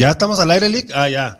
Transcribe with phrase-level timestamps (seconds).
[0.00, 0.90] Ya estamos al aire, Lick.
[0.94, 1.38] Ah, ya.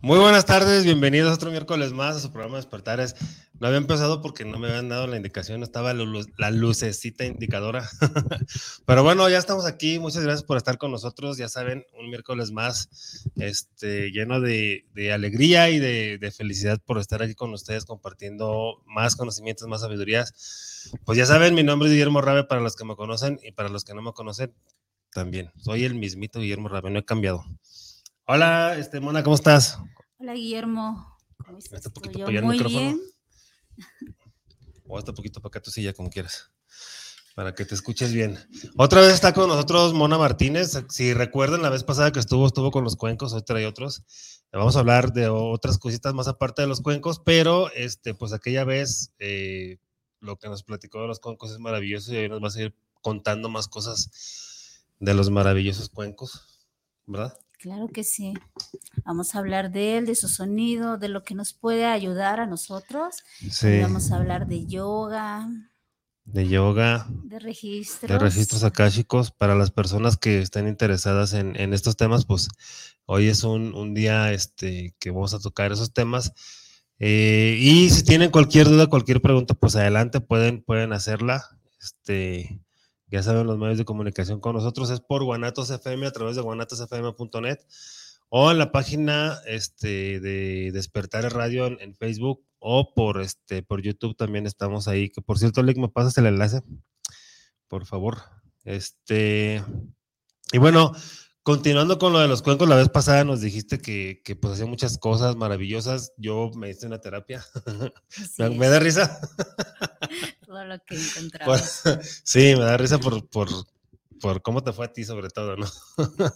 [0.00, 3.14] Muy buenas tardes, bienvenidos otro miércoles más a su programa Despertares.
[3.60, 7.88] No había empezado porque no me habían dado la indicación, estaba la lucecita indicadora.
[8.84, 10.00] Pero bueno, ya estamos aquí.
[10.00, 11.38] Muchas gracias por estar con nosotros.
[11.38, 14.82] Ya saben, un miércoles más este, lleno de,
[15.14, 20.90] alegría y de, felicidad por estar aquí con ustedes compartiendo más conocimientos, más sabidurías.
[21.04, 23.68] Pues ya saben, mi nombre es Guillermo Rabe para los que me conocen y para
[23.68, 24.52] los que no me conocen
[25.12, 25.52] también.
[25.58, 27.44] Soy el mismito Guillermo Rabe, no he cambiado.
[28.32, 29.76] Hola, este, Mona, ¿cómo estás?
[30.18, 31.18] Hola, Guillermo.
[31.44, 31.84] ¿Cómo estás?
[31.86, 32.78] Un poquito para allá el micrófono.
[32.78, 33.00] Bien.
[34.86, 36.52] O hasta poquito para acá tu silla, como quieras.
[37.34, 38.38] Para que te escuches bien.
[38.76, 40.80] Otra vez está con nosotros Mona Martínez.
[40.90, 44.04] Si recuerdan, la vez pasada que estuvo, estuvo con los cuencos, hoy trae otros.
[44.52, 48.62] Vamos a hablar de otras cositas más aparte de los cuencos, pero este, pues aquella
[48.62, 49.78] vez eh,
[50.20, 52.76] lo que nos platicó de los cuencos es maravilloso y hoy nos va a seguir
[53.02, 56.62] contando más cosas de los maravillosos cuencos,
[57.06, 57.36] ¿verdad?
[57.60, 58.32] Claro que sí.
[59.04, 62.46] Vamos a hablar de él, de su sonido, de lo que nos puede ayudar a
[62.46, 63.16] nosotros.
[63.50, 63.80] Sí.
[63.82, 65.46] Vamos a hablar de yoga.
[66.24, 67.06] De yoga.
[67.24, 68.10] De registros.
[68.10, 69.30] De registros akáshicos.
[69.30, 72.48] Para las personas que estén interesadas en, estos temas, pues
[73.04, 76.32] hoy es un, día este, que vamos a tocar esos temas.
[76.98, 81.44] Eh, y si tienen cualquier duda, cualquier pregunta, pues adelante pueden, pueden hacerla.
[81.78, 82.62] Este,
[83.10, 86.42] ya saben los medios de comunicación con nosotros, es por Guanatos FM a través de
[86.42, 87.58] guanatosfm.net
[88.30, 94.16] o en la página este, de Despertar Radio en, Facebook o por, este, por YouTube
[94.16, 95.10] también estamos ahí.
[95.10, 96.62] Que por cierto, Lick, ¿me pasas el enlace?
[97.66, 98.18] Por favor.
[98.64, 99.64] Este,
[100.52, 100.92] y bueno,
[101.42, 104.66] continuando con lo de los cuencos, la vez pasada nos dijiste que, que pues hacía
[104.66, 106.12] muchas cosas maravillosas.
[106.16, 107.44] Yo me hice una terapia.
[108.38, 109.20] ¿Me, da risa?
[110.46, 111.82] todo lo que encontramos.
[112.24, 113.48] sí, me da risa por, por,
[114.20, 115.66] por, cómo te fue a ti sobre todo, ¿no?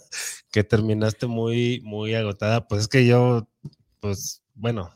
[0.51, 2.67] que terminaste muy, muy agotada.
[2.67, 3.47] Pues es que yo,
[3.99, 4.91] pues, bueno,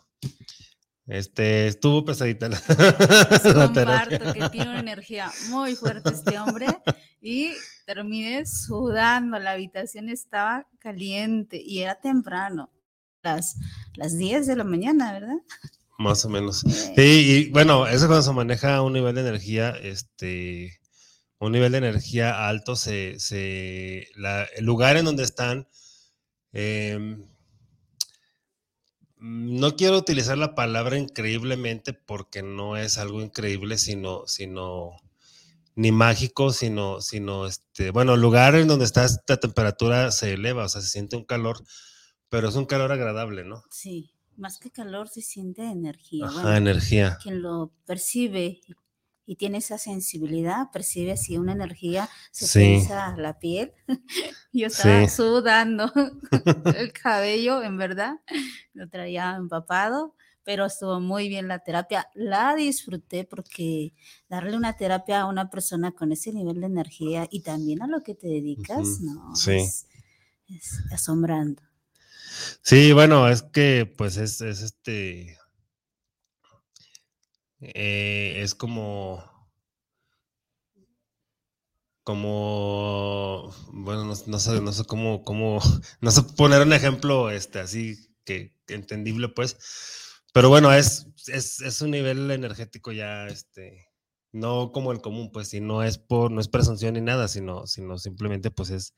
[1.10, 2.62] este, estuvo pesadita la,
[3.74, 6.68] Comparto que tiene una energía muy fuerte este hombre
[7.20, 7.52] y
[7.86, 12.72] terminé sudando, la habitación estaba caliente y era temprano,
[13.24, 13.58] las,
[13.96, 15.38] las 10 de la mañana, ¿verdad?
[15.98, 16.60] Más o menos.
[16.60, 17.02] Sí,
[17.48, 20.80] y bueno, eso cuando se maneja un nivel de energía, este,
[21.40, 24.08] un nivel de energía alto, se, se
[24.56, 25.68] el lugar en donde están,
[26.54, 27.26] em,
[29.20, 34.92] no quiero utilizar la palabra increíblemente porque no es algo increíble, sino, sino,
[35.76, 40.70] ni mágico, sino, sino, este, bueno, lugar en donde está esta temperatura se eleva, o
[40.70, 41.64] sea, se siente un calor,
[42.30, 43.64] pero es un calor agradable, ¿no?
[43.70, 46.26] Sí más que calor se siente energía.
[46.26, 47.18] Ajá, energía.
[47.22, 48.74] Quien lo percibe y
[49.36, 52.88] tiene esa sensibilidad, percibe así una energía, se sí.
[53.18, 53.74] la piel.
[54.54, 55.92] Yo estaba sudando
[56.78, 58.16] el cabello, en verdad,
[58.74, 62.08] lo traía empapado, pero estuvo muy bien la terapia.
[62.16, 63.94] La disfruté porque
[64.30, 68.02] darle una terapia a una persona con ese nivel de energía y también a lo
[68.02, 69.58] que te dedicas, no, sí.
[70.48, 71.62] es asombrando.
[72.62, 75.38] Sí, bueno, es que pues es, este,
[77.62, 79.24] eh, es como,
[82.04, 85.60] como, bueno, no, sé, no sé cómo, cómo,
[86.02, 89.58] no sé poner un ejemplo, este, así que, entendible, pues,
[90.34, 93.88] pero bueno, es, es, es, un nivel energético ya, este,
[94.32, 97.68] no como el común, pues, si no es por, no es presunción ni nada, sino,
[97.68, 98.96] sino simplemente, pues, es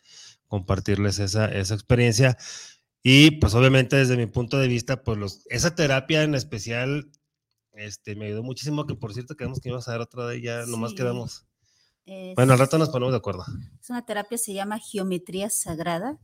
[0.48, 2.38] compartirles esa, esa experiencia.
[3.04, 7.10] Y pues obviamente desde mi punto de vista, pues esa terapia en especial
[7.74, 10.66] este, me ayudó muchísimo, que por cierto quedamos que íbamos a dar otra de ella,
[10.66, 11.46] nomás quedamos.
[12.36, 13.44] bueno, al rato nos ponemos de acuerdo.
[13.80, 16.18] Es una terapia, se llama geometría sagrada.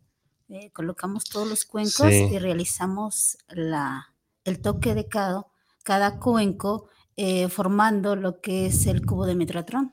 [0.49, 4.13] Eh, colocamos todos los cuencos y realizamos la,
[4.45, 5.45] el toque de cada,
[5.83, 9.91] cada cuenco eh, formando lo que es el cubo de Metratrón.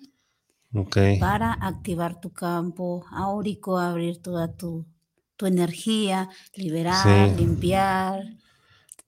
[0.73, 1.19] Okay.
[1.19, 4.87] Para activar tu campo áurico, abrir toda tu
[5.37, 8.25] tu energía, liberar, limpiar,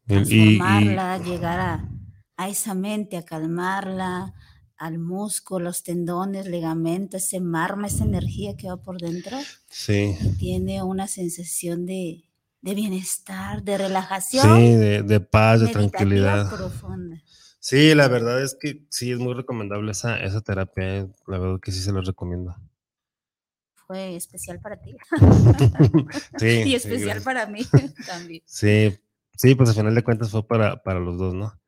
[0.07, 1.89] transformarla, llegar a,
[2.37, 4.35] a, esa mente, a calmarla,
[4.77, 9.39] al músculo, los tendones, ligamentos, ese marma, esa energía que va por dentro.
[9.69, 10.17] Sí.
[10.39, 12.25] Tiene una sensación de,
[12.61, 14.57] de bienestar, de relajación.
[14.57, 16.51] Sí, de, paz, de tranquilidad.
[16.55, 17.23] Profunda.
[17.59, 20.99] Sí, la verdad es que sí, es muy recomendable esa, esa terapia.
[20.99, 22.55] Eh, la verdad que sí se la recomiendo.
[23.87, 24.97] Fue especial para ti.
[26.39, 26.63] sí.
[26.67, 27.63] y especial para mí
[28.07, 28.43] también.
[28.45, 28.97] Sí,
[29.37, 31.59] sí, pues al final de cuentas fue para, para los dos, ¿no?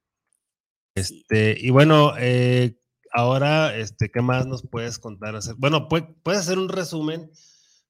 [0.98, 2.78] Este, y bueno, eh,
[3.12, 5.38] ahora, este, ¿qué más nos puedes contar?
[5.56, 7.30] Bueno, puedes hacer un resumen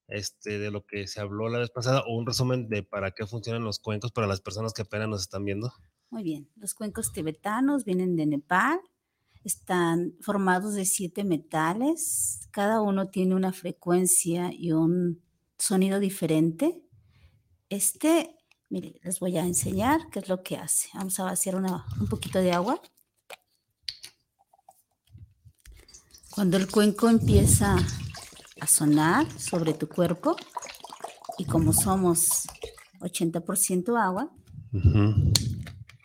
[0.09, 3.27] este, de lo que se habló la vez pasada o un resumen de para qué
[3.27, 5.73] funcionan los cuencos para las personas que apenas nos están viendo?
[6.11, 8.81] Muy bien, los cuencos tibetanos vienen de Nepal,
[9.45, 15.23] están formados de siete metales, cada uno tiene una frecuencia y un
[15.59, 16.83] sonido diferente.
[17.69, 18.35] Este,
[18.71, 20.89] mire, les voy a enseñar qué es lo que hace.
[20.95, 22.81] Vamos a vaciar un poquito de agua.
[26.39, 27.75] Cuando el cuenco empieza
[28.61, 30.37] a sonar sobre tu cuerpo
[31.37, 32.47] y como somos
[33.01, 34.31] 80% agua,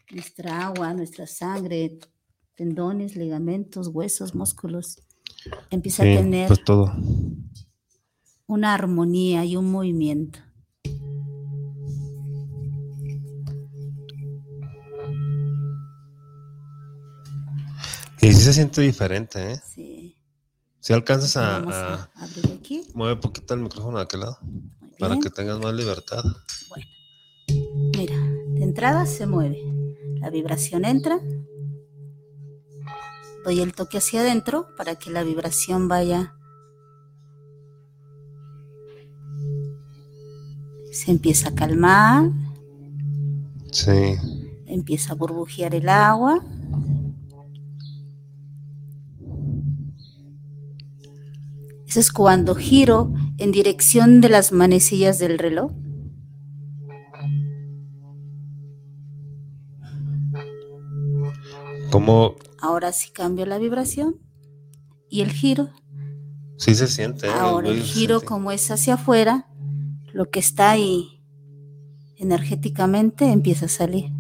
[0.10, 2.00] nuestra agua, nuestra sangre,
[2.56, 5.04] tendones, ligamentos, huesos, músculos,
[5.70, 6.92] empieza a tener pues todo.
[8.48, 10.40] una armonía y un movimiento.
[18.20, 19.62] Y sí se siente diferente, ¿eh?
[19.76, 20.18] Sí.
[20.84, 22.84] Si alcanzas a, abrir aquí.
[22.94, 24.38] Mueve poquito el micrófono de aquel lado
[25.00, 26.22] para que tengas más libertad.
[26.68, 26.86] Bueno,
[27.96, 28.18] mira,
[28.50, 29.64] de entrada se mueve.
[30.20, 31.22] La vibración entra.
[33.46, 36.36] Doy el toque hacia adentro para que la vibración vaya.
[40.92, 42.30] Se empieza a calmar.
[43.72, 44.18] Sí.
[44.66, 46.44] Empieza a burbujear el agua.
[51.98, 55.72] Es cuando giro en dirección de las manecillas del reloj.
[61.92, 62.36] ¿Cómo?
[62.60, 64.18] Ahora sí cambio la vibración
[65.10, 65.70] y el giro.
[66.58, 67.28] Sí se siente.
[67.28, 69.48] Ahora el giro como es hacia afuera,
[70.12, 71.22] lo que está ahí
[72.18, 74.12] energéticamente empieza a salir.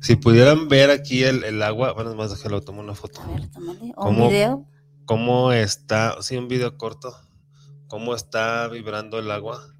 [0.00, 3.20] Si pudieran ver aquí el, agua, bueno, más déjalo, tomo una foto.
[3.20, 3.92] A ver, tómale.
[3.96, 4.66] O un video
[5.08, 7.16] cómo está, sí, un video corto,
[7.86, 9.74] cómo está vibrando el agua.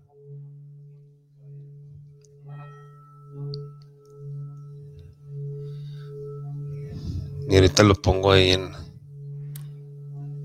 [7.47, 8.73] Y ahorita lo pongo ahí en...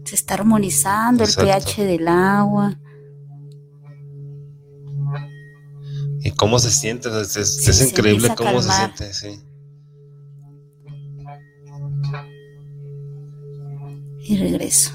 [0.03, 2.77] Se está armonizando el pH del agua.
[6.19, 9.41] Y cómo se siente, es, increíble cómo se siente, sí.
[14.23, 14.91] Y regreso.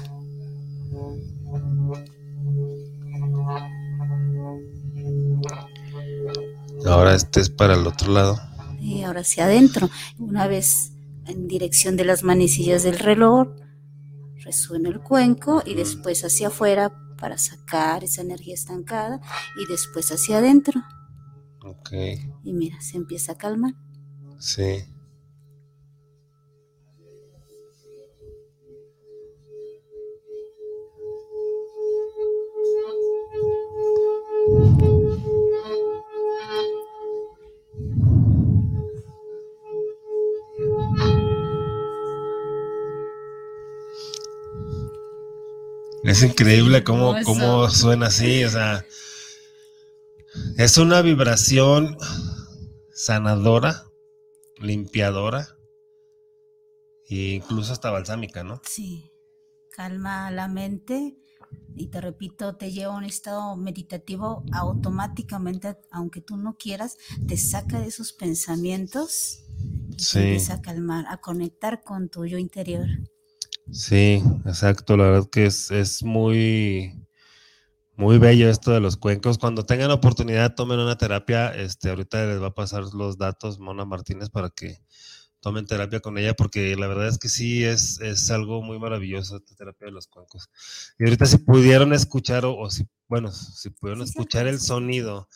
[6.85, 8.39] Ahora este es para el otro lado.
[8.79, 9.89] Y ahora hacia adentro.
[10.17, 10.93] Una vez
[11.25, 13.49] en dirección de las manecillas del reloj,
[14.43, 19.19] resuena el cuenco y después hacia afuera para sacar esa energía estancada
[19.61, 20.81] y después hacia adentro.
[21.63, 21.91] Ok.
[22.43, 23.73] Y mira, se empieza a calmar.
[24.39, 24.85] Sí.
[46.09, 48.83] Es increíble cómo, cómo suena así, o sea,
[50.57, 51.95] es una vibración
[52.91, 53.83] sanadora,
[54.57, 55.55] limpiadora
[57.07, 58.59] e incluso hasta balsámica, ¿no?
[58.67, 59.11] Sí,
[59.69, 61.15] calma la mente
[61.75, 66.97] y te repito, te lleva a un estado meditativo automáticamente, aunque tú no quieras,
[67.27, 69.43] te saca de esos pensamientos
[69.91, 72.87] y te empieza a calmar, a conectar con tu yo interior.
[73.71, 74.97] Sí, exacto.
[74.97, 77.05] La verdad que es, es muy,
[77.95, 79.37] muy bello esto de los cuencos.
[79.37, 81.53] Cuando tengan oportunidad, tomen una terapia.
[81.55, 84.79] Este, ahorita les va a pasar los datos Mona Martínez para que
[85.41, 89.37] tomen terapia con ella, porque la verdad es que sí es, es algo muy maravilloso
[89.37, 90.49] esta terapia de los cuencos.
[90.97, 95.29] Y ahorita si pudieron escuchar, o, si, bueno, si pudieron escuchar el sonido,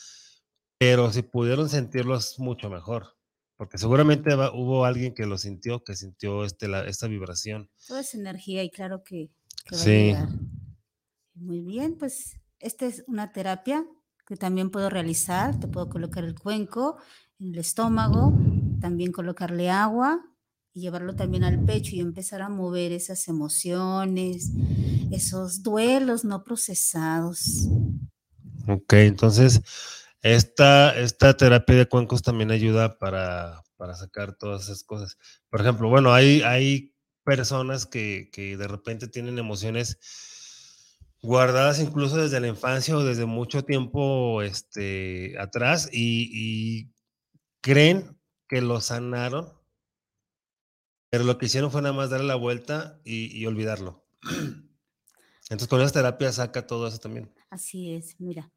[0.77, 3.12] pero si pudieron sentirlo es mucho mejor.
[3.63, 7.69] Porque seguramente hubo alguien que lo sintió, que sintió este, la, esta vibración.
[7.87, 9.29] Toda esa energía y claro que,
[9.73, 10.29] va a llegar.
[11.33, 13.85] Muy bien, pues esta es una terapia
[14.27, 15.57] que también puedo realizar.
[15.61, 16.97] Te puedo colocar el cuenco
[17.39, 18.33] en el estómago,
[18.81, 20.19] también colocarle agua
[20.73, 24.51] y llevarlo también al pecho y empezar a mover esas emociones,
[25.09, 27.69] esos duelos no procesados.
[28.67, 29.61] Ok, entonces
[30.23, 35.17] Esta, esta terapia de cuencos también ayuda para, para sacar todas esas cosas.
[35.49, 39.99] Por ejemplo, bueno, hay, hay personas que, que de repente tienen emociones
[41.21, 46.89] guardadas incluso desde la infancia o desde mucho tiempo este, atrás y,
[47.61, 48.17] creen
[48.49, 49.53] que lo sanaron,
[51.09, 54.05] pero lo que hicieron fue nada más darle la vuelta y, y olvidarlo.
[55.49, 57.33] Entonces con esa terapia saca todo eso también.
[57.49, 58.51] Así es, mira.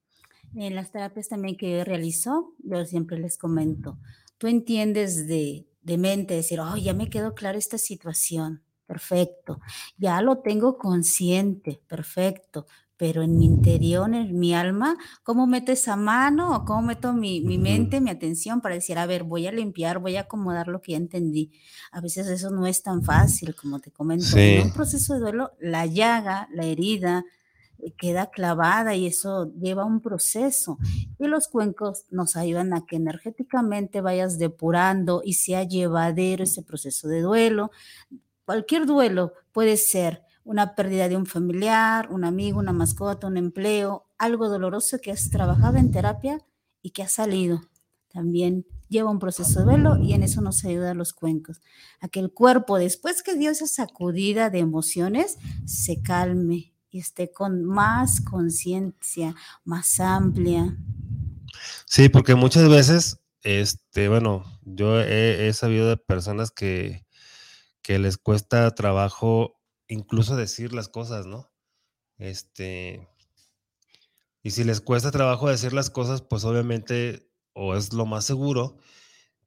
[0.57, 3.99] En las terapias también que realizó, yo siempre les comento,
[4.39, 9.61] tú entiendes de, de mente, decir, oh, ya me quedó clara esta situación, perfecto,
[9.99, 15.97] ya lo tengo consciente, perfecto, pero en mi interior, en mi alma, ¿cómo meto esa
[15.97, 19.53] mano o cómo meto mi, mi, mente, mi atención para decir, a ver, voy a
[19.53, 21.53] limpiar, voy a acomodar lo que ya entendí?
[21.93, 24.25] A veces eso no es tan fácil, como te comento.
[24.25, 24.57] Sí.
[24.57, 27.27] En un proceso de duelo, la llaga, la herida,
[27.97, 30.79] queda clavada y eso lleva un proceso.
[31.19, 37.09] Y los cuencos nos ayudan a que energéticamente vayas depurando y sea llevadero ese proceso
[37.09, 37.71] de duelo.
[38.45, 44.07] Cualquier duelo puede ser una pérdida de un familiar, un amigo, una mascota, un empleo,
[44.17, 46.39] algo doloroso que has trabajado en terapia
[46.83, 47.63] y que ha salido.
[48.09, 51.61] También lleva un proceso de duelo y en eso nos ayuda los cuencos.
[52.01, 57.65] A que el cuerpo, después que dio esa sacudida de emociones, se calme esté con
[57.65, 59.35] más conciencia,
[59.65, 60.77] más amplia.
[61.87, 67.07] Sí, porque muchas veces, este, bueno, yo he, he sabido de personas que,
[67.83, 71.51] que les cuesta trabajo incluso decir las cosas, ¿no?
[72.19, 73.09] Este,
[74.43, 78.79] y si les cuesta trabajo decir las cosas, pues obviamente, o es lo más seguro,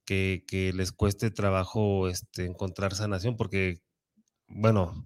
[0.05, 3.81] que, que les cueste trabajo este, encontrar sanación, porque,
[4.47, 5.05] bueno,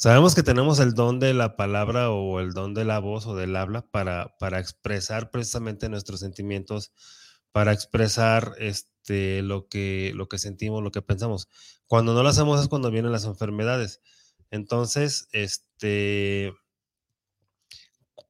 [0.00, 3.36] sabemos que tenemos el don de la palabra o el don de la voz o
[3.36, 6.94] del habla para, para expresar precisamente nuestros sentimientos,
[7.52, 11.48] para expresar este, lo, que, lo que sentimos, lo que pensamos.
[11.86, 14.00] Cuando no lo hacemos es cuando vienen las enfermedades.
[14.50, 16.54] Entonces, este,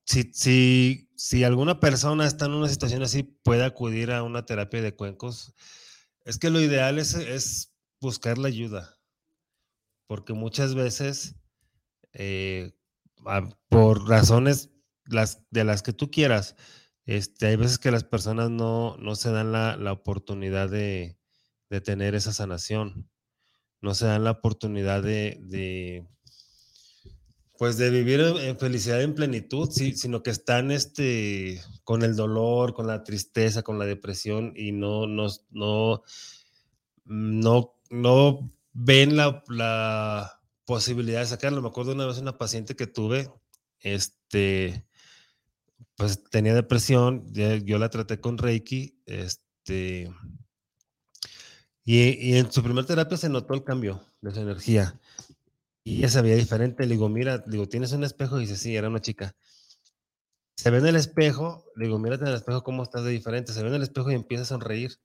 [0.04, 4.82] si, si, si alguna persona está en una situación así, puede acudir a una terapia
[4.82, 5.54] de cuencos.
[6.24, 8.98] Es que lo ideal es, es buscar la ayuda,
[10.08, 11.36] porque muchas veces,
[12.12, 12.72] eh,
[13.68, 14.70] por razones
[15.06, 16.56] las, de las que tú quieras,
[17.06, 21.18] este, hay veces que las personas no, no se dan la, la oportunidad de,
[21.68, 23.10] de tener esa sanación
[23.80, 26.06] no se dan la oportunidad de, de
[27.58, 32.86] pues de vivir en felicidad, en plenitud, sino que están este, con el dolor, con
[32.86, 36.02] la tristeza, con la depresión y no, no, no,
[37.04, 40.39] no, no ven la, la
[40.70, 41.60] posibilidad de sacarlo.
[41.60, 43.28] Me acuerdo una vez una paciente que tuve,
[43.80, 44.86] este,
[45.96, 50.12] pues tenía depresión, yo la traté con Reiki, este,
[51.84, 54.96] y, en su primera terapia se notó el cambio de su energía.
[55.82, 56.86] Y ella se veía diferente.
[56.86, 58.38] Le digo, mira, digo, ¿tienes un espejo?
[58.38, 59.34] Y dice, sí, era una chica.
[60.54, 63.52] Se ve en el espejo, le digo, mírate en el espejo cómo estás de diferente.
[63.52, 65.00] Se ve en el espejo y empieza a sonreír.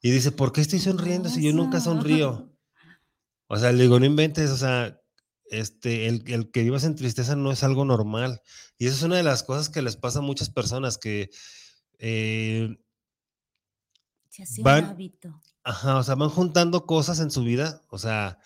[0.00, 2.55] Y dice, ¿por qué estoy sonriendo si yo nunca sonrío?
[3.48, 5.00] O sea, le digo, no inventes, o sea,
[5.50, 8.42] este, el, el, que vivas en tristeza no es algo normal.
[8.78, 11.30] Y eso es una de las cosas que les pasa a muchas personas que
[11.98, 12.76] eh,
[14.28, 15.42] Se hace van, un hábito.
[15.62, 18.38] Ajá, o sea, van juntando cosas en su vida, o sea,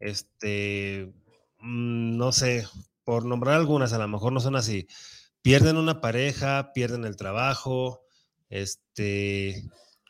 [0.00, 1.12] este,
[1.60, 2.66] mm, no sé,
[3.04, 4.88] por nombrar algunas, a lo mejor no son así.
[5.42, 8.02] Pierden una pareja, pierden el trabajo,
[8.48, 9.68] este,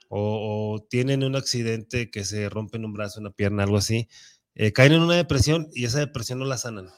[0.09, 4.09] o, o tienen un accidente que se rompen un brazo, una pierna, algo así,
[4.55, 6.91] eh, caen en una depresión y esa depresión no la sanan.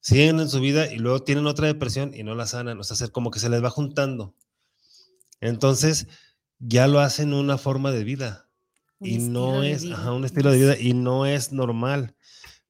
[0.00, 3.08] Siguen en su vida y luego tienen otra depresión y no la sanan, o sea,
[3.08, 4.34] como que se les va juntando.
[5.40, 6.06] Entonces,
[6.58, 8.48] ya lo hacen una forma de vida
[9.00, 12.14] y no es ajá, un estilo de vida y no es normal.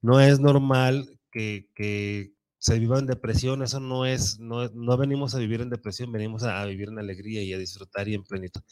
[0.00, 5.34] No es normal que, que se viva en depresión, eso no es, no, no venimos
[5.34, 8.24] a vivir en depresión, venimos a, a, vivir en alegría y a disfrutar y en
[8.24, 8.62] plenitud.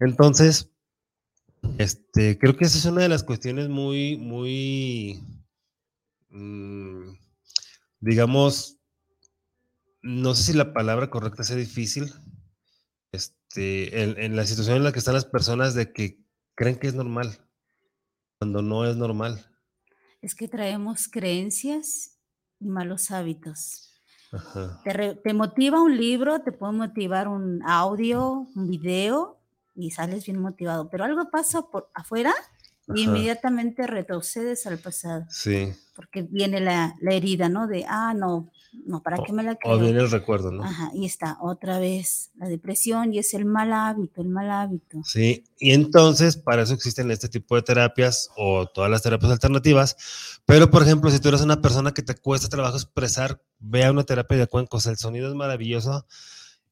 [0.00, 0.70] Entonces,
[1.78, 5.22] este, creo que esa es una de las cuestiones muy, muy,
[6.30, 7.12] mmm,
[8.00, 8.78] digamos,
[10.02, 12.12] no sé si la palabra correcta sea difícil,
[13.12, 16.20] este, en, en, la situación en la que están las personas de que
[16.54, 17.38] creen que es normal,
[18.38, 19.44] cuando no es normal.
[20.20, 22.18] Es que traemos creencias
[22.58, 23.88] y malos hábitos.
[24.84, 29.37] Te, re, te, motiva un libro, te puede motivar un audio, un video
[29.78, 32.34] y sales bien motivado, pero algo pasa por afuera
[32.88, 33.10] y Ajá.
[33.10, 35.24] inmediatamente retrocedes al pasado.
[35.30, 35.72] Sí.
[35.94, 37.66] Porque viene la, la, herida, ¿no?
[37.66, 38.50] De, ah, no,
[38.86, 39.74] no, ¿para qué me la creo?
[39.74, 40.64] O viene el recuerdo, ¿no?
[40.64, 45.00] Ajá, y está otra vez la depresión y es el mal hábito, el mal hábito.
[45.04, 50.40] Sí, y entonces para eso existen este tipo de terapias o todas las terapias alternativas,
[50.46, 54.04] pero por ejemplo, si tú eres una persona que te cuesta trabajo expresar, vea una
[54.04, 56.06] terapia de cuencos, el sonido es maravilloso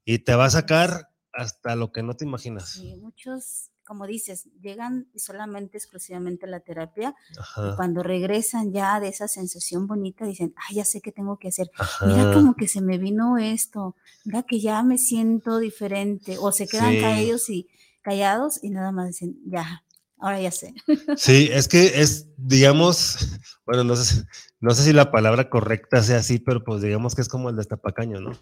[0.04, 2.70] y te va a sacar hasta lo que no te imaginas.
[2.70, 9.08] Sí, muchos como dices, llegan solamente exclusivamente a la terapia y cuando regresan ya de
[9.08, 11.70] esa sensación bonita dicen, ay, ya sé qué tengo que hacer.
[12.04, 16.66] Mira como que se me vino esto, mira que ya me siento diferente o se
[16.66, 17.68] quedan caídos y
[18.02, 19.84] callados y nada más dicen, ya,
[20.18, 20.74] ahora ya sé.
[21.16, 23.18] Sí, es que es, digamos,
[23.66, 24.24] bueno, no sé,
[24.58, 27.56] no sé si la palabra correcta sea así, pero pues digamos que es como el
[27.56, 28.32] destapacaño, ¿no?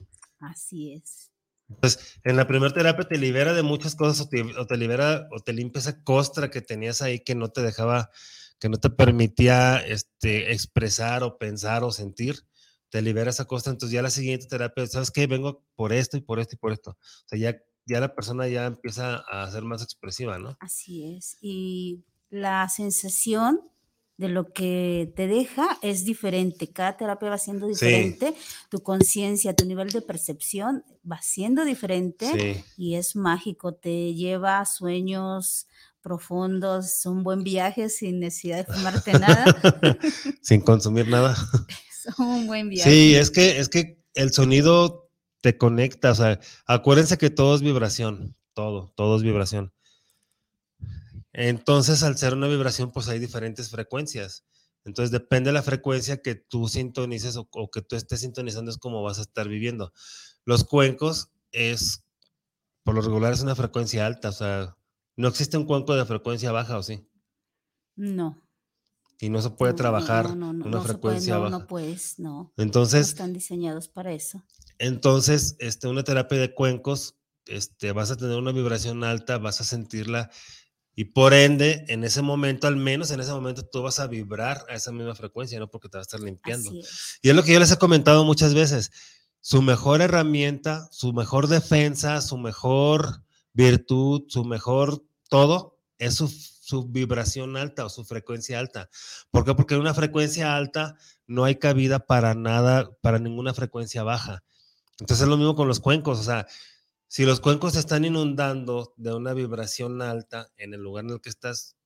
[0.41, 1.34] Así es.
[1.69, 5.53] Entonces, en la primera terapia te libera de muchas cosas o te, libera o te
[5.53, 8.11] limpia esa costra que tenías ahí que no te dejaba,
[8.59, 12.47] que no te permitía este, expresar o pensar o sentir.
[12.91, 13.73] Te libera esa costra.
[13.73, 15.27] Entonces, ya la siguiente terapia, ¿sabes qué?
[15.27, 16.91] Vengo por esto y por esto y por esto.
[16.91, 17.57] O sea, ya,
[17.87, 20.57] ya la persona ya empieza a ser más expresiva, ¿no?
[20.61, 21.39] Así es.
[21.41, 23.61] Y la sensación
[24.17, 26.69] de lo que te deja es diferente.
[26.73, 28.35] Cada terapia va siendo diferente.
[28.69, 33.75] Tu conciencia, tu nivel de percepción va siendo diferente y es mágico.
[33.75, 35.67] Te lleva a sueños
[36.01, 39.45] profundos, un buen viaje sin necesidad de fumarte nada.
[40.43, 41.37] sin consumir nada.
[42.07, 42.91] Es un buen viaje.
[42.91, 45.09] Sí, es que, es que el sonido
[45.41, 46.11] te conecta.
[46.11, 48.37] O sea, acuérdense que todo es vibración.
[48.53, 49.73] Todo, todo es vibración.
[51.35, 54.45] Entonces, al ser una vibración, pues hay diferentes frecuencias.
[54.85, 59.03] Entonces, depende de la frecuencia que tú sintonices o, que tú estés sintonizando, es como
[59.03, 59.93] vas a estar viviendo.
[60.45, 62.05] Los cuencos es,
[62.85, 64.29] por lo regular, es una frecuencia alta.
[64.29, 64.77] O sea,
[65.17, 67.05] no existe un cuenco de frecuencia baja, ¿o sí?
[67.97, 68.41] No.
[69.19, 71.59] Y no se puede trabajar una frecuencia baja.
[71.59, 72.53] No, puedes, no.
[72.57, 73.09] Entonces.
[73.09, 74.45] están diseñados para eso.
[74.79, 79.65] Entonces, este, una terapia de cuencos, este, vas a tener una vibración alta, vas a
[79.65, 80.31] sentirla
[80.97, 84.65] y por ende, en ese momento, al menos en ese momento, tú vas a vibrar
[84.69, 85.69] a esa misma frecuencia, ¿no?
[85.69, 86.71] Porque te va a estar limpiando.
[87.21, 88.93] Y es lo que yo les he comentado muchas veces.
[89.41, 96.87] Su mejor herramienta, su mejor defensa, su mejor virtud, su mejor todo, es su, su
[96.89, 98.89] vibración alta o su frecuencia alta.
[99.31, 99.55] ¿Por qué?
[99.55, 104.45] Porque en una frecuencia alta no hay cabida para nada, para ninguna frecuencia baja.
[105.01, 106.47] Entonces es lo mismo con los cuencos, o sea,
[107.09, 111.21] si los cuencos se están inundando de una vibración alta en el lugar en el
[111.21, 111.77] que estás,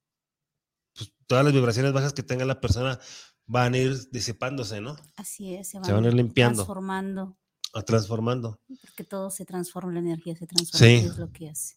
[0.94, 2.98] pues todas las vibraciones bajas que tenga la persona
[3.46, 4.96] van a ir disipándose, ¿no?
[5.16, 6.64] Así es, se van, a ir limpiando.
[6.64, 7.36] Transformando.
[7.74, 8.60] A transformando.
[8.82, 10.94] Porque todo se transforma, la energía se transforma, sí.
[10.94, 11.76] es lo que hace.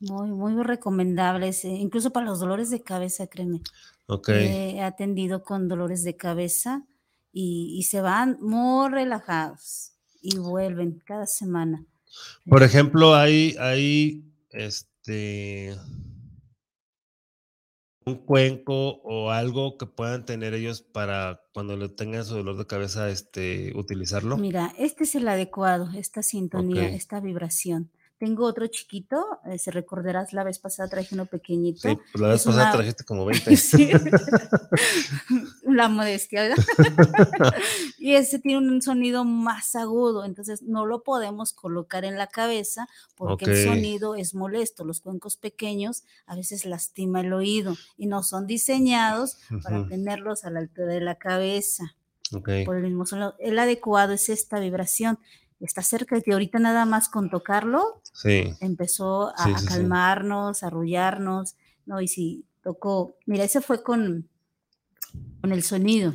[0.00, 3.62] Muy, muy recomendables, incluso para los dolores de cabeza, créeme.
[4.06, 4.28] Ok.
[4.28, 6.86] he atendido con dolores de cabeza
[7.32, 11.86] y, y se van muy relajados y vuelven cada semana.
[12.48, 15.76] Por ejemplo, hay, hay este
[18.06, 22.66] un cuenco o algo que puedan tener ellos para cuando le tengan su dolor de
[22.66, 24.36] cabeza, este, utilizarlo.
[24.36, 27.90] Mira, este es el adecuado, esta sintonía, esta vibración.
[28.24, 31.90] Tengo otro chiquito, eh, se recordarás, la vez pasada traje uno pequeñito.
[31.90, 33.54] Sí, pues la vez pasada trajiste como 20.
[33.54, 33.90] sí.
[35.68, 36.64] la modestia, ¿verdad?
[37.98, 42.88] y ese tiene un sonido más agudo, entonces no lo podemos colocar en la cabeza
[43.14, 44.86] porque el sonido es molesto.
[44.86, 50.50] Los cuencos pequeños a veces lastima el oído y no son diseñados para tenerlos a
[50.50, 51.94] la altura de la cabeza.
[52.32, 52.64] Okay.
[52.64, 53.36] Por el mismo sonido.
[53.38, 55.18] El adecuado es esta vibración
[55.64, 58.02] está cerca de que ahorita nada más con tocarlo
[58.60, 62.00] empezó a, calmarnos, a arrullarnos, ¿no?
[62.00, 64.28] Y si tocó, mira, ese fue con,
[65.40, 66.14] con el sonido.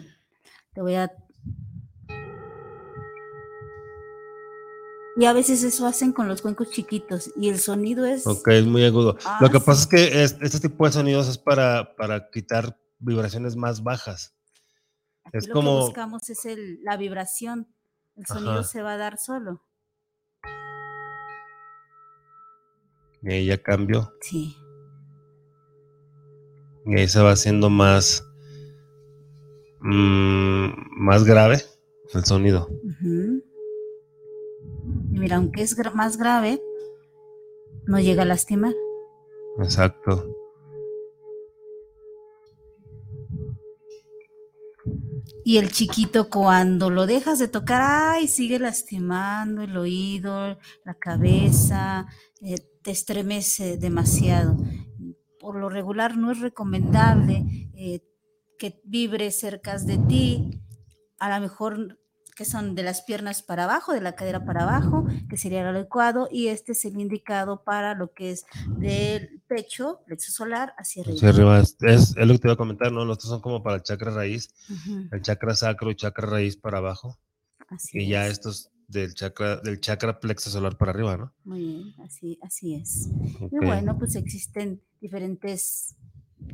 [0.74, 1.12] Te voy a...
[5.18, 8.26] Y a veces eso hacen con los cuencos chiquitos y el sonido es...
[8.26, 9.18] Ok, es muy agudo.
[9.42, 13.56] Lo que ah, pasa es que este tipo de sonidos es para, para quitar vibraciones
[13.56, 14.34] más bajas.
[15.34, 15.80] es lo como...
[15.80, 17.68] que buscamos es el, la vibración
[18.20, 19.64] el sonido se va a dar solo.
[23.22, 24.14] Y ahí ya cambió.
[24.20, 24.58] Sí.
[26.86, 28.26] Y ahí se va haciendo más.
[29.80, 31.64] Mm, más grave
[32.14, 32.68] el sonido.
[35.12, 36.62] Y mira, aunque es más grave,
[37.86, 38.74] no llega a lastimar.
[39.60, 40.28] Exacto.
[45.50, 52.06] Y el chiquito cuando lo dejas de tocar, ay, sigue lastimando el oído, la cabeza,
[52.40, 54.56] eh, te estremece demasiado.
[55.40, 58.02] Por lo regular no es recomendable eh,
[58.60, 60.62] que vibre cerca de ti.
[61.18, 61.98] A lo mejor
[62.40, 65.76] que son de las piernas para abajo, de la cadera para abajo, que sería el
[65.76, 68.46] adecuado, y este es el indicado para lo que es
[68.78, 71.18] del pecho, plexo solar, hacia arriba.
[71.18, 73.04] Hacia arriba, es, es, lo que te iba a comentar, ¿no?
[73.04, 74.54] Los otros son como para el chakra raíz,
[75.12, 77.20] el chakra sacro y chakra raíz para abajo.
[77.68, 81.34] Así y ya estos del chakra, del chakra plexo solar para arriba, ¿no?
[81.44, 83.10] Muy bien, así, así es.
[83.52, 85.94] Y bueno, pues existen diferentes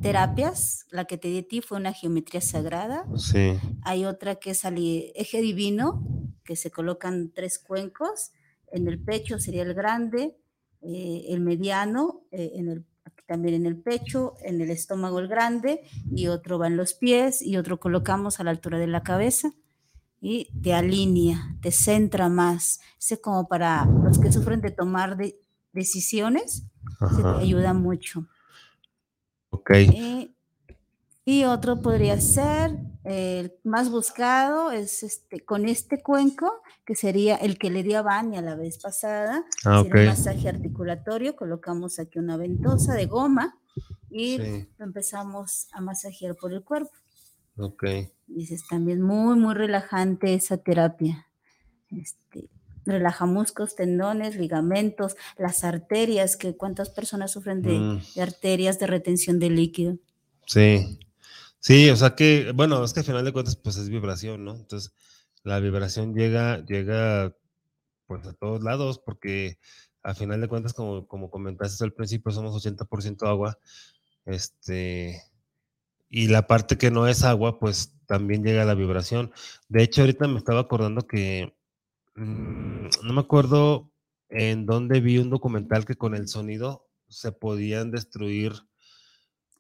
[0.01, 0.85] terapias.
[0.91, 3.05] La que te di a ti fue una geometría sagrada.
[3.17, 3.57] Sí.
[3.83, 6.03] Hay otra que es al eje divino,
[6.43, 8.31] que se colocan tres cuencos.
[8.71, 10.37] En el pecho sería el grande,
[10.81, 12.85] eh, el mediano, eh, en el,
[13.25, 17.41] también en el pecho, en el estómago el grande, y otro va en los pies,
[17.41, 19.53] y otro colocamos a la altura de la cabeza
[20.27, 22.79] y te alinea, te centra más.
[22.99, 25.17] Es como para los que sufren de tomar
[25.71, 26.63] decisiones,
[27.15, 28.27] se te ayuda mucho.
[29.65, 29.71] Ok.
[29.71, 30.31] Eh,
[31.25, 37.57] y otro podría ser, el más buscado es este, con este cuenco, que sería el
[37.57, 39.43] que le di a Vania la vez pasada.
[39.63, 43.57] Ah, un masaje articulatorio, colocamos aquí una ventosa de goma
[44.11, 44.39] y
[44.77, 46.93] empezamos a masajear por el cuerpo.
[47.57, 47.85] Ok.
[48.27, 51.25] Dices, también muy, muy relajante esa terapia.
[51.89, 52.49] Este,
[52.85, 58.01] relaja músculos, tendones, ligamentos, las arterias, que cuántas personas sufren de, mm.
[58.15, 59.97] de, arterias de retención de líquido.
[60.45, 60.99] Sí,
[61.59, 64.55] sí, o sea que, bueno, es que al final de cuentas, pues es vibración, ¿no?
[64.55, 64.93] Entonces,
[65.43, 67.35] la vibración llega, llega,
[68.07, 69.57] pues a todos lados, porque
[70.03, 73.57] al final de cuentas, como, como comentaste al principio, somos 80% agua,
[74.25, 75.21] este,
[76.09, 79.31] y la parte que no es agua, pues también llega la vibración.
[79.67, 81.54] De hecho, ahorita me estaba acordando que,
[82.15, 83.91] no me acuerdo
[84.29, 88.53] en dónde vi un documental que con el sonido se podían destruir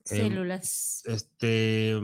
[0.09, 1.03] em, células.
[1.05, 1.99] este,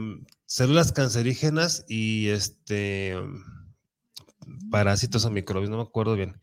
[0.46, 3.16] células cancerígenas y este
[4.70, 6.40] parásitos o microbios, no me acuerdo bien.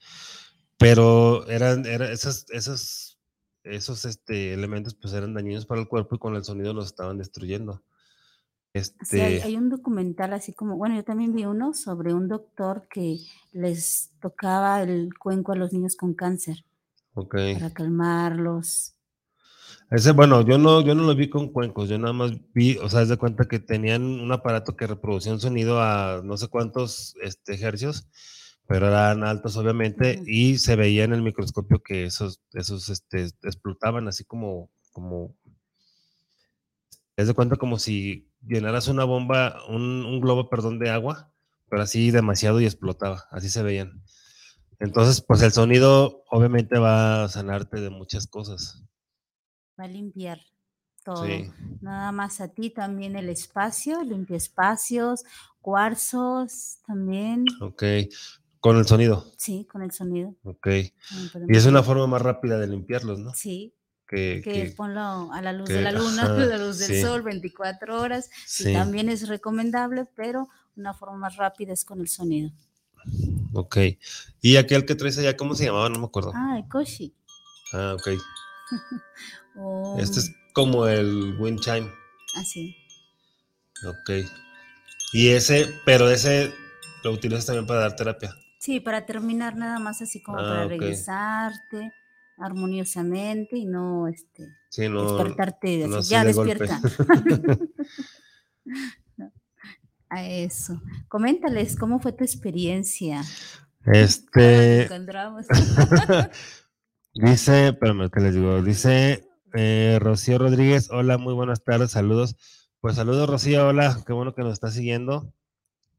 [0.78, 3.20] Pero eran, eran esas, esas,
[3.64, 7.18] esos este, elementos pues eran dañinos para el cuerpo y con el sonido los estaban
[7.18, 7.84] destruyendo.
[8.74, 9.42] Este...
[9.42, 13.18] hay, un documental así como, bueno, yo también vi uno sobre un doctor que
[13.52, 16.66] les tocaba el cuenco a los niños con cáncer.
[17.14, 17.36] Ok.
[17.56, 18.96] Para calmarlos.
[19.90, 22.88] Ese, bueno, yo no, yo no lo vi con cuencos, yo nada más vi, o
[22.90, 26.48] sea, es de cuenta que tenían un aparato que reproducía un sonido a no sé
[26.48, 28.08] cuántos este, hercios,
[28.68, 34.08] pero eran altos obviamente, y se veía en el microscopio que esos, esos este, explotaban
[34.08, 35.36] así como, como,
[37.16, 41.32] es de cuenta como si llenaras una bomba, un, globo, perdón, de agua,
[41.70, 44.04] pero así demasiado y explotaba, así se veían.
[44.80, 48.84] Entonces, pues el sonido obviamente va a sanarte de muchas cosas.
[49.80, 50.40] Va a limpiar
[51.04, 51.26] todo.
[51.82, 55.24] Nada más a ti también el espacio, limpia espacios,
[55.62, 57.46] cuarzos también.
[57.62, 57.84] Ok.
[58.60, 59.26] ¿Con el sonido?
[59.38, 60.36] Sí, con el sonido.
[60.44, 60.68] Ok.
[61.48, 63.34] Y es una forma más rápida de limpiarlos, ¿no?
[63.34, 63.74] Sí,
[64.10, 68.30] que, ponlo a la luz de la luna, a la luz del sol, 24 horas.
[68.60, 72.52] Y también es recomendable, pero una forma más rápida es con el sonido.
[73.54, 73.78] Ok.
[74.42, 75.90] ¿Y aquel que traes allá, cómo se llamaba?
[75.90, 76.32] No me acuerdo.
[76.34, 77.14] Ah, el Koshi.
[77.74, 78.08] Ah, ok.
[80.00, 81.92] Este es como el wind chime.
[82.36, 82.78] Ah, sí.
[83.86, 84.26] Ok.
[85.12, 86.54] Y ese, pero ese
[87.04, 88.34] lo utilizas también para dar terapia.
[88.58, 91.92] Sí, para terminar nada más así como para ah, regresarte
[92.40, 96.82] armoniosamente y no, este, despertarte de ya despierta.
[100.10, 100.82] A eso.
[101.08, 103.22] Coméntales cómo fue tu experiencia.
[103.86, 104.90] Este.
[107.14, 109.24] dice, espérame, que les digo, dice
[109.54, 112.36] eh, Rocío Rodríguez, hola, muy buenas tardes, saludos.
[112.82, 115.32] Pues saludos, Rocío, hola, qué bueno que nos está siguiendo.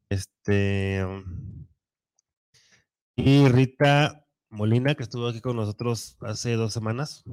[0.08, 1.06] Este.
[3.16, 4.19] Y Rita
[4.50, 7.24] Molina, que estuvo aquí con nosotros hace dos semanas.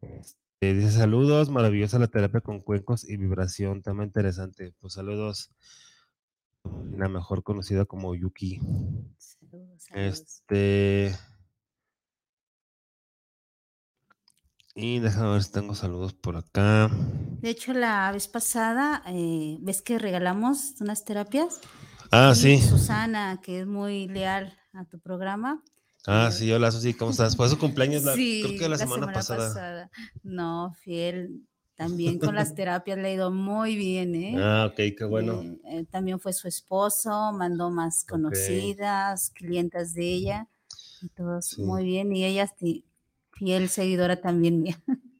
[0.00, 4.72] Este, dice saludos, maravillosa la terapia con cuencos y vibración, tema interesante.
[4.80, 5.50] Pues saludos,
[6.96, 8.60] la mejor conocida como Yuki.
[9.18, 11.16] Saludos, Este.
[14.74, 16.90] Y déjame ver si tengo saludos por acá.
[17.40, 21.60] De hecho, la vez pasada, eh, ¿ves que regalamos unas terapias?
[22.12, 22.60] Ah, sí.
[22.60, 25.62] Susana, que es muy leal a tu programa,
[26.06, 27.36] Ah, sí, hola Susi, ¿cómo estás?
[27.36, 29.90] Fue su cumpleaños, la, creo que la, semana, pasada.
[30.22, 31.42] No, fiel.
[31.74, 34.34] También con las terapias le ha ido muy bien, ¿eh?
[34.38, 35.42] Ah, ok, qué bueno.
[35.42, 40.48] Eh, eh, también fue su esposo, mandó más conocidas, clientas de ella,
[41.02, 42.14] y todos muy bien.
[42.16, 42.50] Y ella,
[43.32, 44.80] fiel seguidora también mía.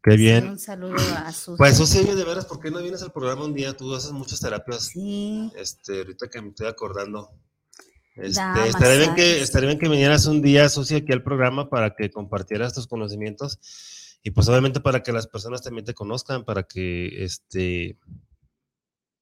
[0.00, 0.48] Qué bien.
[0.48, 1.58] un saludo a Susi.
[1.58, 3.76] Pues Susi, de veras, ¿por qué no vienes al programa un día?
[3.76, 4.86] Tú haces muchas terapias.
[4.86, 5.50] Sí.
[5.56, 7.28] Este, ahorita que me estoy acordando.
[8.20, 11.94] Este, estaría, bien que, estaría bien que vinieras un día, Susi, aquí al programa para
[11.94, 13.60] que compartieras tus conocimientos
[14.24, 17.96] y pues obviamente para que las personas también te conozcan, para que este,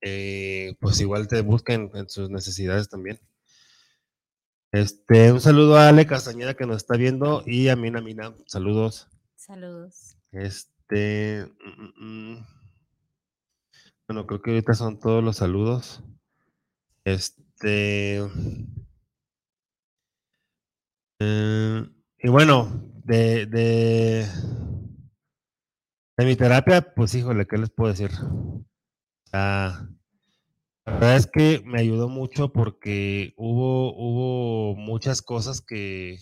[0.00, 3.20] eh, pues igual te busquen en sus necesidades también.
[4.72, 9.08] Este, un saludo a Ale Castañeda que nos está viendo y a Mina Mina, saludos.
[9.36, 10.16] Saludos.
[10.32, 12.46] Este, mm, mm, mm.
[14.08, 16.02] bueno, creo que ahorita son todos los saludos.
[17.04, 18.22] Este,
[21.18, 24.26] eh, y bueno, de, de,
[26.18, 28.10] mi terapia, pues híjole, ¿qué les puedo decir?
[29.32, 29.88] Ah,
[30.84, 36.18] la verdad es que me ayudó mucho porque hubo, hubo muchas cosas que,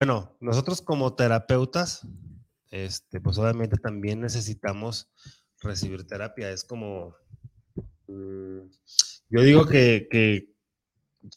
[0.00, 2.06] bueno, nosotros como terapeutas,
[2.70, 5.10] este, pues obviamente también necesitamos
[5.60, 6.50] recibir terapia.
[6.50, 7.14] Es como,
[8.08, 8.60] mm,
[9.30, 10.51] yo digo que, que,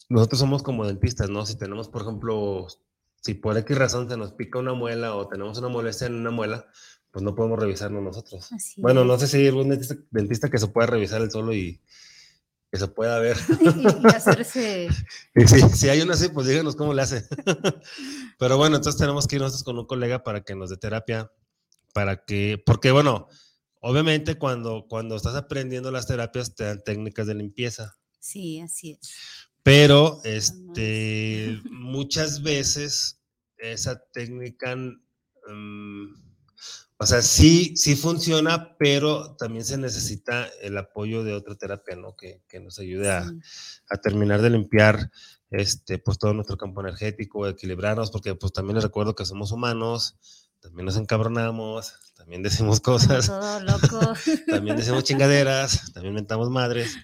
[0.09, 1.45] nosotros somos como dentistas, ¿no?
[1.45, 2.67] Si tenemos, por ejemplo,
[3.21, 6.31] si por X razón se nos pica una muela o tenemos una molestia en una
[6.31, 6.67] muela,
[7.11, 8.49] pues no podemos revisarnos nosotros.
[8.77, 9.69] bueno, no sé si hay algún
[10.11, 11.81] dentista, que se pueda revisar el solo y
[12.71, 13.37] que se pueda ver.
[13.61, 14.89] y, hacerse.
[15.73, 17.25] si hay uno así, pues díganos cómo le hace.
[18.37, 21.31] Pero bueno, entonces tenemos que ir nosotros con un colega para que nos dé terapia,
[21.93, 23.27] para que, porque bueno,
[23.79, 27.97] obviamente cuando, cuando estás aprendiendo las terapias te dan técnicas de limpieza.
[28.19, 29.13] Sí, así es.
[29.65, 33.19] Pero este, muchas veces
[33.57, 36.13] esa técnica, mm,
[36.97, 42.15] o sea, sí, sí funciona, pero también se necesita el apoyo de otra terapia, ¿no?
[42.15, 43.25] Que, nos ayude a,
[44.03, 45.09] terminar de limpiar
[45.49, 50.15] este, pues todo nuestro campo energético, equilibrarnos, porque pues también les recuerdo que somos humanos,
[50.59, 53.31] también nos encabronamos, también decimos cosas,
[54.47, 56.95] también decimos chingaderas, también mentamos madres,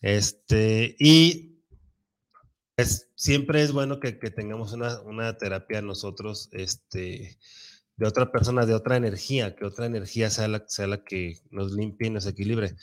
[0.00, 1.55] este, y
[3.14, 7.38] siempre es bueno que, tengamos una, terapia nosotros, este,
[7.96, 11.72] de otra persona, de otra energía, que otra energía sea la, sea la que nos
[11.72, 12.76] limpie y nos equilibre.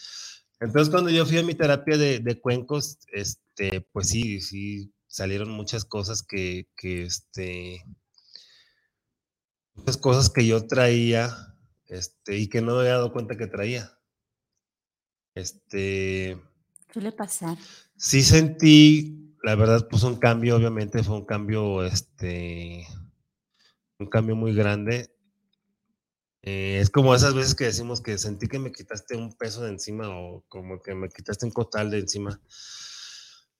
[0.60, 5.86] Entonces, cuando yo fui a mi terapia de, cuencos, este, pues sí, sí, salieron muchas
[5.86, 7.84] cosas que, que, este,
[9.76, 13.92] muchas cosas que yo traía, este, y que no me había dado cuenta que traía.
[15.36, 16.40] Este.
[16.92, 17.58] Suele pasar.
[17.98, 22.88] Sí sentí la verdad, pues un cambio, obviamente, fue un cambio, este,
[24.00, 25.14] un cambio muy grande.
[26.42, 29.70] Eh, es como esas veces que decimos que sentí que me quitaste un peso de
[29.72, 32.42] encima o como que me quitaste un cotal de encima.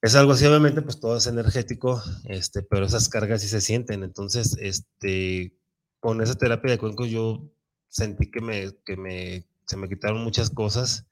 [0.02, 4.04] Es algo así, obviamente, pues todo es energético, este, pero esas cargas sí se sienten.
[4.04, 5.54] Entonces, este,
[6.00, 7.52] con esa terapia de cuencos yo
[7.90, 11.08] sentí que me, que me, se me quitaron muchas cosas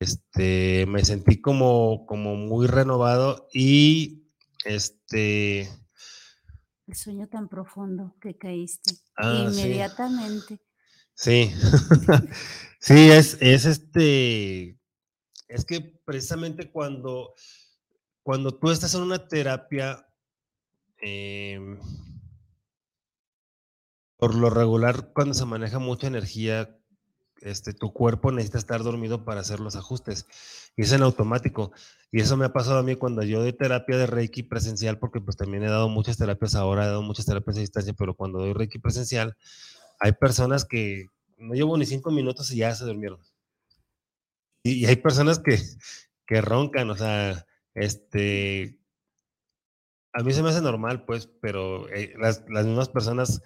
[0.00, 4.24] este, me sentí como, como muy renovado y
[4.64, 5.68] este...
[6.86, 10.60] El sueño tan profundo que caíste ah, inmediatamente.
[11.14, 11.52] Sí,
[12.80, 14.80] sí, es, es este,
[15.46, 17.34] es que precisamente cuando,
[18.22, 20.08] cuando tú estás en una terapia,
[20.96, 21.78] em,
[24.16, 26.79] por lo regular, cuando se maneja mucha energía,
[27.40, 30.26] este, tu cuerpo necesita estar dormido para hacer los ajustes.
[30.76, 31.72] Y es en automático.
[32.12, 35.20] Y eso me ha pasado a mí cuando yo doy terapia de Reiki presencial, porque
[35.20, 38.40] pues también he dado muchas terapias ahora, he dado muchas terapias a distancia, pero cuando
[38.40, 39.36] doy Reiki presencial,
[39.98, 41.06] hay personas que
[41.38, 43.20] no llevo ni cinco minutos y ya se durmieron.
[44.62, 45.58] Y, hay personas que,
[46.26, 48.78] que roncan, o sea, este,
[50.12, 53.42] a mí se me hace normal, pues, pero eh, las, las mismas personas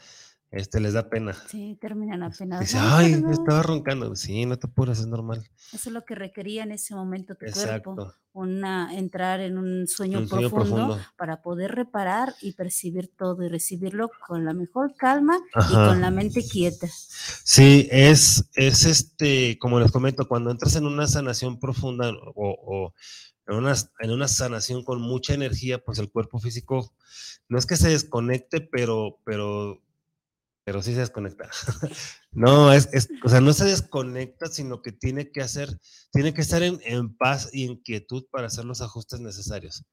[0.55, 1.35] este, les da pena.
[1.49, 2.61] Sí, terminan apenas.
[2.61, 4.15] Dice, ay, estaba roncando.
[4.15, 5.43] Sí, no te apures, es normal.
[5.73, 8.15] Eso es lo que requería en ese momento tu cuerpo.
[8.33, 14.45] Una, entrar en un sueño, profundo, para poder reparar y percibir todo y recibirlo con
[14.45, 15.39] la mejor calma
[15.71, 16.87] y con la mente quieta.
[17.45, 22.93] Sí, es, es este, como les comento, cuando entras en una sanación profunda o,
[23.49, 26.93] en, una, en una sanación con mucha energía, pues el cuerpo físico
[27.49, 29.84] no es que se desconecte, pero, pero
[30.65, 31.49] pero sí se desconecta.
[32.33, 32.89] no, es,
[33.23, 35.69] o sea, no se desconecta, sino que tiene que hacer,
[36.11, 39.85] tiene que estar en, paz y en quietud para hacer los ajustes necesarios.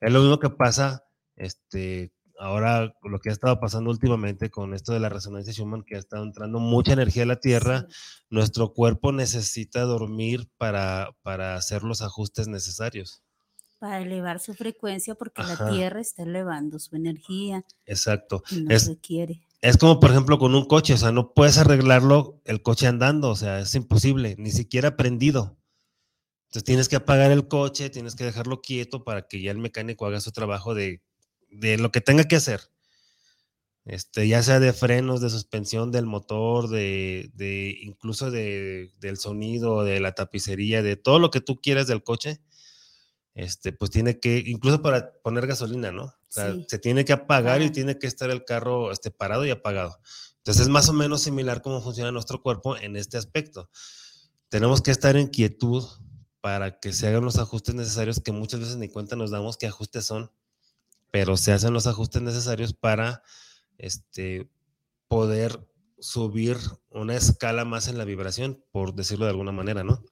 [0.00, 1.04] Es lo mismo que pasa,
[1.36, 5.94] este, ahora lo que ha estado pasando últimamente con esto de la resonancia Schumann, que
[5.94, 7.86] ha estado entrando mucha energía a la Tierra,
[8.28, 13.22] nuestro cuerpo necesita dormir para, para hacer los ajustes necesarios
[13.78, 17.62] para elevar su frecuencia porque la Tierra está elevando su energía.
[17.84, 18.42] Exacto.
[18.50, 19.45] Y no requiere.
[19.66, 23.30] Es como, por ejemplo, con un coche, o sea, no puedes arreglarlo el coche andando,
[23.30, 25.58] o sea, es imposible, ni siquiera prendido.
[26.44, 30.06] Entonces tienes que apagar el coche, tienes que dejarlo quieto para que ya el mecánico
[30.06, 31.02] haga su trabajo de,
[31.50, 32.60] de lo que tenga que hacer.
[33.84, 39.82] Este, ya sea de frenos, de suspensión del motor, de, de incluso de, del sonido,
[39.82, 42.40] de la tapicería, de todo lo que tú quieras del coche,
[43.34, 46.14] este, pues tiene que, incluso para poner gasolina, ¿no?
[46.28, 49.50] O sea, se tiene que apagar y tiene que estar el carro este, parado y
[49.50, 49.98] apagado.
[50.38, 53.70] Entonces es más o menos similar cómo funciona nuestro cuerpo en este aspecto.
[54.48, 55.84] Tenemos que estar en quietud
[56.40, 59.66] para que se hagan los ajustes necesarios que muchas veces ni cuenta nos damos qué
[59.66, 60.30] ajustes son,
[61.10, 63.22] pero se hacen los ajustes necesarios para
[63.78, 64.48] este,
[65.08, 65.66] poder
[65.98, 66.58] subir
[66.90, 70.04] una escala más en la vibración, por decirlo de alguna manera, ¿no?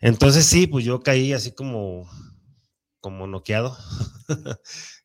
[0.00, 2.10] Entonces sí, pues yo caí así como,
[3.06, 3.78] como noqueado.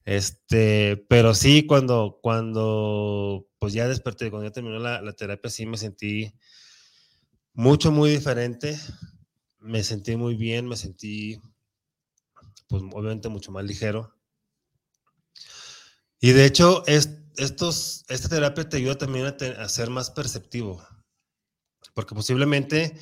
[0.06, 5.78] este, pero sí, cuando, cuando, pues ya desperté, cuando ya terminó la, terapia, sí me
[5.78, 6.34] sentí
[7.54, 8.76] mucho, muy diferente.
[9.60, 11.40] Me sentí muy bien, me sentí,
[12.68, 14.16] pues obviamente mucho más ligero.
[16.20, 20.84] Y de hecho, es, estos, esta terapia te ayuda también a, ser más perceptivo,
[21.94, 22.98] porque posiblemente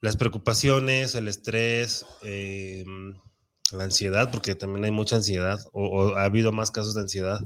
[0.00, 3.14] las preocupaciones, el estrés, em,
[3.72, 7.40] la ansiedad, porque también hay mucha ansiedad, o, ha habido más casos de ansiedad.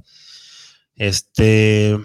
[0.95, 1.99] Este,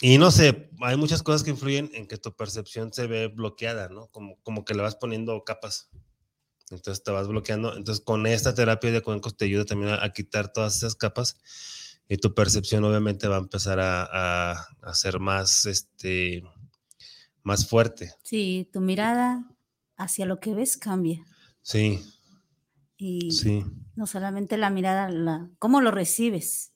[0.00, 3.88] y no sé, hay muchas cosas que influyen en que tu percepción se ve bloqueada,
[3.88, 4.08] ¿no?
[4.08, 5.90] Como, como que le vas poniendo capas.
[6.70, 7.76] Entonces te vas bloqueando.
[7.76, 11.36] Entonces con esta terapia de cuencos te ayuda también a quitar todas esas capas
[12.10, 16.42] y tu percepción obviamente va a empezar a, a, ser más, este,
[17.44, 18.12] más fuerte.
[18.24, 19.48] Sí, tu mirada
[19.96, 21.24] hacia lo que ves cambia.
[21.62, 22.00] Sí.
[23.00, 23.64] Y sí.
[23.96, 26.72] no solamente la mirada, la, cómo lo recibes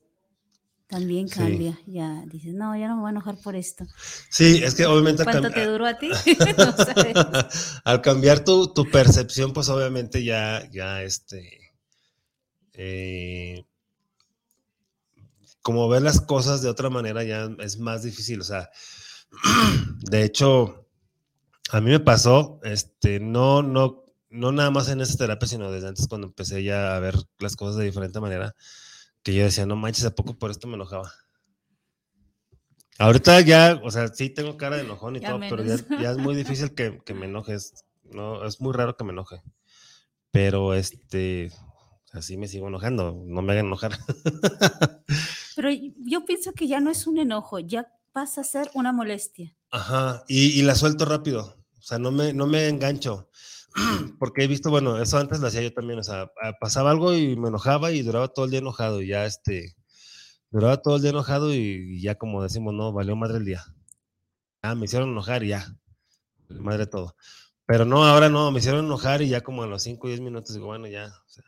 [0.87, 1.79] también cambia.
[1.87, 3.85] Ya dices, no, ya no me voy a enojar por esto.
[4.31, 5.23] Sí, es que obviamente...
[5.23, 6.09] ¿Cuánto te duró a ti?
[7.85, 11.73] Al cambiar tu, tu, percepción, pues obviamente ya, ya este...
[12.73, 13.65] Eh,
[15.63, 18.41] como ver las cosas de otra manera ya es más difícil.
[18.41, 18.71] O sea,
[20.11, 20.87] de hecho,
[21.71, 24.04] a mí me pasó, este, no, no,
[24.35, 27.55] no nada más en esta terapia, sino desde antes cuando empecé ya a ver las
[27.57, 28.55] cosas de diferente manera,
[29.23, 31.13] que yo decía, no manches, ¿a poco por esto me enojaba?
[32.99, 36.35] Ahorita ya, o sea, sí tengo cara de enojón y todo, pero ya, es muy
[36.35, 37.85] difícil que, que me enojes.
[38.03, 39.41] No, es muy raro que me enoje.
[40.31, 41.53] Pero este,
[42.13, 43.99] así me sigo enojando, no me hagan enojar.
[45.57, 49.57] Pero yo pienso que ya no es un enojo, ya pasa a ser una molestia.
[49.71, 53.31] Ajá, y, la suelto rápido, o sea, no me, no me engancho,
[54.19, 57.37] porque he visto, bueno, eso antes lo hacía yo también, o sea, pasaba algo y
[57.37, 59.75] me enojaba y duraba todo el día enojado y ya este,
[60.51, 63.65] duraba todo el día enojado y, ya como decimos, no, valió madre el día.
[64.63, 65.77] Ah, me hicieron enojar y ya,
[66.49, 67.17] madre todo.
[67.67, 70.21] Pero no, ahora no, me hicieron enojar y ya como a los 5 o 10
[70.21, 71.45] minutos digo, bueno, ya, o sea,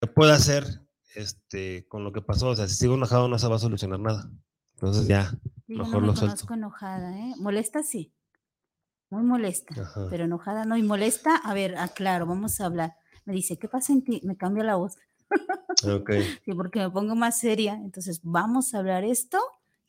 [0.00, 0.82] ¿qué puedo hacer?
[1.14, 2.48] este, con lo que pasó.
[2.48, 4.30] O sea, si sigo enojado no se va a solucionar nada.
[4.74, 5.32] Entonces ya,
[5.66, 6.52] mejor lo suelto.
[6.52, 7.34] enojada, ¿eh?
[7.38, 8.12] Molesta sí.
[9.12, 9.74] Muy molesta,
[10.08, 10.74] pero enojada no.
[10.78, 12.94] Y molesta, a ver, aclaro, vamos a hablar.
[13.26, 14.22] Me dice, ¿qué pasa en ti?
[14.24, 14.96] Me cambia la voz.
[15.84, 16.10] Ok.
[16.46, 17.74] sí, porque me pongo más seria.
[17.74, 19.38] Entonces, vamos a hablar esto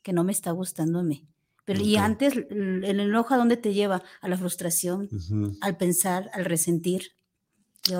[0.02, 1.26] que no me está gustando a mí.
[1.64, 4.02] Pero y antes, el enojo a dónde te lleva?
[4.20, 5.08] A la frustración,
[5.62, 7.12] al pensar, al resentir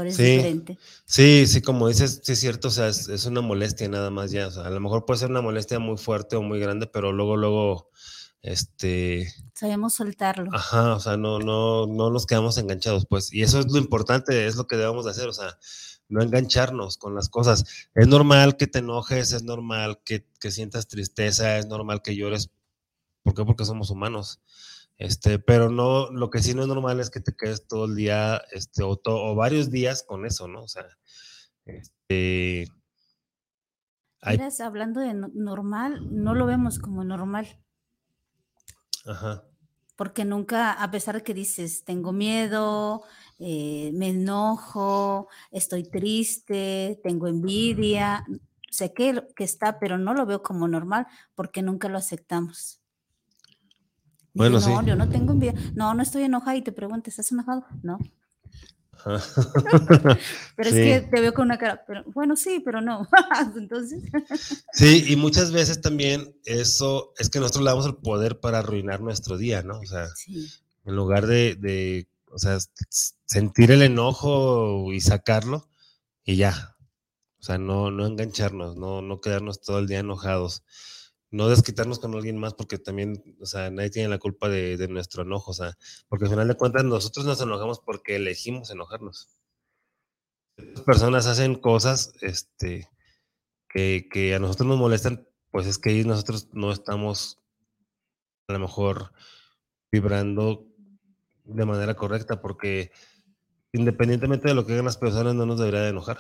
[0.05, 0.79] es sí, diferente.
[1.05, 4.49] Sí, sí, como dices, sí es cierto, o sea, es, una molestia nada más ya,
[4.49, 7.13] o sea, a lo mejor puede ser una molestia muy fuerte o muy grande, pero
[7.13, 7.91] luego, luego,
[8.45, 9.27] este...
[9.55, 10.51] Sabemos soltarlo.
[10.53, 14.47] Ajá, o sea, no, no, no nos quedamos enganchados, pues, y eso es lo importante,
[14.47, 15.59] es lo que debemos de hacer, o sea,
[16.11, 17.89] no engancharnos con las cosas.
[17.95, 22.51] Es normal que te enojes, es normal que, que sientas tristeza, es normal que llores.
[23.23, 23.45] ¿Por qué?
[23.47, 24.43] Porque somos humanos.
[24.99, 27.97] Este, pero no, lo que sí no es normal es que te quedes todo el
[27.97, 30.65] día, este, o, o varios días con eso, ¿no?
[30.65, 30.87] O sea,
[31.65, 32.69] este.
[34.61, 37.64] hablando de normal, no lo vemos como normal.
[39.05, 39.45] Ajá.
[39.97, 43.03] Porque nunca, a pesar de que dices, tengo miedo,
[43.39, 48.27] eh, me enojo, estoy triste, tengo envidia,
[48.71, 51.07] sé que, que está, pero no lo veo como normal
[51.37, 52.81] porque nunca lo aceptamos.
[54.33, 54.71] Bueno, sí.
[54.71, 55.55] No, yo no tengo envidia.
[55.77, 57.65] No, no estoy enojada y te pregunto, ¿estás enojado?
[57.83, 57.99] No.
[60.57, 63.09] pero es que te veo con una cara, pero bueno, sí, pero no.
[63.57, 64.03] Entonces.
[64.73, 69.01] sí, y muchas veces también eso es que nosotros le damos el poder para arruinar
[69.01, 69.79] nuestro día, ¿no?
[69.81, 70.09] O sea,
[70.85, 72.59] en lugar de, de, o sea,
[73.25, 75.69] sentir el enojo y sacarlo
[76.25, 76.77] y ya.
[77.39, 80.63] O sea, no, no engancharnos, no, no quedarnos todo el día enojados
[81.35, 85.25] no desquitarnos con alguien más porque también, o sea, nadie tiene la culpa de, nuestro
[85.25, 85.77] enojo, o sea,
[86.09, 89.37] porque al final de cuentas nosotros nos enojamos porque elegimos enojarnos.
[90.57, 92.89] Las personas hacen cosas este,
[93.69, 97.43] que, que a nosotros nos molestan, pues es que nosotros no estamos
[98.47, 99.13] a lo mejor
[99.91, 100.69] vibrando
[101.43, 102.93] de manera correcta, porque
[103.73, 106.19] independientemente de lo que hagan las personas, no nos debería de enojar.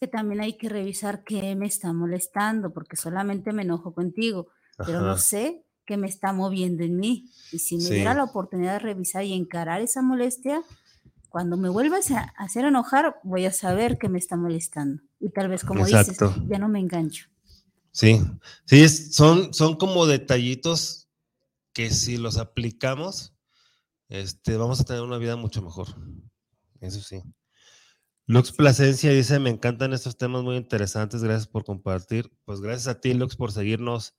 [0.00, 4.48] Que también hay que revisar qué me está molestando, porque solamente me enojo contigo,
[4.78, 7.30] pero no sé qué me está moviendo en mí.
[7.52, 10.62] Y si me diera la oportunidad de revisar y encarar esa molestia,
[11.28, 15.02] cuando me vuelvas a hacer enojar, voy a saber qué me está molestando.
[15.20, 17.26] Y tal vez, como dices, ya no me engancho.
[17.92, 18.20] Sí,
[18.66, 21.08] sí, son, son como detallitos
[21.72, 23.34] que si los aplicamos,
[24.08, 25.88] este, vamos a tener una vida mucho mejor.
[26.80, 27.22] Eso sí.
[28.30, 32.30] Lux Plasencia dice, me encantan estos temas muy interesantes, gracias por compartir.
[32.44, 34.14] Pues gracias a ti, Lux, por seguirnos.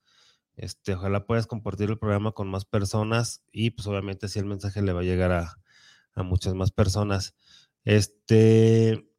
[0.57, 4.82] Este, ojalá puedas compartir el programa con más personas y pues obviamente si el mensaje
[4.82, 7.38] le va a llegar a, muchas más personas.
[7.86, 9.09] Este,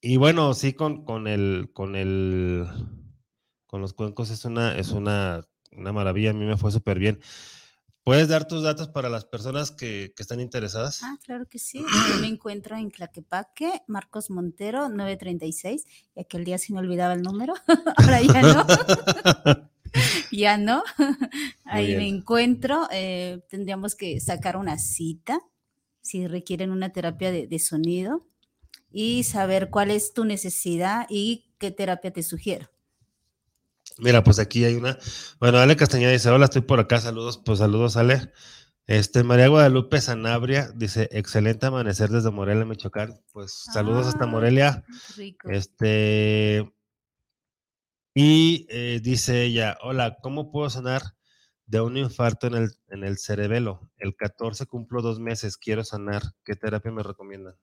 [0.00, 2.66] y bueno, sí, con, con el, con el,
[3.66, 7.20] con los cuencos es una, es una, una maravilla, a mí me fue súper bien.
[8.04, 11.02] ¿Puedes dar tus datos para las personas que, están interesadas?
[11.04, 11.78] Ah, claro que sí.
[11.78, 15.84] Yo me encuentro en Claquepaque, Marcos Montero, 936.
[16.16, 17.54] Y aquel día sí me olvidaba el número.
[17.96, 18.66] Ahora ya no.
[20.32, 20.82] ya no.
[21.64, 22.88] Ahí me encuentro.
[22.90, 25.38] Eh, tendríamos que sacar una cita
[26.00, 28.26] si requieren una terapia de, de sonido
[28.90, 32.71] y saber cuál es tu necesidad y qué terapia te sugiero.
[33.98, 34.98] Mira, pues aquí hay una.
[35.40, 37.00] Bueno, Ale Castañeda dice: Hola, estoy por acá.
[37.00, 38.32] Saludos, pues saludos, Ale.
[38.86, 43.20] Este, María Guadalupe Sanabria dice: Excelente amanecer desde Morelia, Michoacán.
[43.32, 44.84] Pues saludos hasta Morelia.
[45.44, 46.72] Este.
[48.14, 51.02] Y eh, dice ella: Hola, ¿cómo puedo sanar
[51.66, 53.90] de un infarto en el, en el cerebelo?
[53.98, 56.22] El 14 cumplo dos meses, quiero sanar.
[56.44, 57.54] ¿Qué terapia me recomiendan?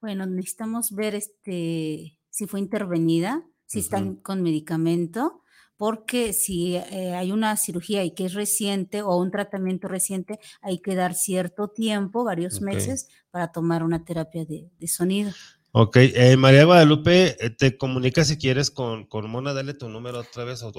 [0.00, 5.42] Bueno, necesitamos ver este si fue intervenida, si están con medicamento
[5.80, 10.80] porque si eh, hay una cirugía y que es reciente o un tratamiento reciente, hay
[10.80, 15.32] que dar cierto tiempo, varios meses, para tomar una terapia de, sonido.
[15.72, 20.18] Ok, eh, María Guadalupe, eh, te comunica si quieres con, con Mona, dale tu número
[20.18, 20.62] otra vez.
[20.62, 20.70] O,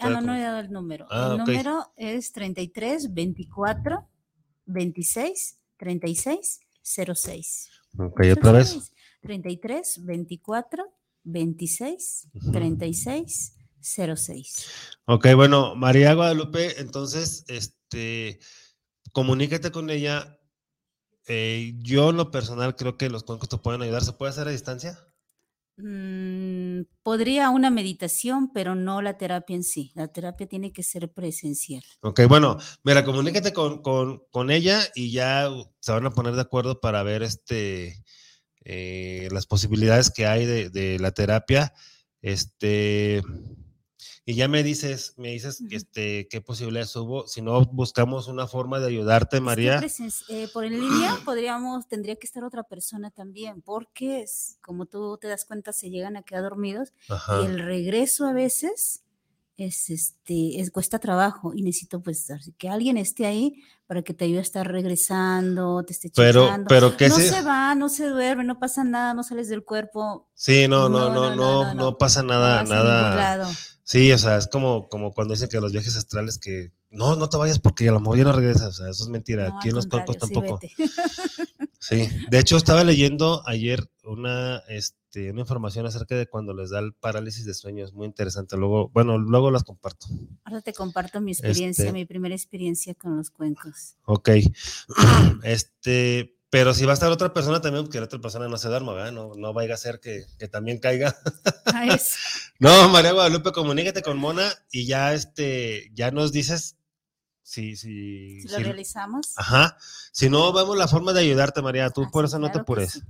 [0.00, 1.06] ah, no, no he dado el número.
[1.08, 4.08] Ah, el número es 33 24
[4.66, 7.70] 26 36 06.
[7.96, 8.92] Ok, otra vez.
[9.20, 10.84] 33 24
[11.22, 14.66] 26 36 06.
[15.06, 18.40] Ok, bueno, María Guadalupe, entonces, este,
[19.12, 20.38] comunícate con ella.
[21.26, 24.02] Eh, yo en lo personal creo que los cuencos te pueden ayudar.
[24.02, 24.98] ¿Se puede hacer a distancia?
[25.80, 29.92] Mm, podría una meditación, pero no la terapia en sí.
[29.94, 31.84] La terapia tiene que ser presencial.
[32.00, 35.48] Ok, bueno, mira, comunícate con, con, ella y ya
[35.80, 38.02] se van a poner de acuerdo para ver este,
[38.64, 41.72] eh, las posibilidades que hay de, de la terapia.
[42.22, 43.22] Este,
[44.28, 47.26] y ya me dices, me dices este, qué posibilidades hubo.
[47.26, 49.80] Si no, buscamos una forma de ayudarte, María.
[50.28, 54.26] Eh, por en línea podríamos, tendría que estar otra persona también, porque
[54.60, 59.02] como tú te das cuenta, se llegan a quedar dormidos y el regreso a veces
[59.58, 64.26] es este es cuesta trabajo y necesito pues que alguien esté ahí para que te
[64.26, 67.42] ayude a estar regresando, te esté pero, Pero no se...
[67.42, 70.28] va, no se duerme, no pasa nada, no sales del cuerpo.
[70.34, 73.48] Sí, no, no, no, no, no, pasa nada, nada.
[73.82, 77.30] Sí, o sea, es como, como cuando dicen que los viajes astrales que no, no
[77.30, 79.70] te vayas porque a lo mejor ya no regresas, o sea, eso es mentira, aquí
[79.70, 80.60] en los cuerpos tampoco.
[80.60, 80.74] Sí,
[81.90, 86.94] de hecho estaba leyendo ayer una, este, una información acerca de cuando les da el
[86.94, 90.06] parálisis de sueño, es muy interesante, luego, bueno, luego las comparto.
[90.44, 93.96] Ahora te comparto mi experiencia, este mi primera experiencia con los cuencos.
[94.04, 94.30] Ok,
[95.42, 98.68] este, pero si va a estar otra persona también, que la otra persona no se
[98.68, 99.12] duerma, ¿verdad?
[99.12, 101.14] No, no vaya a ser que, también caiga.
[102.58, 106.77] no, María Guadalupe, comunícate con Mona y ya, este, ya nos dices
[107.48, 109.32] si, si, si lo realizamos.
[109.36, 109.78] Ajá.
[110.12, 111.88] Si no, vemos la forma de ayudarte, María.
[111.88, 113.02] Tú por eso no te apures.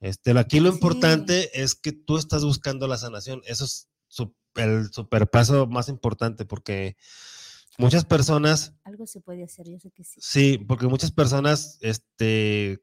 [0.00, 3.42] Este, aquí lo importante es que tú estás buscando la sanación.
[3.44, 3.90] Eso es
[4.54, 6.96] el super paso más importante porque
[7.76, 8.72] muchas personas.
[8.84, 10.20] Algo se puede hacer, yo sé que sí.
[10.22, 12.82] Sí, porque muchas personas, este,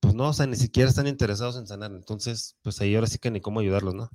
[0.00, 1.92] pues no, o sea, ni siquiera están interesados en sanar.
[1.92, 4.08] Entonces, pues ahí ahora sí que ni cómo ayudarlos, ¿no?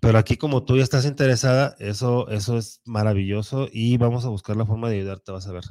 [0.00, 4.56] Pero aquí como tú ya estás interesada, eso, eso es maravilloso y vamos a buscar
[4.56, 5.64] la forma de ayudarte, vas a ver.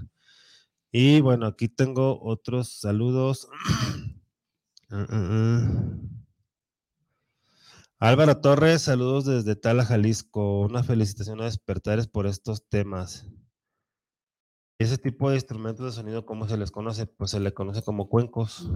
[0.92, 3.50] Y bueno, aquí tengo otros saludos.
[4.90, 5.72] Ah, ah, ah.
[8.00, 10.62] Álvaro Torres, saludos desde Tala, Jalisco.
[10.62, 13.26] Una felicitación a Despertares por estos temas.
[14.78, 17.08] Ese tipo de instrumentos de sonido, ¿cómo se les conoce?
[17.08, 18.70] Pues se le conoce como cuencos,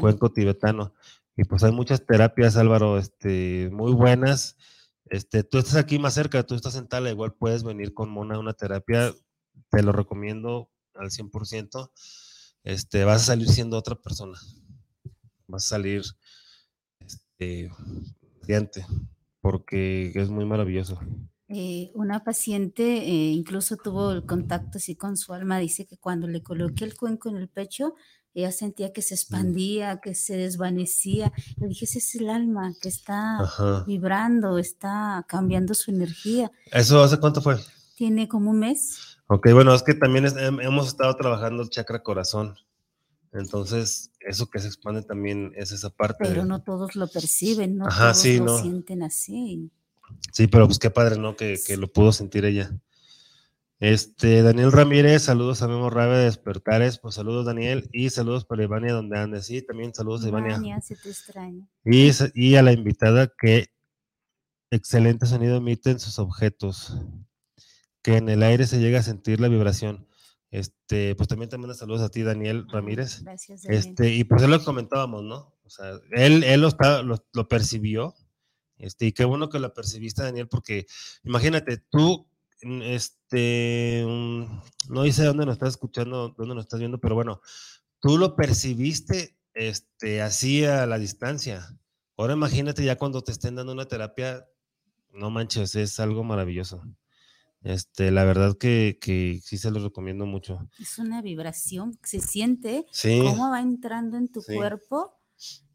[0.00, 0.94] cuenco tibetano.
[1.36, 4.56] Y pues hay muchas terapias, Álvaro, este, muy buenas.
[5.10, 8.36] Este, tú estás aquí más cerca, tú estás en Tala, igual puedes venir con Mona
[8.36, 9.14] a una terapia,
[9.70, 11.90] te lo recomiendo al 100%.
[12.64, 14.38] Este, vas a salir siendo otra persona.
[15.46, 16.02] Vas a salir
[17.00, 17.70] este,
[19.40, 20.98] porque es muy maravilloso.
[21.50, 26.26] Eh, una paciente eh, incluso tuvo el contacto así con su alma, dice que cuando
[26.28, 27.94] le coloqué el cuenco en el pecho,
[28.34, 29.18] ella sentía que se mm.
[29.18, 31.32] expandía, que se desvanecía.
[31.56, 33.38] Le dije, ese es el alma que está
[33.86, 36.50] vibrando, está cambiando su energía.
[36.72, 37.56] ¿Eso hace cuánto fue?
[37.96, 39.18] Tiene como un mes.
[39.26, 40.26] Ok, bueno, es que también
[40.60, 42.56] hemos estado trabajando el chakra corazón.
[43.32, 46.16] Entonces, eso que se expande también es esa parte.
[46.20, 49.70] Pero no todos lo perciben, no todos lo sienten así.
[50.32, 51.36] Sí, pero pues qué padre, ¿no?
[51.36, 52.70] Que, lo pudo sentir ella.
[53.80, 58.64] Este, Daniel Ramírez, saludos a Memo Rabe de Despertares, pues saludos Daniel y saludos para
[58.64, 60.54] Ivania donde ande, sí, también saludos a Ivania.
[60.54, 61.64] Ivania, se te extraña.
[61.84, 63.68] Y, y a la invitada que
[64.70, 66.96] excelente sonido emiten sus objetos,
[68.02, 70.08] que en el aire se llega a sentir la vibración.
[70.50, 73.22] Este, pues también también saludos a ti, Daniel Ramírez.
[73.22, 73.64] Gracias.
[73.66, 75.54] Este, y pues él lo comentábamos, ¿no?
[75.64, 78.14] O sea, él, él lo, está, lo, percibió.
[78.78, 80.86] Este, y qué bueno que lo percibiste, Daniel, porque
[81.24, 82.28] imagínate, tú,
[82.60, 84.44] este, mm,
[84.90, 87.40] no dice dónde nos estás escuchando, dónde nos estás viendo, pero bueno,
[88.00, 91.78] tú lo percibiste, este, así a la distancia.
[92.16, 94.46] Ahora imagínate ya cuando te estén dando una terapia,
[95.12, 96.82] no manches, es algo maravilloso.
[97.62, 98.98] Este, la verdad que,
[99.42, 100.68] sí se los recomiendo mucho.
[100.78, 105.14] Es una vibración, se siente cómo va entrando en tu cuerpo.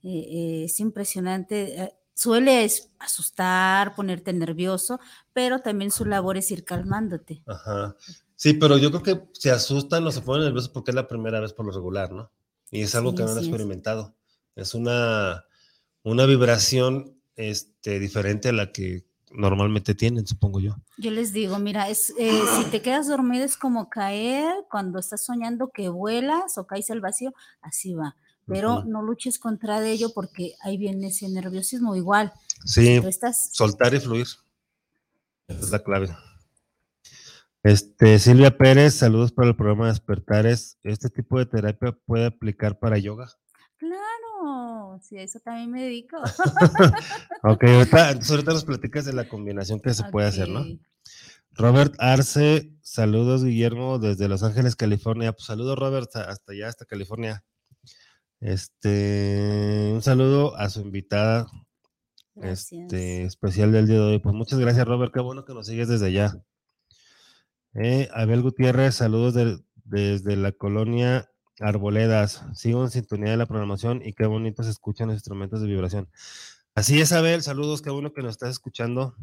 [0.03, 1.93] Eh, eh, es impresionante.
[2.13, 4.99] Suele asustar, ponerte nervioso,
[5.33, 7.41] pero también su labor es ir calmándote.
[7.45, 7.95] Ajá.
[8.35, 11.39] Sí, pero yo creo que se asustan o se ponen nerviosos porque es la primera
[11.39, 12.31] vez por lo regular, ¿no?
[12.71, 14.15] Y es algo que no han experimentado.
[14.55, 15.45] Es, una,
[16.03, 20.75] una vibración este, diferente a la que normalmente tienen, supongo yo.
[20.97, 25.25] Yo les digo, mira, es, eh, si te quedas dormido es como caer cuando estás
[25.25, 28.15] soñando que vuelas o caes al vacío, así va.
[28.45, 32.33] Pero no luches contra ello porque ahí viene ese nerviosismo igual.
[32.65, 33.01] Sí,
[33.51, 34.27] soltar y fluir.
[35.47, 36.15] Esa es la clave.
[37.63, 40.77] Este, Silvia Pérez, saludos para el programa Despertares.
[40.83, 43.29] ¿Este tipo de terapia puede aplicar para yoga?
[45.01, 46.17] sí, a eso también me dedico.
[47.43, 50.65] ok, ahorita, ahorita nos platicas de la combinación que se puede hacer, ¿no?
[51.51, 55.33] Robert Arce, saludos Guillermo desde Los Ángeles, California.
[55.33, 57.43] Pues saludos Robert hasta allá, hasta California.
[58.43, 61.47] Este, un saludo a su invitada
[62.35, 64.19] este, especial del día de hoy.
[64.19, 66.43] Pues muchas gracias Robert, qué bueno que nos sigues desde allá.
[67.73, 69.33] Eh, Abel Gutiérrez, saludos
[69.85, 71.31] desde la colonia
[71.61, 75.67] Arboledas, sigo en sintonía de la programación y qué bonito se escuchan los instrumentos de
[75.67, 76.09] vibración.
[76.75, 79.15] Así es, Abel, saludos, qué bueno que nos estás escuchando.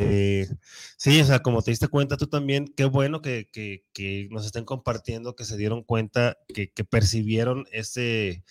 [0.00, 0.56] Este,
[0.96, 3.48] sí, o sea, como te diste cuenta tú también, qué bueno que,
[4.30, 8.44] nos estén compartiendo, que se dieron cuenta, que, percibieron ese,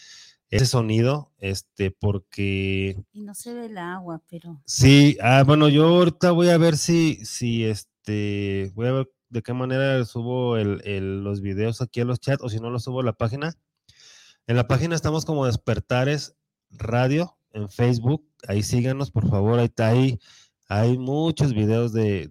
[0.50, 2.98] ese sonido, este, porque...
[3.12, 4.62] Y no se ve el agua, pero...
[4.66, 9.44] Sí, ah, bueno, yo ahorita voy a ver si, si este, voy a ver de
[9.44, 13.04] qué manera subo los videos aquí a los chats o si no los subo a
[13.04, 13.54] la página.
[14.48, 16.36] En la página estamos como Despertares
[16.72, 18.28] Radio en Facebook.
[18.48, 19.60] Ahí síganos, por favor.
[19.60, 20.20] Ahí está ahí.
[20.72, 22.30] Hay muchos videos de,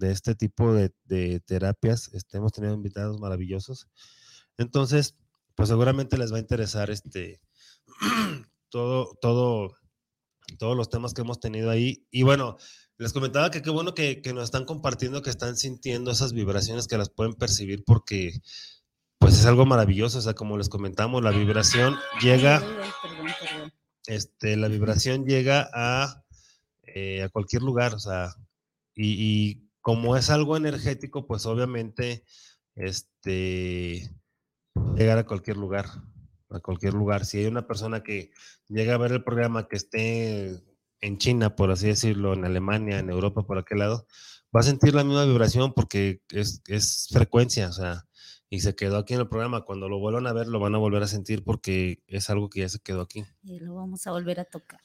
[0.00, 2.12] este tipo de, terapias.
[2.12, 3.86] Este, hemos tenido invitados maravillosos.
[4.58, 5.14] Entonces,
[5.54, 7.40] pues seguramente les va a interesar este
[8.70, 9.76] todo, todo,
[10.58, 12.04] todos los temas que hemos tenido ahí.
[12.10, 12.56] Y bueno,
[12.98, 16.98] les comentaba que qué bueno que, nos están compartiendo, que están sintiendo esas vibraciones, que
[16.98, 18.32] las pueden percibir porque
[19.18, 20.18] pues es algo maravilloso.
[20.18, 22.60] O sea, como les comentamos, la vibración llega,
[24.08, 26.24] este, la vibración llega a,
[26.82, 28.34] eh, a cualquier lugar, o sea,
[28.94, 32.24] y, como es algo energético, pues obviamente,
[32.76, 34.14] este,
[34.96, 35.86] llegar a cualquier lugar,
[36.50, 37.26] a cualquier lugar.
[37.26, 38.30] Si hay una persona que
[38.68, 40.62] llega a ver el programa que esté
[41.00, 44.06] en China, por así decirlo, en Alemania, en Europa, por aquel lado,
[44.54, 48.06] va a sentir la misma vibración porque es, frecuencia, o sea,
[48.48, 49.64] y se quedó aquí en el programa.
[49.64, 52.60] Cuando lo vuelvan a ver, lo van a volver a sentir porque es algo que
[52.60, 53.24] ya se quedó aquí.
[53.42, 54.80] Y lo vamos a volver a tocar.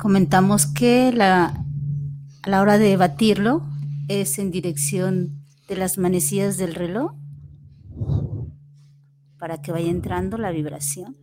[0.00, 1.62] Comentamos que la
[2.42, 3.62] a la hora de batirlo
[4.08, 7.12] es en dirección de las manecillas del reloj
[9.38, 11.16] para que vaya entrando la vibración.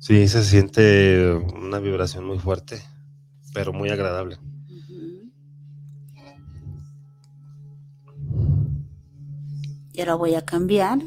[0.00, 2.82] Sí, se siente una vibración muy fuerte,
[3.54, 4.38] pero muy agradable.
[9.92, 10.98] Y ahora voy a cambiar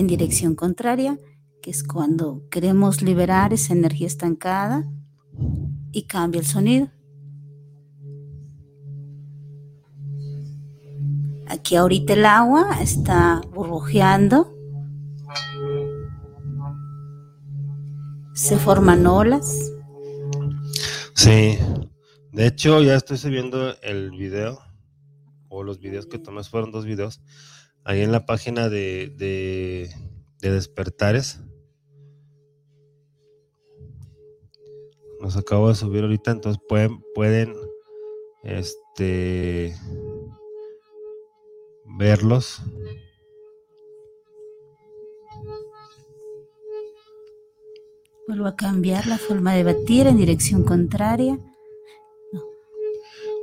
[0.00, 1.18] en dirección contraria,
[1.62, 4.90] que es cuando queremos liberar esa energía estancada
[5.92, 6.88] y cambia el sonido.
[11.46, 14.56] Aquí ahorita el agua está burbujeando.
[18.32, 19.70] Se forman olas.
[21.14, 21.58] Sí.
[22.32, 24.60] De hecho, ya estoy subiendo el video,
[25.50, 27.20] o los videos que tomé fueron dos videos,
[27.84, 29.90] ahí en la página de, de,
[30.40, 31.40] Despertares.
[35.20, 37.54] Los acabo de subir ahorita, entonces pueden, pueden,
[38.42, 39.76] este,
[41.84, 42.62] verlos.
[48.26, 51.38] Vuelvo a cambiar la forma de batir en dirección contraria.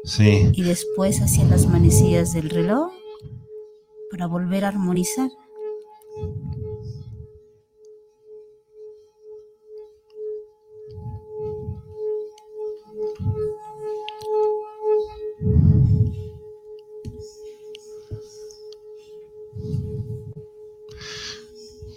[0.03, 0.49] Sí.
[0.53, 2.91] Y después hacia las manecillas del reloj
[4.09, 5.29] para volver a armonizar.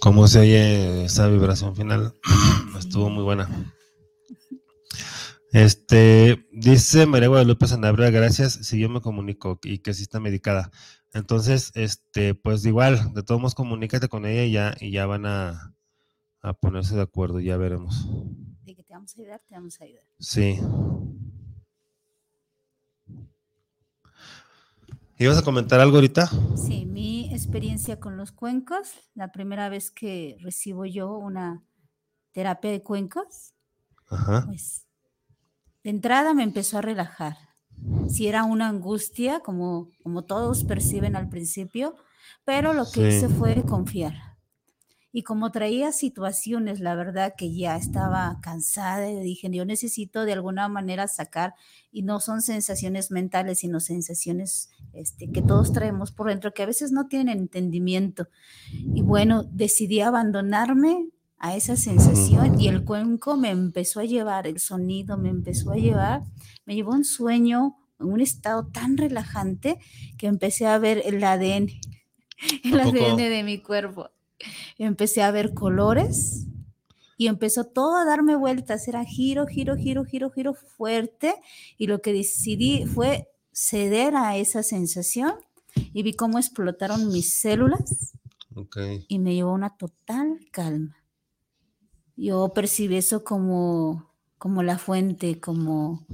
[0.00, 2.14] ¿Cómo se oye esa vibración final?
[2.78, 3.48] Estuvo muy buena.
[5.52, 10.70] Este, dice María Guadalupe Sanabria, gracias, si yo me comunico y que sí está medicada.
[11.12, 15.26] Entonces, este, pues igual, de todos modos, comunícate con ella y ya, y ya van
[15.26, 15.74] a,
[16.40, 18.08] a ponerse de acuerdo, ya veremos.
[18.64, 20.04] De que te vamos a ayudar, te vamos a ayudar.
[20.18, 20.60] Sí.
[25.18, 26.30] ¿Ibas a comentar algo ahorita?
[26.56, 31.62] Sí, mi experiencia con los cuencos, la primera vez que recibo yo una
[32.32, 33.52] terapia de cuencos,
[34.46, 34.86] pues
[35.84, 37.49] de entrada me empezó a relajar.
[38.08, 41.96] Si era una angustia, como, como todos perciben al principio,
[42.44, 44.30] pero lo que hice fue confiar
[45.12, 50.34] y como traía situaciones, la verdad que ya estaba cansada y dije, yo necesito de
[50.34, 51.54] alguna manera sacar,
[51.90, 56.66] y no son sensaciones mentales, sino sensaciones este, que todos traemos por dentro, que a
[56.66, 58.28] veces no tienen entendimiento.
[58.72, 61.08] Y bueno, decidí abandonarme
[61.40, 65.76] a esa sensación y el cuenco me empezó a llevar, el sonido me empezó a
[65.76, 66.22] llevar,
[66.66, 69.78] me llevó un sueño, un estado tan relajante
[70.18, 71.68] que empecé a ver el ADN,
[72.64, 74.10] el ADN de mi cuerpo.
[74.78, 76.46] Empecé a ver colores
[77.16, 81.34] y empezó todo a darme vueltas, era giro, giro, giro, giro, giro fuerte
[81.78, 85.32] y lo que decidí fue ceder a esa sensación
[85.74, 88.12] y vi cómo explotaron mis células
[89.08, 90.99] y me llevó una total calma.
[92.20, 96.04] Yo percibí eso como, como la fuente, como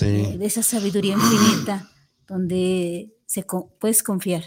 [0.00, 1.90] eh, de esa sabiduría infinita
[2.26, 3.44] donde se
[3.78, 4.44] puedes confiar.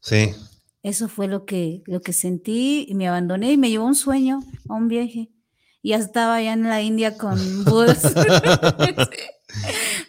[0.00, 0.34] Sí.
[0.82, 4.40] Eso fue lo que, lo que sentí y me abandoné y me llevó un sueño
[4.66, 5.28] a un viaje.
[5.82, 8.14] Y ya estaba allá en la India con Budas.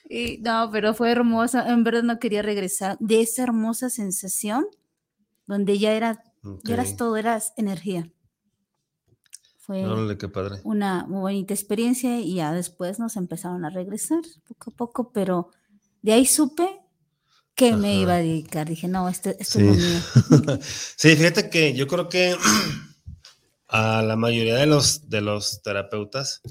[0.10, 1.68] y, no, pero fue hermosa.
[1.68, 4.66] En verdad no quería regresar de esa hermosa sensación
[5.46, 6.24] donde ya era,
[6.64, 8.10] ya eras todo, eras energía.
[9.66, 9.84] Fue
[10.64, 15.50] una muy bonita experiencia y ya después nos empezaron a regresar poco a poco, pero
[16.04, 16.70] de ahí supe
[17.56, 18.70] que me iba a dedicar.
[18.70, 19.68] Dije, no, esto, esto sí.
[19.68, 20.60] es mío.
[20.62, 22.36] sí, fíjate que yo creo que
[23.68, 26.42] a la mayoría de los, de los terapeutas,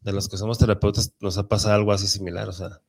[0.00, 2.48] de los que somos terapeutas, nos ha pasado algo así similar.
[2.48, 2.80] O sea,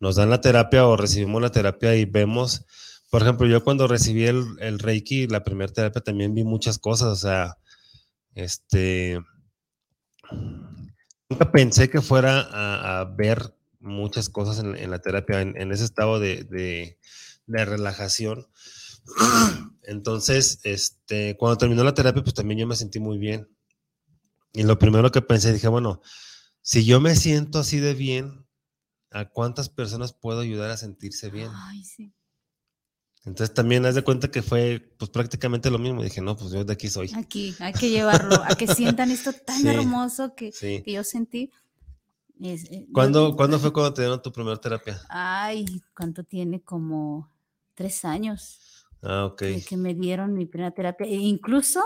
[0.00, 2.64] nos dan la terapia o recibimos la terapia y vemos,
[3.10, 7.08] por ejemplo, yo cuando recibí el, el Reiki, la primera terapia, también vi muchas cosas.
[7.08, 7.58] O sea,
[8.34, 9.20] este.
[11.28, 16.98] Nunca pensé que fuera a, ver muchas cosas en, la terapia, en, ese estado de,
[17.46, 18.48] relajación.
[19.82, 23.48] Entonces, este, cuando terminó la terapia, pues también yo me sentí muy bien.
[24.52, 26.00] Y lo primero que pensé, dije, bueno,
[26.62, 28.46] si yo me siento así de bien,
[29.10, 31.50] ¿a cuántas personas puedo ayudar a sentirse bien?
[31.54, 32.12] Ay, sí.
[33.24, 36.02] Entonces también haz de cuenta que fue pues prácticamente lo mismo.
[36.02, 37.10] Dije, no, pues yo de aquí soy.
[37.14, 41.50] Aquí, hay que llevarlo, a que sientan esto tan hermoso que, que, yo sentí.
[42.42, 44.98] Eh, ¿Cuándo, fue cuando te dieron tu primera terapia?
[45.10, 46.62] Ay, ¿cuánto tiene?
[46.62, 47.30] Como
[47.74, 48.86] tres años.
[49.02, 49.42] Ah, ok.
[49.66, 51.06] que me dieron mi primera terapia.
[51.06, 51.82] E incluso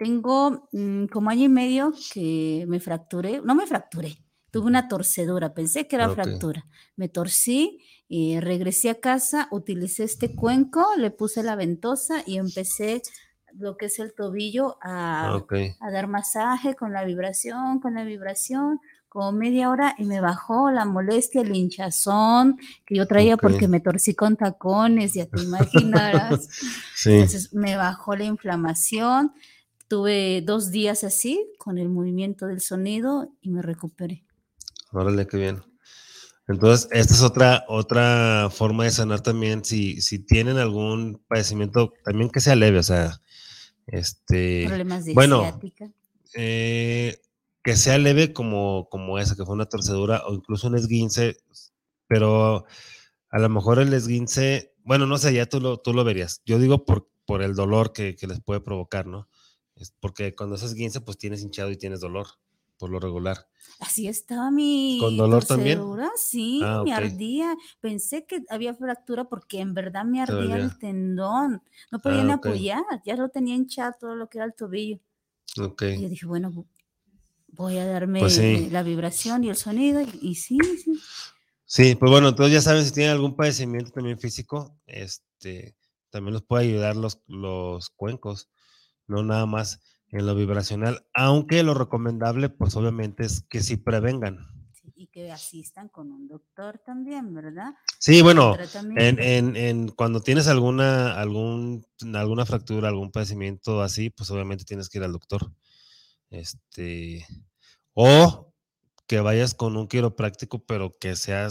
[0.00, 4.16] Tengo mm, como año y medio que me fracturé, no me fracturé,
[4.50, 6.66] tuve una torcedura, pensé que era fractura.
[6.96, 13.02] Me torcí y regresé a casa, utilicé este cuenco, le puse la ventosa y empecé
[13.54, 15.40] lo que es el tobillo a,
[15.80, 18.80] a dar masaje con la vibración, con la vibración
[19.10, 23.80] como media hora y me bajó la molestia, el hinchazón que yo traía porque me
[23.80, 26.48] torcí con tacones, ya te imaginarás.
[27.04, 29.32] Entonces me bajó la inflamación.
[29.88, 34.24] Tuve dos días así con el movimiento del sonido y me recuperé.
[34.92, 35.62] Órale, qué bien.
[36.48, 39.64] Entonces, esta es otra, otra forma de sanar también.
[39.64, 43.20] Si, si tienen algún padecimiento, también que sea leve, o sea,
[43.86, 44.64] este.
[44.66, 45.60] Problemas de bueno,
[46.34, 47.20] Eh,
[47.62, 51.36] que sea leve como, como esa, que fue una torcedura o incluso un esguince,
[52.06, 52.64] pero
[53.30, 56.42] a lo mejor el esguince, bueno, no sé, ya tú lo, tú lo verías.
[56.44, 59.28] Yo digo por, por el dolor que, les puede provocar, ¿no?
[59.76, 62.26] Es porque cuando es esguince, pues tienes hinchado y tienes dolor,
[62.80, 63.46] por lo regular.
[63.78, 65.82] Así estaba mi ¿Con dolor también?
[66.16, 67.54] Sí, ah, me ardía.
[67.78, 71.62] Pensé que había fractura porque en verdad me ardía el tendón.
[71.92, 74.98] No podían ah, apoyar, ya lo tenía hinchado todo lo que era el tobillo.
[75.58, 75.98] Okay.
[75.98, 76.66] Y yo dije, bueno,
[77.48, 78.38] voy a darme pues
[78.72, 80.98] la vibración y el sonido y, sí, sí.
[81.66, 85.76] Sí, pues bueno, entonces ya saben si tienen algún padecimiento también físico, este,
[86.08, 88.48] también los puede ayudar los, los cuencos,
[89.06, 89.80] no nada más
[90.12, 94.38] en lo vibracional, aunque lo recomendable, pues obviamente es que sí prevengan.
[94.94, 97.72] y que asistan con un doctor también, ¿verdad?
[97.98, 98.54] Sí, bueno,
[98.96, 104.88] en, en, en, cuando tienes alguna, algún, alguna fractura, algún padecimiento así, pues obviamente tienes
[104.88, 105.52] que ir al doctor.
[106.28, 107.26] Este,
[107.94, 108.52] o
[109.06, 111.48] que vayas con un quiropráctico, pero que sea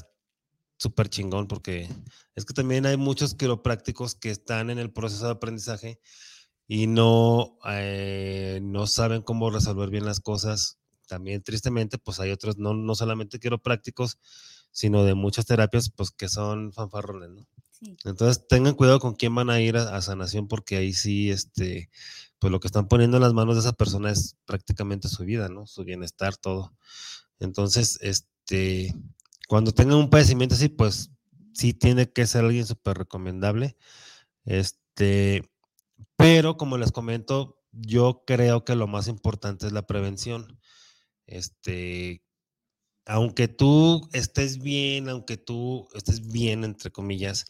[0.78, 1.90] súper chingón, porque
[2.36, 6.00] es que también hay muchos quiroprácticos que están en el proceso de aprendizaje
[6.72, 10.78] y no, eh, no saben cómo resolver bien las cosas.
[11.08, 14.20] También, tristemente, pues hay otros, no, no solamente quiroprácticos,
[14.72, 17.48] sino de muchas terapias, pues que son fanfarrones, ¿no?
[18.04, 21.90] Entonces tengan cuidado con quién van a ir a, a, sanación, porque ahí sí, este,
[22.38, 25.50] pues lo que están poniendo en las manos de esa persona es prácticamente su vida,
[25.50, 25.66] ¿no?
[25.66, 26.76] Su bienestar, todo.
[27.40, 28.94] Entonces, este,
[29.48, 31.10] cuando tengan un padecimiento así, pues
[31.52, 33.76] sí tiene que ser alguien súper recomendable.
[34.46, 35.50] Este,
[36.20, 40.60] pero como les comento, yo creo que lo más importante es la prevención.
[41.26, 42.26] Este,
[43.06, 47.46] aunque tú estés bien, aunque tú estés bien, entre comillas,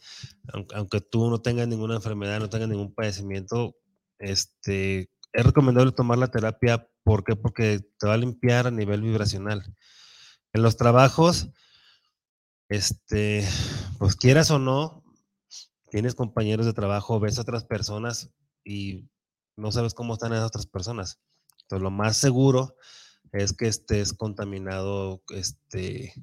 [0.72, 3.74] aunque, tú no tengas ninguna enfermedad, no tengas ningún padecimiento,
[4.20, 6.88] este, es recomendable tomar la terapia.
[7.02, 7.34] ¿Por qué?
[7.34, 9.64] Porque te va a limpiar a nivel vibracional.
[10.52, 11.48] En los trabajos,
[12.68, 13.44] este,
[13.98, 15.02] pues quieras o no,
[15.90, 18.32] tienes compañeros de trabajo, ves a otras personas
[18.64, 19.08] y
[19.56, 21.18] no sabes cómo están esas otras personas.
[21.62, 22.76] Entonces, lo más seguro
[23.32, 26.14] es que estés contaminado, este,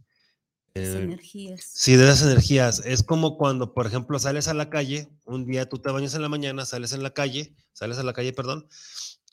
[0.74, 1.70] eh, energías.
[1.74, 2.82] Sí, de esas energías.
[2.86, 6.22] Es como cuando, por ejemplo, sales a la calle, un día tú te bañas en
[6.22, 8.68] la mañana, sales en la calle, sales a la calle, perdón,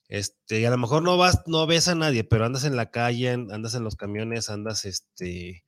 [0.09, 2.91] este, y a lo mejor no vas, no ves a nadie, pero andas en la
[2.91, 5.65] calle, andas en los camiones, andas, este,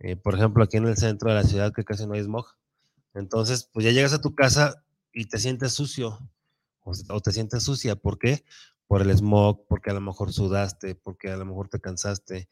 [0.00, 2.46] eh, por ejemplo, aquí en el centro de la ciudad que casi no hay smog.
[3.14, 6.18] Entonces, pues ya llegas a tu casa y te sientes sucio
[6.84, 7.96] o, te sientes sucia.
[7.96, 8.44] ¿Por qué?
[8.86, 12.48] Por el smog, porque a lo mejor sudaste, porque a lo mejor te cansaste.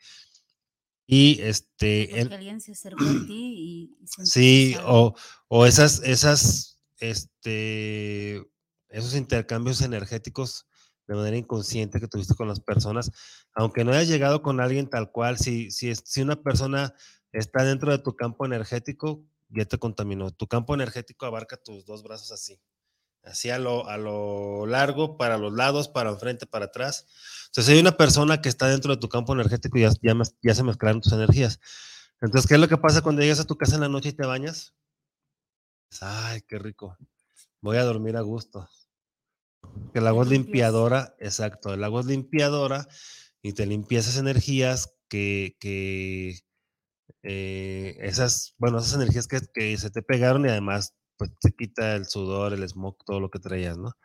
[1.07, 2.09] Y este.
[2.21, 4.07] Porque alguien se acercó a ti y.
[4.25, 5.15] sí, o,
[5.49, 8.37] o, esas, esas, este,
[8.89, 10.67] esos intercambios energéticos
[11.07, 13.11] de manera inconsciente que tuviste con las personas,
[13.55, 16.95] aunque no hayas llegado con alguien tal cual, si, si, si una persona
[17.33, 20.31] está dentro de tu campo energético, ya te contaminó.
[20.31, 22.59] Tu campo energético abarca tus dos brazos así
[23.25, 27.07] así a lo, a lo largo, para los lados, para enfrente, para atrás.
[27.47, 29.91] Entonces, hay una persona que está dentro de tu campo energético y ya,
[30.43, 31.61] ya, se mezclaron tus energías.
[32.21, 34.13] Entonces, ¿qué es lo que pasa cuando llegas a tu casa en la noche y
[34.13, 34.75] te bañas?
[36.01, 36.97] Ay, qué rico.
[37.61, 38.69] Voy a dormir a gusto.
[39.95, 41.75] El agua es limpiadora, exacto.
[41.75, 42.89] El agua es limpiadora
[43.43, 46.39] y te limpia esas energías que, que
[47.23, 51.97] eh, esas, bueno, esas energías que, que se te pegaron y además pues te quita
[51.97, 53.97] el sudor, el smog, todo lo que traías, ¿no?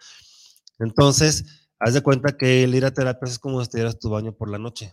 [0.79, 1.45] Entonces,
[1.79, 4.33] haz de cuenta que el ir a terapia es como si te dieras tu baño
[4.35, 4.91] por la noche.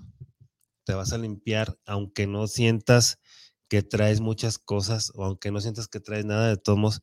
[0.85, 3.19] Te vas a limpiar, aunque no sientas
[3.69, 7.03] que traes muchas cosas o aunque no sientas que traes nada de tomos,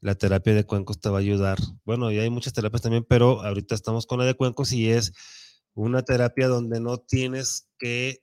[0.00, 1.58] la terapia de cuencos te va a ayudar.
[1.84, 5.12] Bueno, y hay muchas terapias también, pero ahorita estamos con la de cuencos y es
[5.74, 8.22] una terapia donde no tienes que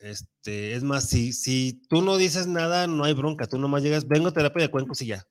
[0.00, 3.46] este, es más, si, si tú no dices nada, no hay bronca.
[3.46, 5.26] Tú nomás llegas, vengo a terapia de cuencos y ya.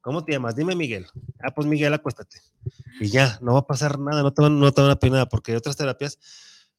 [0.00, 0.56] ¿cómo te llamas?
[0.56, 1.06] Dime Miguel.
[1.42, 2.38] Ah, pues Miguel, acuéstate.
[3.00, 5.12] Y ya, no va a pasar nada, no te van, no te van a pedir
[5.12, 6.18] nada, porque hay otras terapias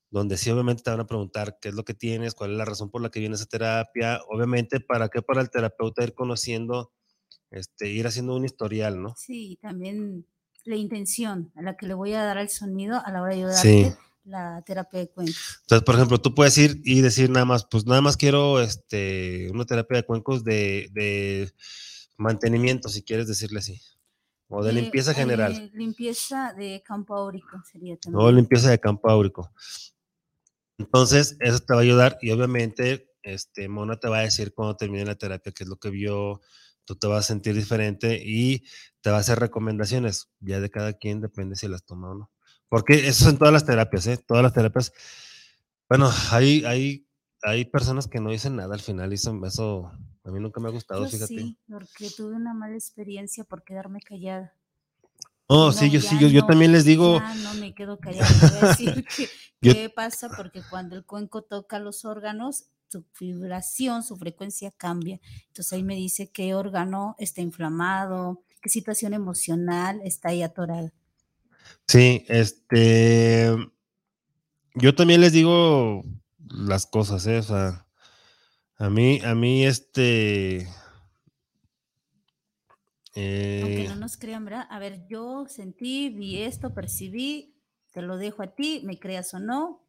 [0.09, 2.65] donde sí obviamente te van a preguntar qué es lo que tienes, cuál es la
[2.65, 6.91] razón por la que vienes a terapia, obviamente para qué para el terapeuta ir conociendo,
[7.49, 9.15] este, ir haciendo un historial, ¿no?
[9.15, 10.25] Sí, también
[10.65, 13.39] la intención a la que le voy a dar al sonido a la hora de
[13.39, 15.59] ayudarte la terapia de cuencos.
[15.61, 19.49] Entonces, por ejemplo, tú puedes ir y decir nada más, pues nada más quiero este,
[19.51, 21.51] una terapia de cuencos de, de
[22.17, 23.81] mantenimiento, si quieres decirle así.
[24.53, 25.71] O de, limpieza general.
[25.73, 28.21] limpieza de campo áurico sería también.
[28.21, 29.49] O limpieza de campo áurico.
[30.77, 34.75] Entonces, eso te va a ayudar y obviamente, este, Mona te va a decir cuando
[34.75, 36.41] termine la terapia qué es lo que vio,
[36.83, 38.65] tú te vas a sentir diferente y
[38.99, 40.29] te va a hacer recomendaciones.
[40.39, 42.31] Ya de cada quien depende si las toma o no.
[42.71, 44.15] Porque eso en todas las terapias, ¿eh?
[44.15, 44.93] Todas las terapias.
[45.89, 47.05] Bueno, hay, hay,
[47.43, 49.91] hay personas que no dicen nada al final y eso,
[50.23, 51.27] a mí nunca me ha gustado, fíjate.
[51.27, 54.53] Sí, porque tuve una mala experiencia por quedarme callada.
[55.47, 57.19] Oh, sí, yo sí, yo, yo, también les digo.
[57.43, 59.05] no me quedo callada, voy a decir
[59.61, 65.19] qué pasa, porque cuando el cuenco toca los órganos, su vibración, su frecuencia cambia.
[65.47, 70.93] Entonces ahí me dice qué órgano está inflamado, qué situación emocional está ahí atorada.
[71.87, 73.55] Sí, este,
[74.75, 76.03] yo también les digo
[76.47, 77.39] las cosas, ¿eh?
[77.39, 77.85] O sea,
[78.77, 80.67] a mí, a mí, este...
[83.13, 84.67] Aunque no eh nos crean, ¿verdad?
[84.69, 87.53] A ver, yo sentí, vi esto, percibí,
[87.91, 89.83] te lo dejo a ti, me creas o no,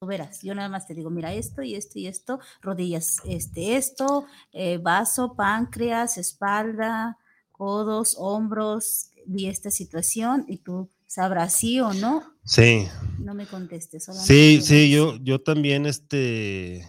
[0.00, 0.42] tú verás.
[0.42, 4.78] Yo nada más te digo, mira esto y esto y esto, rodillas, este, esto, eh,
[4.78, 7.16] vaso, páncreas, espalda,
[7.52, 12.22] codos, hombros, vi esta situación y tú sabrá sí o no.
[12.44, 12.86] Sí.
[13.18, 14.06] No me contestes.
[14.24, 16.88] Sí, sí, yo, yo también, este,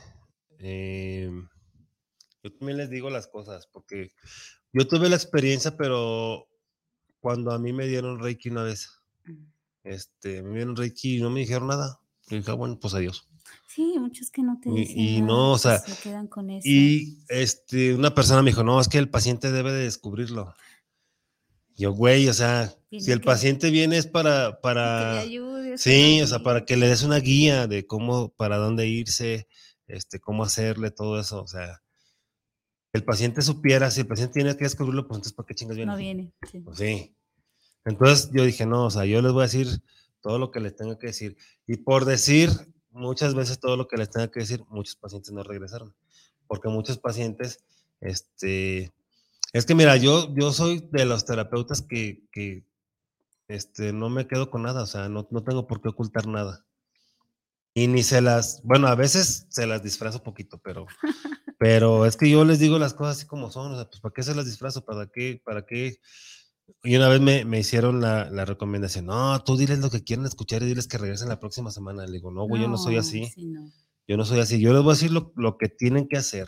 [0.60, 1.48] em,
[2.44, 4.12] yo también les digo las cosas, porque
[4.72, 6.48] yo tuve la experiencia, pero
[7.20, 8.90] cuando a mí me dieron Reiki una vez,
[9.84, 12.00] este, me dieron Reiki y no me dijeron nada.
[12.30, 13.28] Y dije, ah, bueno, pues adiós.
[13.68, 16.68] Sí, muchos que no te dicen y, no, o sea, se quedan con eso.
[16.68, 20.54] Y este, una persona me dijo, no, es que el paciente debe de descubrirlo.
[21.76, 25.24] Yo, güey, o sea, si el paciente viene es para, para,
[25.76, 29.48] sí, o sea, para que le des una guía de cómo, para dónde irse,
[29.88, 31.82] este, cómo hacerle todo eso, o sea,
[32.94, 35.92] el paciente supiera, si el paciente tiene que descubrirlo, pues entonces, ¿para qué chingas viene?
[35.92, 36.60] No viene, sí.
[36.60, 37.16] Pues sí.
[37.86, 39.68] Entonces yo dije, no, o sea, yo les voy a decir
[40.22, 41.36] todo lo que les tengo que decir.
[41.68, 42.50] Y por decir
[42.92, 45.94] muchas veces todo lo que les tengo que decir, muchos pacientes no regresaron.
[46.48, 47.64] Porque muchos pacientes,
[48.00, 48.92] este,
[49.54, 52.66] es que mira, yo, yo soy de los terapeutas que, que
[53.48, 56.66] este, no me quedo con nada, o sea, no, no, tengo por qué ocultar nada.
[57.76, 60.88] Y ni se las, bueno, a veces se las disfrazo poquito, pero,
[61.60, 64.14] pero es que yo les digo las cosas así como son, o sea, pues ¿para
[64.14, 64.86] qué se las disfrazo?
[64.86, 65.40] ¿Para qué?
[65.46, 66.00] ¿Para qué?
[66.84, 70.26] Y una vez me, me hicieron la, la, recomendación, no, tú diles lo que quieren
[70.26, 72.06] escuchar y diles que regresen la próxima semana.
[72.08, 73.32] Le digo, no, güey, yo no soy así.
[74.08, 74.60] Yo no soy así.
[74.60, 76.48] Yo les voy a decir lo, lo que tienen que hacer.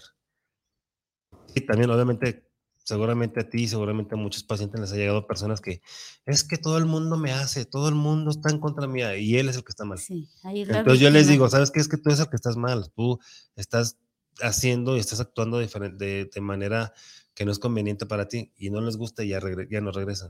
[1.53, 2.45] Y también, obviamente,
[2.86, 5.82] seguramente a ti, seguramente a muchos pacientes les ha llegado personas que
[6.26, 9.38] es que todo el mundo me hace, todo el mundo está en contra mía y
[9.38, 9.98] él es el que está mal.
[9.98, 11.80] Sí, Entonces yo les digo, ¿sabes qué?
[11.80, 13.20] Es que tú eres el que estás mal, tú
[13.56, 13.98] estás
[14.40, 16.94] haciendo y estás actuando de, de manera
[17.34, 20.30] que no es conveniente para ti y no les gusta y ya, ya no regresan.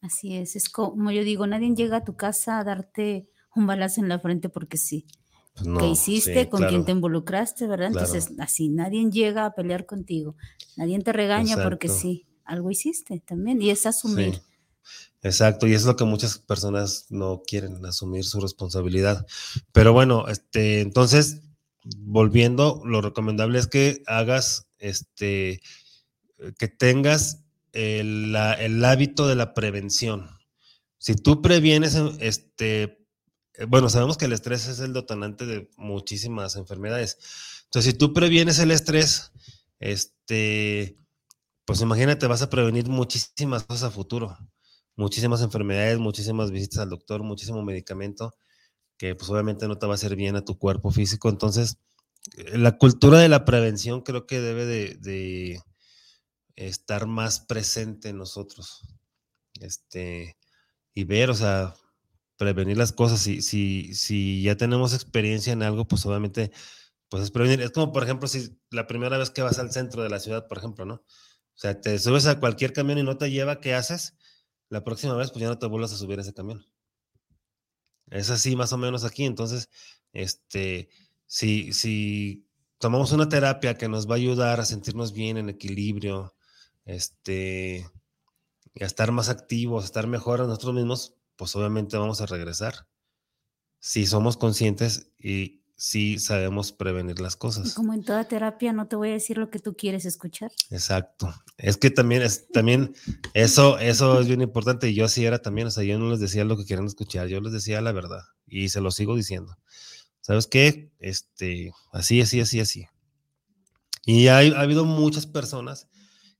[0.00, 4.00] Así es, es como yo digo, nadie llega a tu casa a darte un balazo
[4.00, 5.06] en la frente porque sí.
[5.54, 6.48] Pues ¿Qué hiciste?
[6.48, 7.66] ¿Con quién te involucraste?
[7.66, 7.88] ¿Verdad?
[7.88, 10.36] Entonces, así, nadie llega a pelear contigo.
[10.76, 13.62] Nadie te regaña porque sí, algo hiciste también.
[13.62, 14.42] Y es asumir.
[15.22, 19.26] Exacto, y es lo que muchas personas no quieren, asumir su responsabilidad.
[19.72, 21.40] Pero bueno, este, entonces,
[21.82, 25.62] volviendo, lo recomendable es que hagas, este,
[26.58, 27.42] que tengas
[27.72, 30.28] el, el hábito de la prevención.
[30.98, 33.03] Si tú previenes, este,
[33.68, 37.18] bueno, sabemos que el estrés es el detonante de muchísimas enfermedades.
[37.64, 39.32] Entonces, si tú previenes el estrés,
[39.78, 40.98] este,
[41.64, 44.36] pues imagínate, vas a prevenir muchísimas cosas a futuro,
[44.96, 48.34] muchísimas enfermedades, muchísimas visitas al doctor, muchísimo medicamento,
[48.98, 51.28] que pues obviamente no te va a hacer bien a tu cuerpo físico.
[51.28, 51.78] Entonces,
[52.36, 55.60] eh, la cultura de la prevención creo que debe de, de
[56.56, 58.82] estar más presente en nosotros.
[59.60, 60.36] Este,
[60.94, 61.74] y ver, o sea,
[62.36, 63.20] prevenir las cosas.
[63.20, 66.52] Si, si, si ya tenemos experiencia en algo, pues obviamente,
[67.08, 67.60] pues es prevenir.
[67.60, 70.46] Es como, por ejemplo, si la primera vez que vas al centro de la ciudad,
[70.48, 70.94] por ejemplo, ¿no?
[70.94, 74.16] O sea, te subes a cualquier camión y no te lleva, ¿qué haces?
[74.68, 76.66] La próxima vez, pues ya no te vuelvas a subir a ese camión.
[78.10, 79.24] Es así más o menos aquí.
[79.24, 79.68] Entonces,
[80.12, 80.88] este,
[81.26, 82.46] si, si
[82.78, 86.34] tomamos una terapia que nos va a ayudar a sentirnos bien, en equilibrio,
[86.84, 87.88] este,
[88.80, 92.86] a estar más activos, a estar mejor a nosotros mismos, pues obviamente vamos a regresar.
[93.80, 97.74] Si somos conscientes y si sabemos prevenir las cosas.
[97.74, 100.52] Como en toda terapia, no te voy a decir lo que tú quieres escuchar.
[100.70, 101.34] Exacto.
[101.58, 102.94] Es que también es también
[103.34, 106.20] eso eso es bien importante y yo así era también, o sea, yo no les
[106.20, 109.56] decía lo que querían escuchar, yo les decía la verdad y se lo sigo diciendo.
[110.20, 110.90] ¿Sabes qué?
[111.00, 112.86] Este, así, así, así, así.
[114.06, 115.88] Y ha habido muchas personas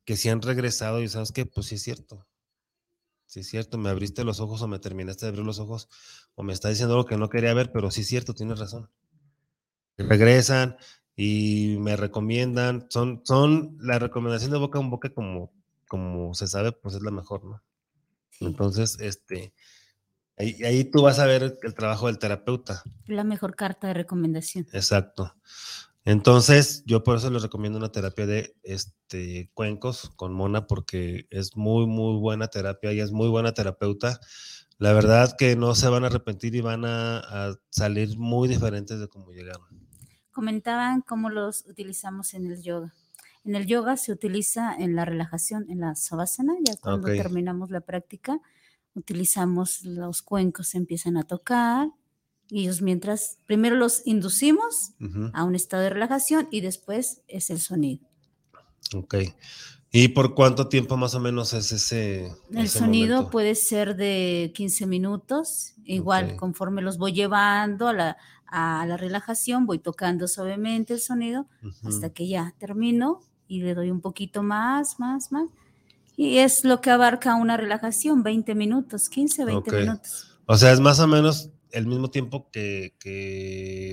[0.04, 1.44] que sí han regresado y sabes qué?
[1.46, 2.26] pues sí es cierto.
[3.34, 5.88] Sí es cierto, me abriste los ojos o me terminaste de abrir los ojos
[6.36, 8.88] o me está diciendo algo que no quería ver, pero sí es cierto, tienes razón.
[9.98, 10.76] Regresan
[11.16, 15.52] y me recomiendan, son, son la recomendación de boca en boca como,
[15.88, 17.60] como se sabe, pues es la mejor, ¿no?
[18.38, 19.52] Entonces, este,
[20.38, 22.84] ahí, ahí tú vas a ver el trabajo del terapeuta.
[23.06, 24.68] La mejor carta de recomendación.
[24.72, 25.34] Exacto.
[26.04, 31.56] Entonces, yo por eso les recomiendo una terapia de este, cuencos con Mona, porque es
[31.56, 34.20] muy, muy buena terapia y es muy buena terapeuta.
[34.78, 39.08] La verdad que no se van a arrepentir y van a, salir muy diferentes de
[39.08, 39.66] cómo llegaron.
[40.30, 42.92] Comentaban cómo los utilizamos en el yoga.
[43.44, 47.80] En el yoga se utiliza en la relajación, en la savasana, ya cuando terminamos la
[47.80, 48.40] práctica,
[48.94, 51.88] utilizamos los cuencos, se empiezan a tocar,
[52.54, 54.92] y ellos mientras, primero los inducimos
[55.32, 58.06] a un estado de relajación y después es el sonido.
[58.94, 59.16] Ok.
[59.90, 62.30] ¿Y por cuánto tiempo más o menos es ese?
[62.52, 68.86] El sonido puede ser de 15 minutos, igual conforme los voy llevando a la, a
[68.86, 71.48] la relajación, voy tocando suavemente el sonido
[71.82, 75.48] hasta que ya termino y le doy un poquito más, más, más.
[76.16, 80.38] Y es lo que abarca una relajación, 20 minutos, 15, 20 minutos.
[80.46, 82.94] O sea, es más o menos el mismo tiempo que,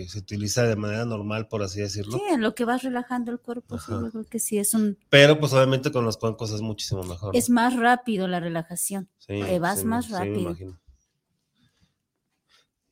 [0.07, 2.17] se utiliza de manera normal, por así decirlo.
[2.17, 4.97] Sí, en lo que vas relajando el cuerpo, sí, yo creo que sí es un...
[5.09, 7.35] Pero pues obviamente con los cuencos es muchísimo mejor.
[7.35, 10.35] Es más rápido la relajación, te vas más rápido.
[10.35, 10.81] Sí, me imagino.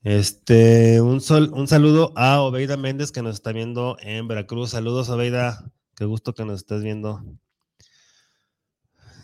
[0.02, 4.72] Este, un, sol, un saludo a Obeida Méndez que nos está viendo en Veracruz.
[4.72, 5.72] Saludos, Obeida.
[5.96, 7.22] Qué gusto que nos estés viendo.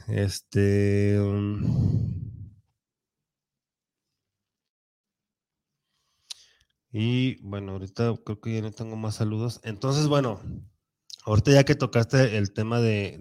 [0.07, 1.17] Este.
[6.97, 9.59] Y bueno, ahorita creo que ya no tengo más saludos.
[9.65, 10.39] Entonces, bueno,
[11.25, 13.17] ahorita ya que tocaste el tema de,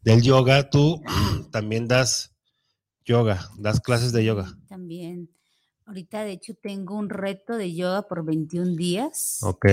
[0.00, 1.00] del yoga, tú
[1.52, 2.34] también das
[3.04, 4.58] yoga, das clases de yoga.
[4.66, 5.30] También.
[5.86, 9.38] Ahorita, de hecho, tengo un reto de yoga por 21 días.
[9.42, 9.66] Ok.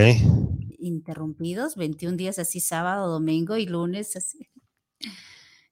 [0.77, 4.47] Interrumpidos, 21 días así, sábado, domingo y lunes, así.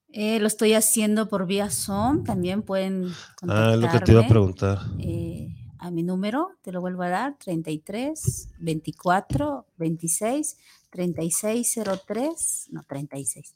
[0.07, 3.11] Eh, lo estoy haciendo por vía Zoom, también pueden
[3.47, 4.80] Ah, lo que te iba a preguntar.
[4.97, 10.57] Eh, a mi número, te lo vuelvo a dar, 33 24 26
[10.89, 13.53] 36 03, no 36,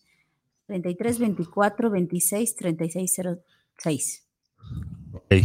[0.66, 3.22] 33 24 26 36
[3.78, 4.28] 06.
[5.14, 5.36] Ok.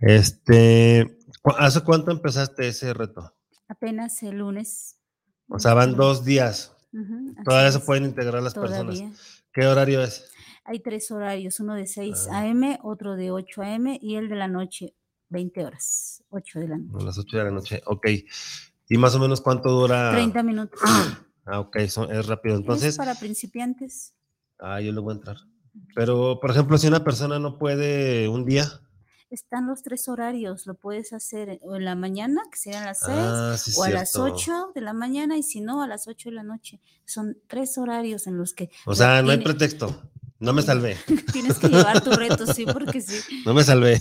[0.00, 1.18] Este,
[1.58, 3.34] ¿hace cuánto empezaste ese reto?
[3.68, 4.96] Apenas el lunes.
[5.48, 6.74] O sea, van dos días.
[7.44, 9.02] Todavía se pueden integrar las personas.
[9.52, 10.24] ¿Qué horario es?
[10.64, 12.80] Hay tres horarios, uno de 6 a.m., ah.
[12.82, 13.98] otro de 8 a.m.
[14.00, 14.94] y el de la noche
[15.30, 17.02] 20 horas, 8 de la noche.
[17.02, 18.06] A las 8 de la noche, ok.
[18.88, 20.12] ¿Y más o menos cuánto dura?
[20.12, 20.80] 30 minutos.
[21.50, 22.56] Ah, ok, es rápido.
[22.56, 22.90] Entonces.
[22.90, 24.14] Es para principiantes.
[24.58, 25.36] Ah, yo le voy a entrar.
[25.94, 28.66] Pero, por ejemplo, si una persona no puede un día.
[29.30, 33.10] Están los tres horarios, lo puedes hacer o en la mañana, que sean las 6,
[33.10, 36.34] ah, o a las 8 de la mañana, y si no, a las 8 de
[36.34, 36.80] la noche.
[37.04, 38.70] Son tres horarios en los que...
[38.86, 40.02] O sea, no hay pretexto.
[40.40, 40.96] No me salvé.
[41.32, 43.42] Tienes que llevar tu reto, sí, porque sí.
[43.44, 44.00] No me salvé.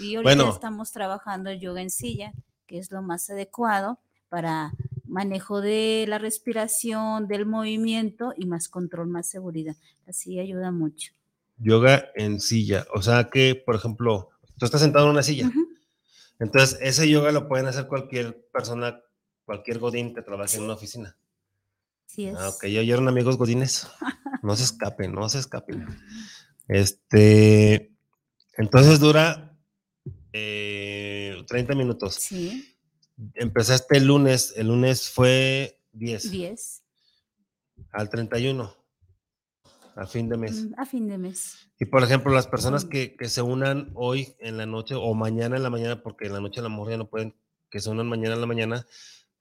[0.00, 2.32] y ahorita estamos trabajando yoga en silla,
[2.66, 4.72] que es lo más adecuado para
[5.06, 9.76] manejo de la respiración, del movimiento y más control, más seguridad.
[10.06, 11.12] Así ayuda mucho.
[11.58, 15.50] Yoga en silla, o sea que, por ejemplo, tú estás sentado en una silla.
[16.38, 19.00] Entonces, ese yoga lo pueden hacer cualquier persona,
[19.44, 21.16] cualquier godín que trabaje en una oficina.
[22.06, 22.36] Sí es.
[22.36, 23.88] Ah, ok, yo oyeron amigos godines.
[24.42, 25.86] No se escapen, no se escapen.
[26.68, 27.96] Este,
[28.56, 29.58] entonces dura
[30.30, 32.14] 30 eh, minutos.
[32.14, 32.76] Sí.
[33.34, 36.30] Empezaste el lunes, el lunes fue 10.
[36.30, 36.84] 10.
[37.90, 38.72] Al 31.
[39.96, 40.64] A fin de mes.
[40.64, 41.56] Mm, a fin de mes.
[41.80, 45.56] Y por ejemplo, las personas que, que, se unan hoy en la noche o mañana
[45.56, 47.34] en la mañana, porque en la noche a la mejor ya no pueden,
[47.70, 48.86] que se unan mañana en la mañana,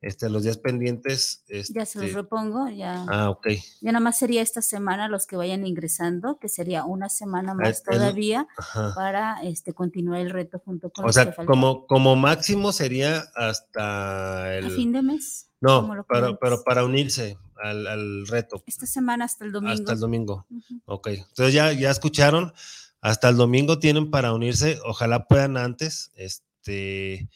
[0.02, 1.44] este, los días pendientes.
[1.48, 3.06] ya se los este repongo, ya.
[3.08, 3.48] Ah, ok.
[3.82, 7.56] Ya nada más sería esta semana los que vayan ingresando, que sería una semana ah,
[7.56, 8.48] más todavía
[8.96, 14.66] para este, continuar el reto junto con O sea, como, como máximo sería hasta el.
[14.66, 15.50] A fin de mes.
[15.62, 18.64] No, pero, pero para unirse al, reto.
[18.66, 19.74] Esta semana hasta el domingo.
[19.74, 20.46] Hasta el domingo.
[20.86, 21.08] Ok.
[21.08, 22.54] Entonces ya, ya escucharon.
[23.02, 24.80] Hasta el domingo tienen para unirse.
[24.86, 26.12] Ojalá puedan antes.
[26.16, 27.30] Este.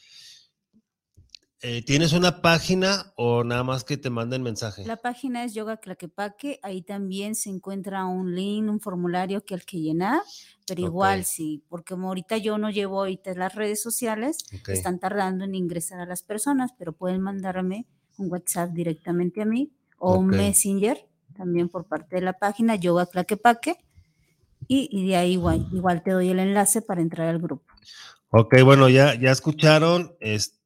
[1.62, 4.86] Eh, ¿Tienes una página o nada más que te manden mensaje?
[4.86, 6.60] La página es Yoga Claquepaque.
[6.64, 10.22] Ahí también se encuentra un link, un formulario que hay que llenar.
[10.66, 14.38] Pero igual, sí, porque ahorita yo no llevo ahorita las redes sociales,
[14.68, 17.88] están tardando en ingresar a las personas, pero pueden mandarme
[18.18, 23.06] un WhatsApp directamente a mí o un Messenger también por parte de la página Yoga
[23.08, 23.78] Claquepaque.
[24.68, 27.66] Y, y de ahí igual, igual te doy el enlace para entrar al grupo.
[28.30, 30.16] Ok, bueno, ya, ya escucharon.
[30.20, 30.59] Este,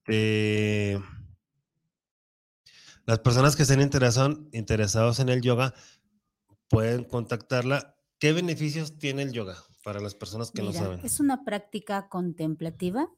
[3.05, 5.73] las personas que estén interesados en el yoga
[6.67, 7.95] pueden contactarla.
[8.19, 10.99] ¿Qué beneficios tiene el yoga para las personas que no saben?
[11.03, 13.09] Es una práctica contemplativa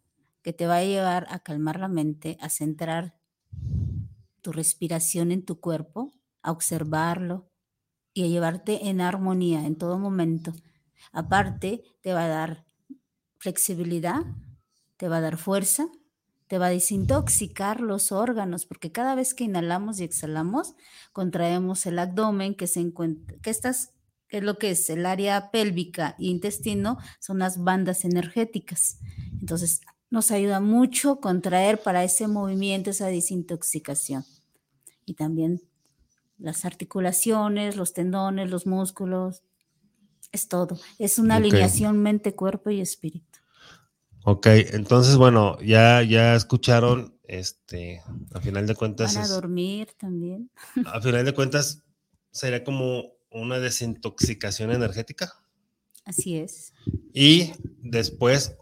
[0.42, 3.16] que te va a llevar a calmar la mente, a centrar
[4.42, 6.12] tu respiración en tu cuerpo,
[6.42, 7.50] a observarlo
[8.14, 10.54] y a llevarte en armonía en todo momento.
[11.12, 12.66] Aparte, te va a dar
[13.38, 14.24] flexibilidad,
[14.98, 15.88] te va a dar fuerza,
[16.48, 20.76] te va a desintoxicar los órganos, porque cada vez que inhalamos y exhalamos,
[21.12, 23.94] contraemos el abdomen, que se encuentra, que estas,
[24.28, 29.00] que es lo que es el área pélvica e intestino, son las bandas energéticas.
[29.40, 34.24] Entonces, nos ayuda mucho contraer para ese movimiento, esa desintoxicación
[35.06, 35.62] y también
[36.38, 39.44] las articulaciones, los tendones, los músculos,
[40.32, 40.78] es todo.
[41.00, 43.40] Es una alineación mente, cuerpo y espíritu.
[44.28, 48.02] Ok, entonces bueno, ya, ya escucharon, este,
[48.34, 49.14] a final de cuentas.
[49.14, 50.50] Van a dormir también.
[50.88, 51.84] A final de cuentas,
[52.32, 55.32] sería como una desintoxicación energética.
[56.06, 56.74] Así es.
[57.14, 57.52] Y
[57.84, 58.56] después,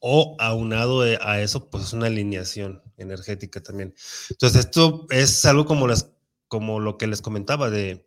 [0.00, 3.94] o aunado a eso, pues es una alineación energética también.
[4.28, 6.12] Entonces, esto es algo como, las,
[6.48, 8.04] como lo que les comentaba de,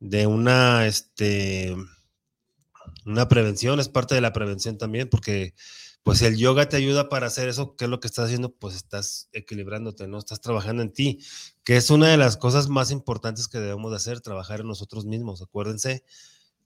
[0.00, 1.76] de una, este,
[3.10, 5.54] una prevención, es parte de la prevención también, porque
[6.02, 8.54] pues el yoga te ayuda para hacer eso, ¿qué es lo que estás haciendo?
[8.54, 10.18] Pues estás equilibrándote, ¿no?
[10.18, 11.20] Estás trabajando en ti,
[11.64, 15.04] que es una de las cosas más importantes que debemos de hacer, trabajar en nosotros
[15.04, 15.42] mismos.
[15.42, 16.04] Acuérdense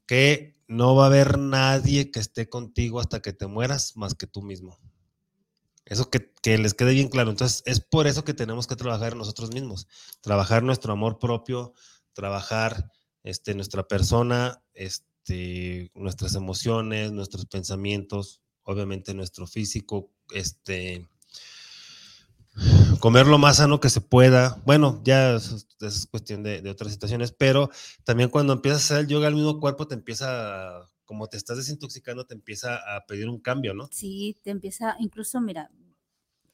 [0.07, 4.27] que no va a haber nadie que esté contigo hasta que te mueras más que
[4.27, 4.79] tú mismo.
[5.85, 7.31] Eso que, les quede bien claro.
[7.31, 9.89] Entonces, es por eso que tenemos que trabajar nosotros mismos,
[10.21, 11.75] trabajar nuestro amor propio,
[12.13, 12.91] trabajar
[13.25, 15.12] este, nuestra persona, este,
[15.95, 21.09] nuestras emociones, nuestros pensamientos, obviamente nuestro físico, este,
[23.01, 24.61] comer lo más sano que se pueda.
[24.65, 27.71] Bueno, ya eso, es cuestión de, de, otras situaciones, pero
[28.05, 31.57] también cuando empiezas a hacer el yoga al mismo cuerpo, te empieza, como te estás
[31.57, 33.89] desintoxicando, te empieza a pedir un cambio, ¿no?
[33.91, 35.71] Sí, te empieza, incluso, mira,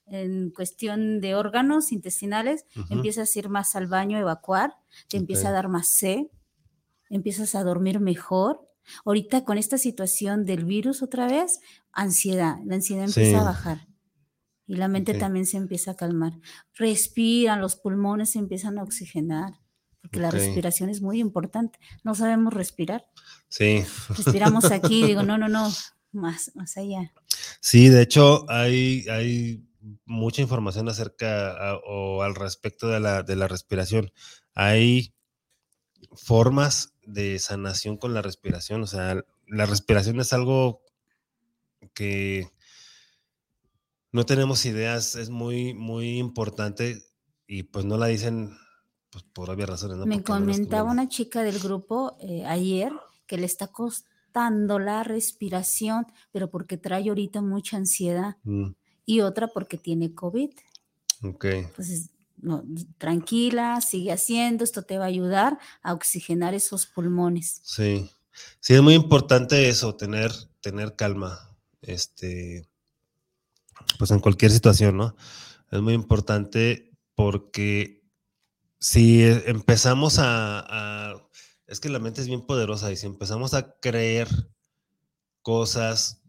[0.06, 4.74] en cuestión de órganos intestinales, empiezas a ir más al baño evacuar,
[5.08, 6.26] te empieza a dar más sed,
[7.10, 8.68] empiezas a dormir mejor.
[9.04, 11.60] Ahorita con esta situación del virus otra vez,
[11.92, 13.88] ansiedad, la ansiedad empieza a bajar
[14.68, 16.34] y la mente también se empieza a calmar.
[16.74, 19.54] Respiran, los pulmones se empiezan a oxigenar,
[20.02, 21.78] porque la respiración es muy importante.
[22.04, 23.08] No sabemos respirar.
[23.48, 23.82] Sí.
[24.10, 25.72] Respiramos aquí, digo, no, no, no,
[26.12, 27.14] más, más allá.
[27.60, 29.64] Sí, de hecho, hay, hay
[30.04, 34.12] mucha información acerca o al respecto de la, de la respiración.
[34.52, 35.14] Hay
[36.14, 40.82] formas de sanación con la respiración, o sea, la respiración es algo
[41.94, 42.50] que
[44.12, 47.02] no tenemos ideas, es muy, muy importante
[47.46, 48.56] y pues no la dicen
[49.10, 49.98] pues, por obvias razones.
[50.06, 52.92] Me comentaba una chica del grupo eh, ayer
[53.26, 58.36] que le está costando la respiración, pero porque trae ahorita mucha ansiedad.
[58.44, 58.72] Mm
[59.08, 60.50] y otra porque tiene COVID.
[61.22, 61.44] Ok.
[61.46, 62.10] Entonces,
[62.40, 62.64] no,
[62.98, 67.60] tranquila, sigue haciendo, esto te va a ayudar a oxigenar esos pulmones.
[67.62, 68.10] Sí,
[68.60, 72.68] sí, es muy importante eso, tener, tener calma, este,
[73.98, 75.16] pues en cualquier situación, ¿no?
[75.70, 78.04] Es muy importante porque
[78.78, 81.28] si empezamos a, a
[81.68, 84.28] es que la mente es bien poderosa y si empezamos a creer
[85.42, 86.22] cosas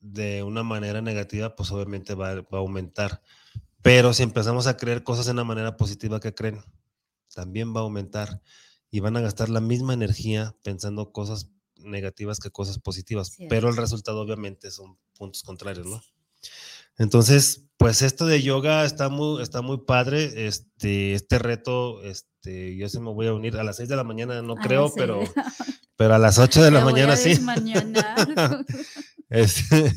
[0.00, 3.22] de una manera negativa, pues obviamente va, a aumentar.
[3.82, 6.62] Pero si empezamos a creer cosas de una manera positiva que creen,
[7.34, 8.40] también va a aumentar
[8.90, 13.76] y van a gastar la misma energía pensando cosas negativas que cosas positivas, pero el
[13.76, 16.00] resultado obviamente son puntos contrarios, ¿no?
[16.98, 22.88] Entonces, pues esto de yoga está muy, está muy padre, este, este reto, este, yo
[22.88, 25.20] se me voy a unir a las 6 de la mañana, no creo, pero,
[25.96, 27.40] pero a las 8 de la mañana sí.
[29.30, 29.90] Este,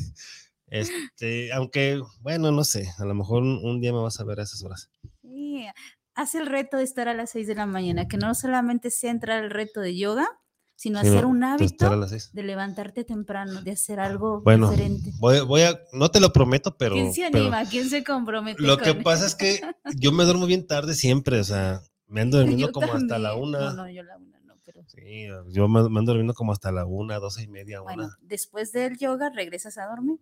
[0.68, 4.42] este, aunque, bueno, no sé, a lo mejor un, día me vas a ver a
[4.42, 4.90] esas horas.
[5.22, 5.66] Sí, Sí,
[6.14, 9.10] haz el reto de estar a las 6 de la mañana, que no solamente sea
[9.10, 10.26] entrar al reto de yoga,
[10.74, 11.90] sino hacer un hábito
[12.32, 15.10] de levantarte temprano, de hacer algo bueno, diferente.
[15.18, 16.94] Voy, voy a, no te lo prometo, pero.
[16.94, 17.64] ¿Quién se anima?
[17.64, 18.62] ¿Quién se compromete?
[18.62, 19.60] Lo que pasa es que
[19.98, 23.58] yo me duermo bien tarde siempre, o sea, me ando durmiendo como hasta la una.
[23.58, 24.84] No, no, yo la una no, pero.
[24.86, 27.94] Sí, yo me, ando durmiendo como hasta la una, doce y media, una.
[27.94, 30.18] Bueno, después del yoga regresas a dormir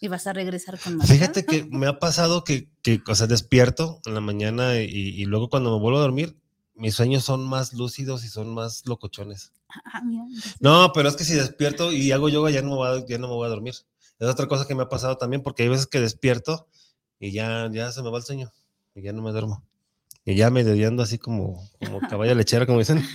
[0.00, 1.08] y vas a regresar con más.
[1.08, 5.24] Fíjate que me ha pasado que, que o sea, despierto en la mañana y, y
[5.26, 6.36] luego cuando me vuelvo a dormir,
[6.74, 9.52] mis sueños son más lúcidos y son más locochones.
[9.68, 10.02] Ah,
[10.60, 13.18] no, pero es que si despierto y hago yoga ya no, me voy a, ya
[13.18, 13.74] no me voy a dormir.
[14.18, 16.66] Es otra cosa que me ha pasado también porque hay veces que despierto
[17.18, 18.50] y ya, ya se me va el sueño
[18.94, 19.62] y ya no me duermo.
[20.24, 23.06] Y ya me ando así como, como caballo lechera, como dicen.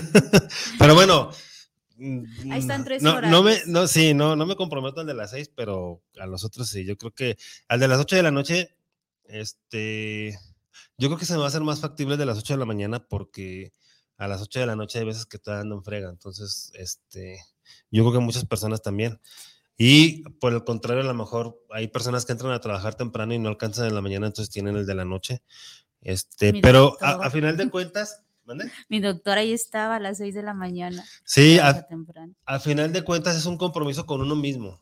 [0.78, 1.30] pero bueno.
[2.50, 5.30] Ahí están tres no, No me, no, sí, no, no me comprometo al de las
[5.30, 6.84] seis, pero a los otros sí.
[6.84, 7.36] Yo creo que
[7.68, 8.74] al de las ocho de la noche,
[9.24, 10.38] este
[11.00, 12.66] yo creo que se me va a hacer más factible de las 8 de la
[12.66, 13.72] mañana porque
[14.18, 16.10] a las 8 de la noche hay veces que está dando en frega.
[16.10, 17.40] Entonces, este,
[17.90, 19.18] yo creo que muchas personas también.
[19.78, 23.38] Y por el contrario, a lo mejor hay personas que entran a trabajar temprano y
[23.38, 25.42] no alcanzan en la mañana, entonces tienen el de la noche.
[26.02, 28.22] Este, pero a, final de cuentas,
[28.88, 31.04] Mi doctor ahí estaba a las 6 de la mañana.
[31.24, 31.86] Sí, a,
[32.44, 34.80] a, final de cuentas es un compromiso con uno mismo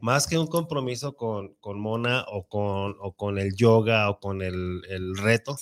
[0.00, 4.42] más que un compromiso con, con Mona o con, o con el yoga o con
[4.42, 5.58] el, el reto,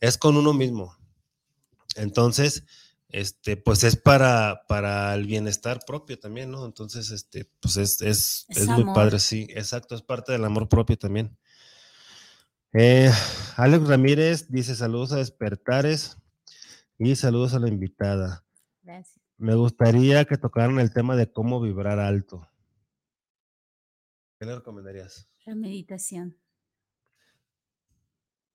[0.00, 0.96] es con uno mismo.
[1.96, 2.64] Entonces,
[3.08, 6.66] este, pues es para, para el bienestar propio también, ¿no?
[6.66, 10.98] Entonces, este, pues es, es, es, muy padre, sí, exacto, es parte del amor propio
[10.98, 11.36] también.
[12.74, 13.10] Eh,
[13.56, 16.18] Alex Ramírez dice saludos a Despertares
[16.98, 18.44] y saludos a la invitada.
[18.82, 19.20] Gracias.
[19.36, 22.48] Me gustaría que tocaran el tema de cómo vibrar alto.
[24.38, 25.30] ¿Qué le recomendarías?
[25.46, 26.36] La meditación.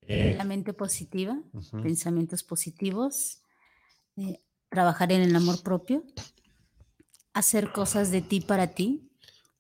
[0.08, 0.36] Eh.
[0.38, 1.42] la mente positiva,
[1.82, 3.42] pensamientos positivos,
[4.18, 6.04] eh, trabajar en el amor propio,
[7.34, 9.10] hacer cosas de ti para ti,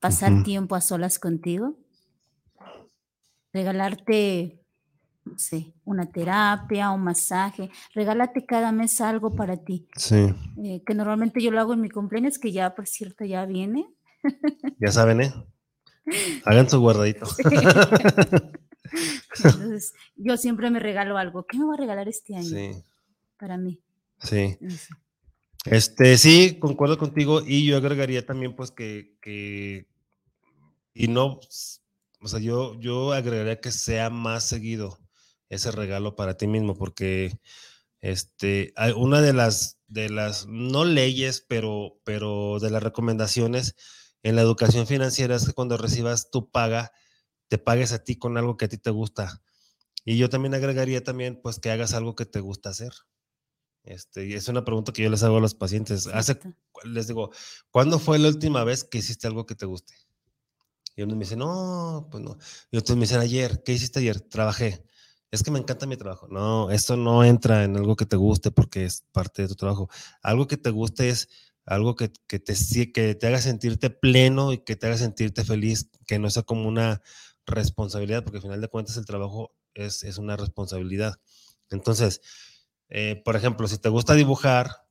[0.01, 1.77] pasar tiempo a solas contigo,
[3.53, 4.62] regalarte,
[5.25, 9.87] no sé, una terapia, un masaje, regálate cada mes algo para ti.
[9.95, 10.33] Sí.
[10.63, 13.87] Eh, que normalmente yo lo hago en mi cumpleaños, que ya, por cierto, ya viene.
[14.79, 15.33] Ya saben, ¿eh?
[16.45, 17.25] Hagan su guardadito.
[19.35, 21.45] Entonces, yo siempre me regalo algo.
[21.47, 22.49] ¿Qué me voy a regalar este año?
[22.49, 22.83] Sí.
[23.37, 23.81] Para mí.
[24.19, 24.57] Sí.
[25.65, 29.87] Este, sí, concuerdo contigo y yo agregaría también pues que, que
[30.93, 31.39] y no,
[32.21, 34.99] o sea, yo, yo agregaría que sea más seguido
[35.53, 37.39] ese regalo para ti mismo, porque
[38.01, 43.75] este, una de las, de las, no leyes, pero, pero de las recomendaciones
[44.23, 46.91] en la educación financiera es que cuando recibas tu paga,
[47.47, 49.41] te pagues a ti con algo que a ti te gusta.
[50.05, 52.91] Y yo también agregaría también, pues, que hagas algo que te gusta hacer.
[53.83, 56.07] Este, y es una pregunta que yo les hago a los pacientes.
[56.07, 56.39] Hace,
[56.85, 57.31] les digo,
[57.69, 59.93] ¿cuándo fue la última vez que hiciste algo que te guste?
[60.95, 62.37] Y uno me dice, no, pues no.
[62.71, 64.21] Y otros me dicen, ayer, ¿qué hiciste ayer?
[64.21, 64.83] Trabajé.
[65.33, 66.27] Es que me encanta mi trabajo.
[66.27, 69.89] No, esto no entra en algo que te guste porque es parte de tu trabajo.
[70.21, 71.27] Algo que te guste es
[71.65, 72.53] algo que, que, te,
[72.93, 76.67] que te haga sentirte pleno y que te haga sentirte feliz, que no sea como
[76.67, 77.01] una
[77.47, 81.15] responsabilidad, porque al final de cuentas el trabajo es, es una responsabilidad.
[81.71, 82.21] Entonces,
[82.89, 84.85] eh, por ejemplo, si te gusta dibujar,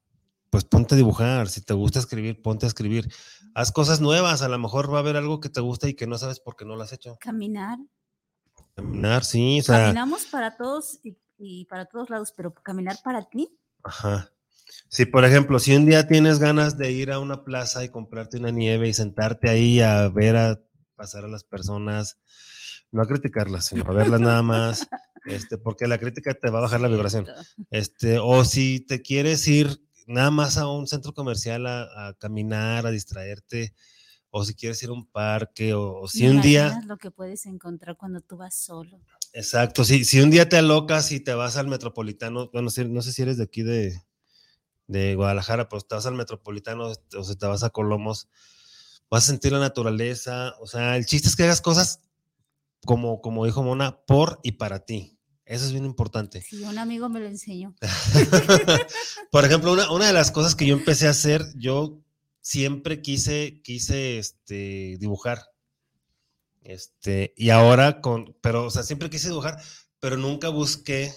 [0.51, 1.49] pues ponte a dibujar.
[1.51, 3.09] Si te gusta escribir, ponte a escribir.
[3.55, 4.43] Haz cosas nuevas.
[4.43, 6.57] A lo mejor va a haber algo que te gusta y que no sabes por
[6.57, 7.17] qué no lo has hecho.
[7.21, 7.79] Caminar.
[8.75, 9.61] Caminar, sí.
[9.67, 13.59] Caminamos para todos y, y, para todos lados, pero caminar para ti.
[13.83, 14.31] Ajá.
[14.89, 18.39] Si, por ejemplo, si un día tienes ganas de ir a una plaza y comprarte
[18.39, 20.61] una nieve y sentarte ahí a ver a
[20.97, 22.19] pasar a las personas,
[22.91, 24.87] no a criticarlas, sino a verlas nada más,
[25.25, 27.27] este, porque la crítica te va a bajar la vibración.
[27.71, 32.91] Este, o si te quieres ir nada más a un centro comercial a, caminar, a
[32.91, 33.75] distraerte,
[34.35, 36.81] o si quieres ir a un parque, o, si un día...
[36.87, 38.99] lo que puedes encontrar cuando tú vas solo.
[39.35, 43.13] Exacto, si, si un día te alocas y te vas al metropolitano, bueno, no sé
[43.13, 44.03] si eres de aquí de,
[44.87, 48.29] de Guadalajara, pues te vas al Metropolitano o si te vas a Colomos,
[49.11, 52.01] vas a sentir la naturaleza, o sea, el chiste es que hagas cosas
[52.87, 55.19] como, como dijo Mona, por y para ti.
[55.45, 56.41] Eso es bien importante.
[56.41, 57.75] Sí, un amigo me lo enseñó.
[59.31, 62.02] por ejemplo, una, una, de las cosas que yo empecé a hacer, yo
[62.43, 65.47] siempre quise, quise este, dibujar.
[66.61, 69.61] Este, y ahora con, pero, o sea, siempre quise dibujar,
[69.99, 71.13] pero nunca busqué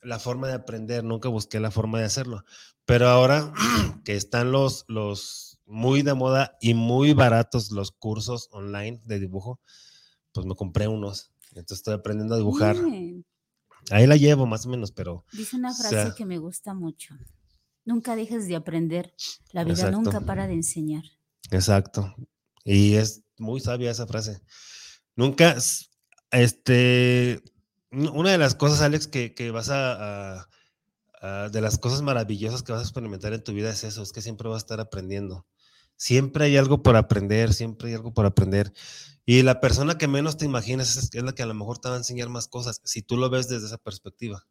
[0.00, 2.44] la forma de aprender, nunca busqué la forma de hacerlo.
[2.86, 3.52] Pero ahora
[4.04, 9.60] que están los, los muy de moda y muy baratos los cursos online de dibujo,
[10.32, 11.30] pues me compré unos.
[11.50, 12.76] Entonces estoy aprendiendo a dibujar.
[13.90, 15.24] ahí la llevo más o menos, pero...
[15.32, 17.14] Dice una frase que me gusta mucho.
[17.84, 19.14] Nunca dejes de aprender.
[19.52, 21.04] La vida nunca para de enseñar.
[21.50, 22.14] Exacto.
[22.64, 24.40] Y es muy sabia esa frase.
[25.16, 25.56] Nunca,
[26.30, 27.42] este,
[27.90, 30.48] una de las cosas, Alex, que, vas a,
[31.50, 34.22] de las cosas maravillosas que vas a experimentar en tu vida es eso, es que
[34.22, 35.46] siempre vas a estar aprendiendo.
[35.96, 38.72] Siempre hay algo por aprender, siempre hay algo por aprender.
[39.24, 41.94] Y la persona que menos te imaginas es, la que a lo mejor te va
[41.94, 44.46] a enseñar más cosas, si tú lo ves desde esa perspectiva.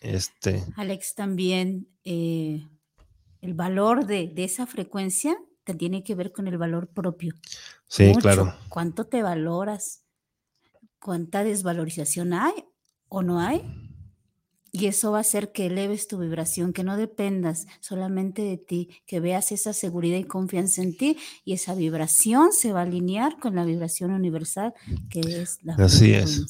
[0.00, 0.64] Este.
[0.76, 2.66] Alex, también eh,
[3.40, 7.34] el valor de, esa frecuencia te tiene que ver con el valor propio.
[7.86, 8.54] Sí, claro.
[8.68, 10.02] ¿Cuánto te valoras?
[11.00, 12.52] ¿Cuánta desvalorización hay
[13.08, 13.62] o no hay?
[14.70, 18.90] Y eso va a hacer que eleves tu vibración, que no dependas solamente de ti,
[19.06, 23.38] que veas esa seguridad y confianza en ti y esa vibración se va a alinear
[23.38, 24.74] con la vibración universal
[25.08, 26.44] que es la Así es.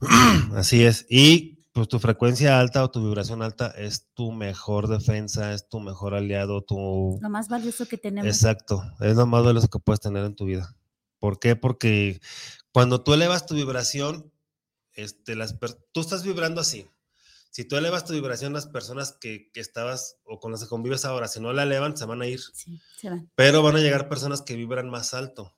[0.54, 1.06] Así es.
[1.08, 5.80] Y pues tu frecuencia alta o tu vibración alta es tu mejor defensa, es tu
[5.80, 7.18] mejor aliado, tu...
[7.20, 8.28] Lo más valioso que tenemos.
[8.28, 10.74] Exacto, es lo más valioso que puedes tener en tu vida.
[11.18, 11.56] ¿Por qué?
[11.56, 12.20] Porque
[12.72, 14.32] cuando tú elevas tu vibración,
[14.94, 15.56] este, las
[15.92, 16.88] tú estás vibrando así
[17.50, 21.26] si tú elevas tu vibración, las personas que, estabas o con las que convives ahora,
[21.26, 22.40] si no la elevan, se van a ir.
[22.54, 23.30] Sí, se van.
[23.34, 25.52] Pero van a llegar personas que vibran más alto.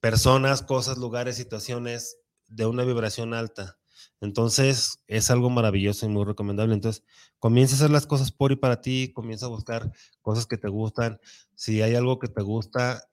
[0.00, 3.78] Personas, cosas, lugares, situaciones de una vibración alta.
[4.20, 6.74] Entonces, es algo maravilloso y muy recomendable.
[6.74, 7.04] Entonces,
[7.38, 9.92] comienza a hacer las cosas por y para ti, comienza a buscar
[10.22, 11.20] cosas que te gustan.
[11.54, 13.08] Si hay algo que te gusta,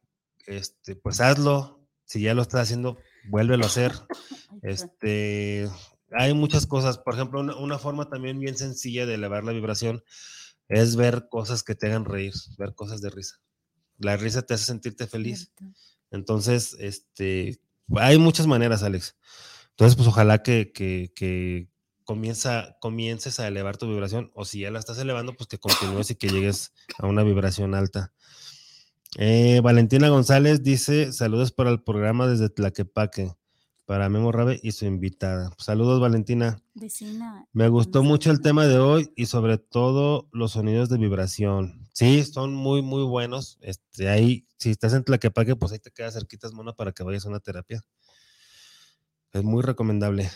[0.48, 1.82] este, pues hazlo.
[2.06, 2.98] Si ya lo estás haciendo,
[3.30, 3.94] vuélvelo a hacer.
[4.62, 5.70] Este,
[6.12, 6.98] hay muchas cosas.
[6.98, 10.04] Por ejemplo, una, forma también bien sencilla de elevar la vibración
[10.70, 13.42] es ver cosas que te hagan reír, ver cosas de risa.
[14.00, 15.52] La risa te hace sentirte feliz.
[16.10, 17.60] Entonces, este,
[17.96, 19.16] hay muchas maneras, Alex.
[19.76, 21.70] Entonces, pues ojalá que, que,
[22.06, 26.10] comienza, comiences a elevar tu vibración, o si ya la estás elevando, pues que continúes
[26.12, 28.14] y que llegues a una vibración alta.
[29.18, 33.36] Eh, Valentina González dice: Saludos para el programa desde Tlaquepaque
[33.86, 35.52] para Memo Rabe y su invitada.
[35.58, 36.62] Saludos, Valentina.
[37.54, 41.88] Me gustó mucho el tema de hoy y sobre todo los sonidos de vibración.
[41.94, 43.58] Sí, son muy, muy buenos.
[43.62, 47.26] Este, ahí, si estás en Tlaquepaque, pues ahí te queda cerquitas, Mona, para que vayas
[47.26, 47.84] a una terapia.
[49.36, 50.32] Es muy recomendable.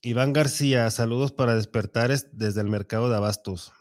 [0.00, 3.72] Iván García, saludos para despertares desde el mercado de abastos.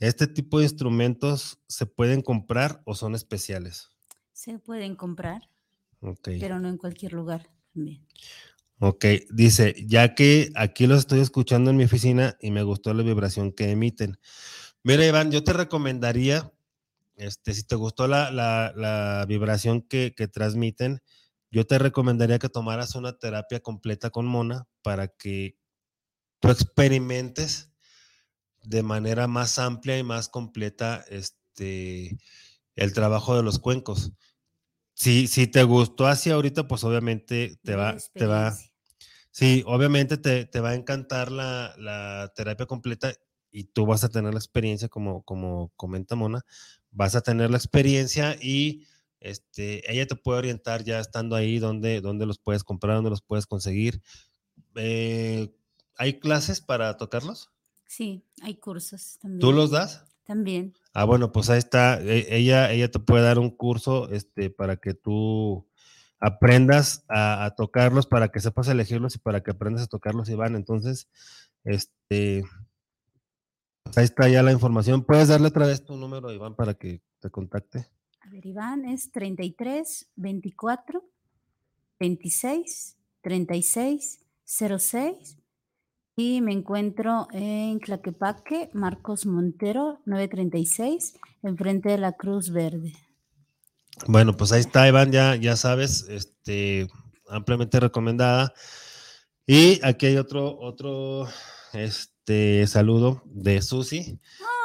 [0.00, 3.92] ¿Este tipo de instrumentos se pueden comprar o son especiales?
[4.32, 5.48] Se pueden comprar.
[6.24, 8.04] Pero no en cualquier lugar también.
[8.80, 13.04] Ok, dice, ya que aquí los estoy escuchando en mi oficina y me gustó la
[13.04, 14.18] vibración que emiten.
[14.82, 16.52] Mira, Iván, yo te recomendaría,
[17.14, 21.02] este, si te gustó la, vibración que, que, transmiten,
[21.54, 25.56] yo te recomendaría que tomaras una terapia completa con Mona para que
[26.40, 27.70] tú experimentes
[28.64, 32.18] de manera más amplia y más completa este,
[32.74, 34.10] el trabajo de los cuencos.
[34.94, 38.52] Si, si te gustó así ahorita, pues obviamente te va, te va,
[39.30, 43.14] sí, obviamente te, te va a encantar la, la, terapia completa
[43.52, 46.44] y tú vas a tener la experiencia, como, como comenta Mona,
[46.90, 48.88] vas a tener la experiencia y
[49.24, 53.22] este, ella te puede orientar ya estando ahí, dónde, dónde los puedes comprar, dónde los
[53.22, 54.02] puedes conseguir.
[54.74, 55.50] Eh,
[55.96, 57.50] ¿Hay clases para tocarlos?
[57.86, 59.40] Sí, hay cursos también.
[59.40, 60.04] ¿Tú los das?
[60.24, 60.74] También.
[60.92, 62.00] Ah, bueno, pues ahí está.
[62.02, 65.66] E, ella, ella te puede dar un curso este, para que tú
[66.20, 70.54] aprendas a, tocarlos, para que sepas elegirlos y para que aprendas a tocarlos, Iván.
[70.54, 71.08] Entonces,
[71.64, 72.44] este,
[73.96, 75.02] ahí está ya la información.
[75.04, 77.86] ¿Puedes darle otra vez tu número, Iván, para que te contacte?
[78.26, 81.04] A ver, Iván es 33 24
[82.00, 85.36] 26 36 06
[86.16, 92.94] y me encuentro en Claquepaque, Marcos Montero, 936, enfrente de la Cruz Verde.
[94.06, 96.88] Bueno, pues ahí está, Iván, ya, ya sabes, este,
[97.28, 98.54] ampliamente recomendada.
[99.46, 101.28] Y aquí hay otro, otro
[101.74, 104.18] este, saludo de Susi.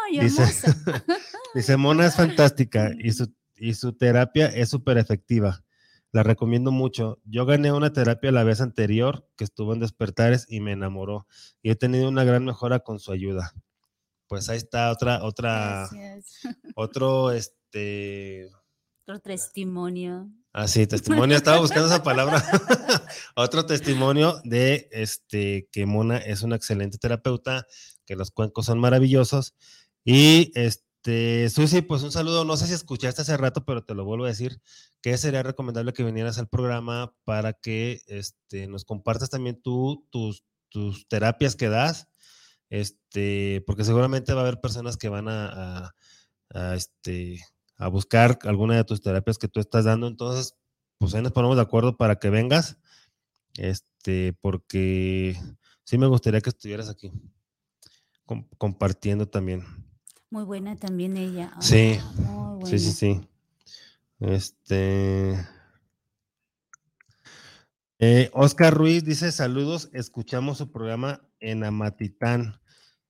[0.06, 0.44] ¡Ay, dice,
[1.56, 5.64] dice, Mona es fantástica y su, y su terapia es súper efectiva.
[6.11, 7.19] La recomiendo mucho.
[7.26, 11.27] Yo gané una terapia la vez anterior que estuvo en Despertares y me enamoró.
[11.61, 13.53] Y he tenido una gran mejora con su ayuda.
[14.27, 15.88] Pues ahí está otra, otra,
[16.76, 18.49] otro, este...
[19.03, 20.30] Otro testimonio.
[20.52, 21.38] Ah, sí, testimonio.
[21.38, 22.44] Estaba buscando esa palabra.
[23.36, 27.65] otro testimonio de este que Mona es una excelente terapeuta,
[28.06, 29.56] que los cuencos son maravillosos
[30.03, 32.44] y este Este, Susi, pues un saludo.
[32.44, 34.62] No sé si escuchaste hace rato, pero te lo vuelvo a decir,
[35.02, 40.44] que sería recomendable que vinieras al programa para que este, nos compartas también tú tus,
[41.08, 42.10] terapias que das,
[42.70, 45.94] este, porque seguramente va a haber personas que van a,
[46.54, 47.40] a, este,
[47.78, 50.08] a buscar alguna de tus terapias que tú estás dando.
[50.08, 50.56] Entonces,
[50.98, 52.78] pues ahí nos ponemos de acuerdo para que vengas,
[53.58, 55.38] este, porque
[55.86, 57.12] sí me gustaría que estuvieras aquí
[58.58, 59.89] compartiendo también.
[60.31, 61.53] Muy buena también ella.
[61.60, 61.99] sí,
[62.65, 63.22] sí, sí, sí.
[64.19, 65.47] Este.
[67.99, 72.60] Eh, Oscar Ruiz dice: Saludos, escuchamos su programa en Amatitán.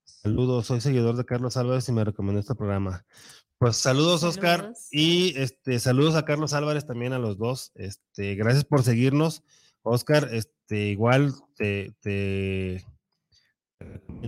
[0.03, 3.05] Saludos, soy seguidor de Carlos Álvarez y me recomendó este programa.
[3.57, 7.73] Pues saludos, Oscar, y este, saludos a Carlos Álvarez también a los dos.
[7.75, 9.43] Este, gracias por seguirnos.
[9.81, 11.93] Oscar, este, igual te,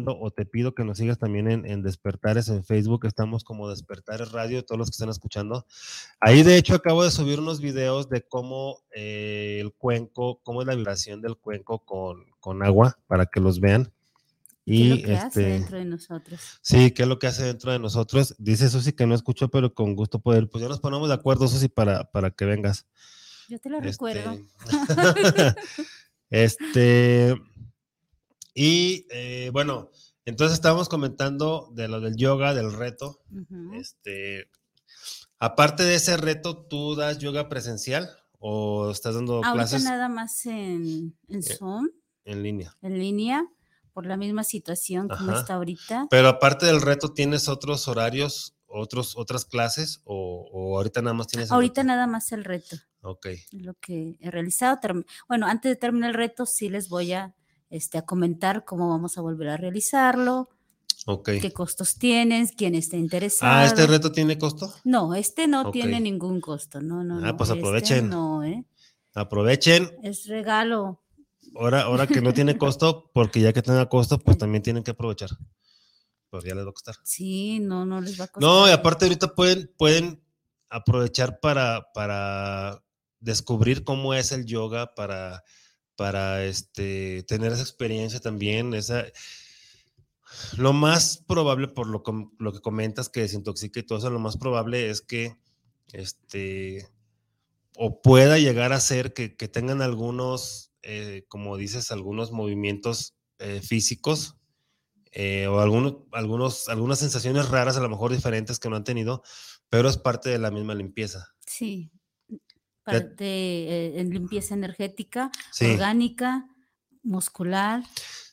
[0.05, 3.05] o te pido que nos sigas también en, Despertares en Facebook.
[3.05, 5.65] Estamos como Despertares Radio, todos los que están escuchando.
[6.19, 10.67] Ahí, de hecho, acabo de subir unos videos de cómo eh, el cuenco, cómo es
[10.67, 13.91] la vibración del cuenco con, con agua, para que los vean.
[14.63, 16.59] Y ¿Qué es lo que este, hace dentro de nosotros?
[16.61, 18.35] Sí, ¿qué es lo que hace dentro de nosotros?
[18.37, 20.49] Dice Susi que no escuchó, pero con gusto poder.
[20.49, 22.85] Pues ya nos ponemos de acuerdo, Susi, para, para que vengas.
[23.49, 24.39] Yo te lo recuerdo.
[26.29, 27.35] este,
[28.53, 29.91] y eh, bueno,
[30.25, 33.21] entonces estábamos comentando de lo del yoga, del reto.
[33.73, 34.49] Este,
[35.39, 38.09] aparte de ese reto, ¿tú das yoga presencial
[38.39, 39.83] o estás dando Ahorita clases?
[39.83, 41.89] nada más en, en eh, Zoom.
[42.23, 42.77] En línea.
[42.81, 43.47] En línea,
[43.93, 46.07] por la misma situación como está ahorita.
[46.09, 51.51] Pero aparte del reto, ¿tienes otros horarios, otros, otras clases o, ahorita nada más tienes?
[51.51, 52.77] Ahorita nada más el reto.
[53.01, 53.27] Ok.
[53.51, 54.79] Lo que he realizado.
[55.27, 57.35] Bueno, antes de terminar el reto, sí les voy a
[57.71, 60.49] este, a comentar cómo vamos a volver a realizarlo.
[61.25, 62.51] ¿Qué costos tienes?
[62.51, 63.51] ¿Quién está interesado?
[63.51, 64.71] Ah, ¿este reto tiene costo?
[64.83, 66.79] No, este no tiene ningún costo.
[66.79, 68.09] No, no, ah, pues este aprovechen.
[68.09, 68.63] no, ¿eh?
[69.15, 69.89] Aprovechen.
[70.03, 71.01] Es regalo.
[71.55, 74.91] Ahora, ahora que no tiene costo, porque ya que tenga costo, pues también tienen que
[74.91, 75.31] aprovechar.
[76.29, 76.95] Pues ya les va a costar.
[77.03, 78.49] Sí, no, no les va a costar.
[78.49, 80.23] No, y aparte ahorita pueden, pueden
[80.69, 82.83] aprovechar para, para
[83.19, 85.43] descubrir cómo es el yoga, para
[86.01, 89.05] para este, tener esa experiencia también, esa...
[90.57, 92.01] Lo más probable, por lo,
[92.39, 95.37] lo que comentas, que desintoxica y todo eso, lo más probable es que,
[95.93, 96.89] este,
[97.77, 104.37] o pueda llegar a ser que, tengan algunos, eh, como dices, algunos movimientos eh, físicos
[105.11, 109.21] eh, o algunos, algunas sensaciones raras, a lo mejor diferentes que no han tenido,
[109.69, 111.35] pero es parte de la misma limpieza.
[111.45, 111.91] Sí,
[112.83, 115.31] parte eh, en limpieza energética,
[115.61, 116.47] orgánica,
[117.03, 117.83] muscular.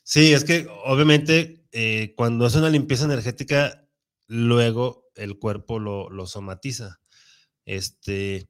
[0.03, 3.87] Sí, es que obviamente eh, cuando es una limpieza energética,
[4.27, 6.99] luego el cuerpo lo, somatiza.
[7.65, 8.47] Este,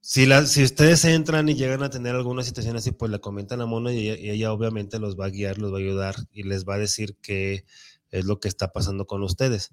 [0.00, 3.60] si, la, si ustedes entran y llegan a tener alguna situación así, pues le comentan
[3.60, 6.64] a Mono y ella, obviamente los va a guiar, los va a ayudar y les
[6.64, 7.64] va a decir qué
[8.10, 9.72] es lo que está pasando con ustedes.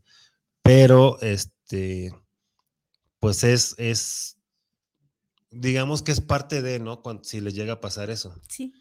[0.62, 2.14] Pero, este,
[3.20, 4.38] pues es, es
[5.52, 7.02] digamos que es parte de, ¿no?
[7.02, 8.34] Cuando, si les llega a pasar eso.
[8.48, 8.74] Sí.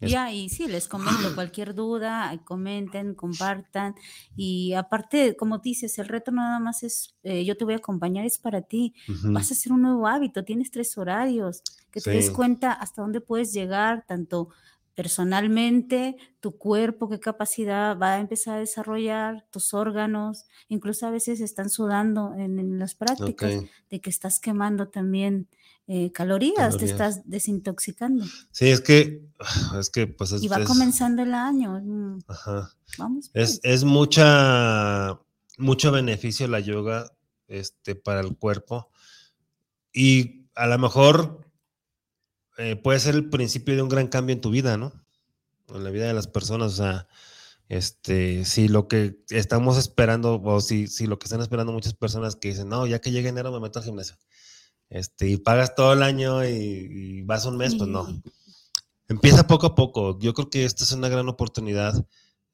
[0.00, 3.94] Ya, y sí, les comento cualquier duda, comenten, compartan.
[4.34, 8.24] Y aparte, como dices, el reto nada más es, eh, yo te voy a acompañar,
[8.24, 8.94] es para ti.
[9.24, 13.20] Vas a hacer un nuevo hábito, tienes tres horarios, que te des cuenta hasta dónde
[13.20, 14.48] puedes llegar, tanto
[14.94, 21.40] personalmente, tu cuerpo, qué capacidad va a empezar a desarrollar, tus órganos, incluso a veces
[21.40, 25.48] están sudando en, las prácticas, de que estás quemando también
[25.86, 28.24] eh, calorías, te estás desintoxicando.
[28.52, 29.28] Sí, es que,
[29.78, 32.18] es que, pues Y va comenzando el año.
[32.28, 32.70] Ajá.
[32.98, 33.30] Vamos.
[33.34, 33.60] Es, pues.
[33.62, 35.18] es, mucha,
[35.58, 37.10] mucho beneficio la yoga
[37.48, 38.90] este, para el cuerpo.
[39.92, 41.44] Y a lo mejor
[42.56, 44.92] eh, puede ser el principio de un gran cambio en tu vida, ¿no?
[45.74, 47.08] En la vida de las personas, o sea,
[47.68, 52.36] este, si lo que estamos esperando, o si, si lo que están esperando muchas personas
[52.36, 54.16] que dicen, no, ya que llegue enero me meto al gimnasio
[54.90, 58.06] este, y pagas todo el año y, vas un mes, pues no.
[59.08, 60.18] Empieza poco a poco.
[60.18, 62.06] Yo creo que esta es una gran oportunidad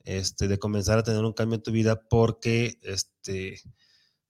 [0.04, 3.60] este, de comenzar a tener un cambio en tu vida porque este,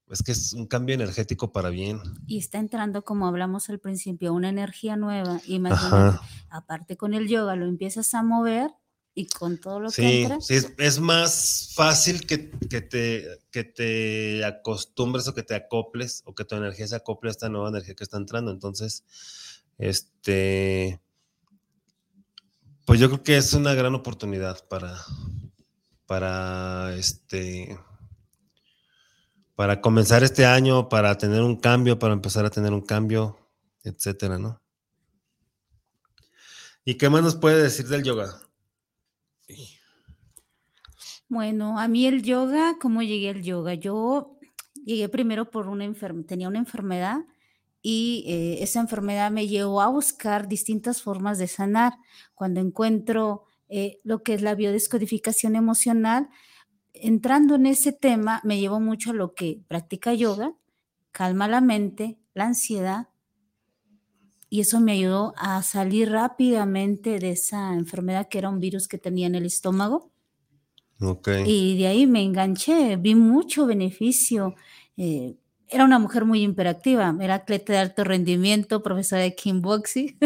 [0.08, 2.00] es que es un cambio energético para bien.
[2.26, 5.40] Y está entrando, como hablamos al principio, una energía nueva.
[5.60, 8.70] Más aparte con el yoga, lo empiezas a mover
[9.18, 10.42] y con todo lo que entra.
[10.42, 16.44] Sí, es, más fácil que, te, que te acostumbres o que te acoples o que
[16.44, 18.50] tu energía se acople a esta nueva energía que está entrando.
[18.50, 19.04] Entonces,
[19.78, 21.00] este,
[22.84, 25.02] pues yo creo que es una gran oportunidad para,
[26.04, 27.80] para este,
[29.54, 33.38] para comenzar este año, para tener un cambio, para empezar a tener un cambio,
[33.82, 34.60] etcétera, ¿no?
[36.84, 38.45] ¿Y qué más nos puede decir del yoga?
[41.28, 43.74] Bueno, a mí el yoga, ¿cómo llegué al yoga?
[43.74, 44.38] Yo
[44.84, 47.24] llegué primero por una enfermedad, tenía una enfermedad
[47.82, 51.94] y eh, esa enfermedad me llevó a buscar distintas formas de sanar.
[52.34, 56.28] Cuando encuentro eh, lo que es la biodescodificación emocional,
[56.94, 60.54] entrando en ese tema, me llevó mucho a lo que practica yoga,
[61.10, 63.08] calma la mente, la ansiedad,
[64.48, 68.98] y eso me ayudó a salir rápidamente de esa enfermedad que era un virus que
[68.98, 70.12] tenía en el estómago.
[71.46, 74.54] Y de ahí me enganché, vi mucho beneficio.
[74.96, 75.36] Eh,
[75.68, 80.16] era una mujer muy imperactiva, era atleta de alto rendimiento, profesora de kickboxing.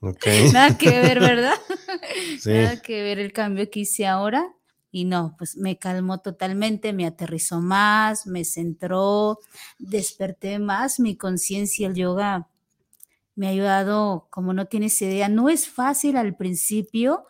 [0.00, 0.50] Okay.
[0.52, 1.54] Nada que ver, ¿verdad?
[2.46, 4.52] Nada que ver el cambio que hice ahora.
[4.90, 9.38] Y no, pues me calmó totalmente, me aterrizó más, me centró,
[9.78, 11.88] desperté más mi conciencia.
[11.88, 12.48] El yoga
[13.34, 17.26] me ha ayudado, como no tienes idea, no es fácil al principio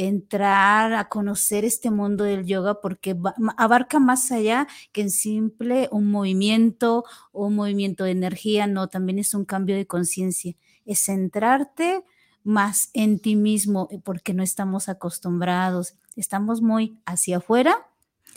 [0.00, 3.16] entrar a conocer este mundo del yoga porque
[3.56, 9.18] abarca más allá que en simple un movimiento o un movimiento de energía, no, también
[9.18, 10.54] es un cambio de conciencia,
[10.86, 12.04] es centrarte
[12.44, 17.88] más en ti mismo eh, porque no estamos acostumbrados, estamos muy hacia afuera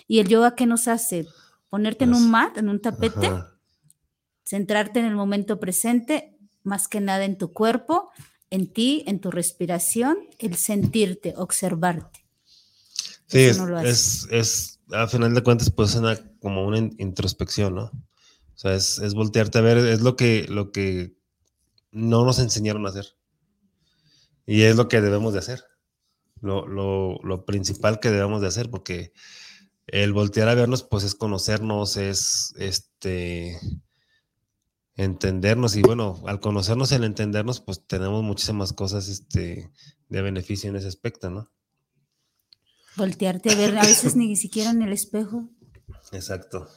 [0.07, 1.27] y el yoga que nos hace
[1.69, 3.31] ponerte en un mat, en un tapete,
[4.43, 8.09] centrarte en el momento presente, más que nada en tu cuerpo
[8.51, 12.23] en ti, en tu respiración, el sentirte, observarte.
[13.25, 17.85] Sí, es, es, a final de cuentas, pues una, como una introspección, ¿no?
[17.85, 21.15] O sea, es, es, voltearte a ver, es lo que, lo que
[21.91, 23.15] no nos enseñaron a hacer.
[24.45, 25.63] Y es lo que debemos de hacer.
[26.41, 29.13] Lo, lo, lo principal que debemos de hacer, porque
[29.87, 33.57] el voltear a vernos, pues es conocernos, es este
[34.95, 39.71] entendernos y bueno, al conocernos, el entendernos, pues tenemos muchísimas cosas este,
[40.09, 41.49] de beneficio en ese aspecto, ¿no?
[42.97, 45.49] Voltearte a ver, a veces ni siquiera en el espejo.
[46.11, 46.67] Exacto.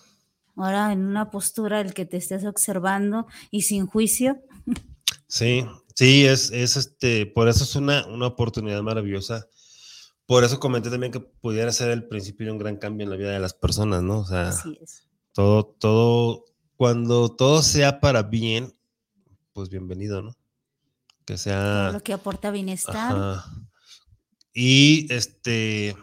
[0.57, 4.41] Ahora en una postura el que te estés observando y sin juicio.
[5.27, 9.49] Sí, sí, es, es este, por eso es una, una oportunidad maravillosa.
[10.27, 13.16] Por eso comenté también que pudiera ser el principio de un gran cambio en la
[13.16, 14.20] vida de las personas, ¿no?
[14.20, 14.55] O sea,
[15.32, 16.45] todo, todo
[16.76, 18.74] cuando todo sea para bien,
[19.52, 20.36] pues bienvenido, ¿no?
[21.24, 21.90] Que sea...
[21.92, 23.42] lo que aporta bienestar.
[24.52, 25.96] Y este,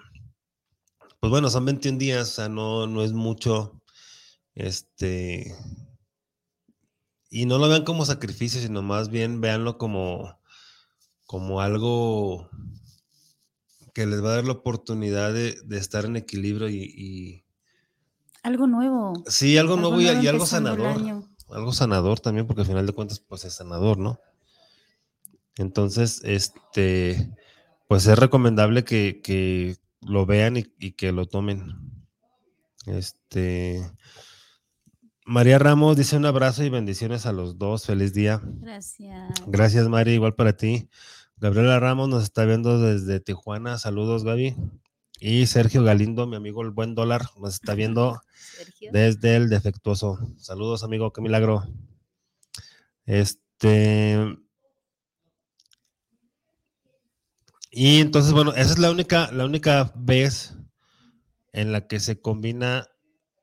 [1.19, 3.81] pues bueno, son 21 días, o sea, no, no es mucho.
[4.55, 5.55] Este,
[7.29, 10.37] y no lo vean como sacrificio, sino más bien véanlo como,
[11.25, 12.49] como algo
[13.93, 17.45] que les va a dar la oportunidad de, estar en equilibrio y,
[18.43, 19.13] algo nuevo.
[19.27, 21.01] Sí, algo, nuevo, y, algo sanador.
[21.49, 24.19] Algo sanador también, porque al final de cuentas, pues es sanador, ¿no?
[25.57, 27.31] Entonces, este,
[27.87, 31.75] pues es recomendable que, lo vean y, que lo tomen.
[32.87, 33.81] Este.
[35.23, 37.85] María Ramos dice un abrazo y bendiciones a los dos.
[37.85, 38.41] Feliz día.
[38.43, 39.33] Gracias.
[39.45, 40.89] Gracias, María, igual para ti.
[41.37, 43.77] Gabriela Ramos nos está viendo desde Tijuana.
[43.77, 44.55] Saludos, Gaby.
[45.23, 48.19] Y Sergio Galindo, mi amigo el buen dólar, nos está viendo
[48.91, 50.17] desde el defectuoso.
[50.39, 51.63] Saludos, amigo, qué milagro.
[53.05, 54.17] Este.
[57.69, 60.55] Y entonces, bueno, esa es la única, la única vez
[61.53, 62.87] en la que se combina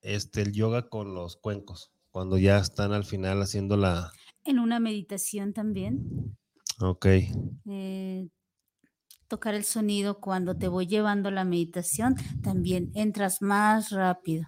[0.02, 4.10] este, el yoga con los cuencos, cuando ya están al final haciendo la...
[4.44, 6.36] En una meditación también.
[6.80, 7.06] Ok.
[7.66, 8.28] Eh,
[9.28, 14.46] tocar el sonido cuando te voy llevando la meditación, también entras más rápido.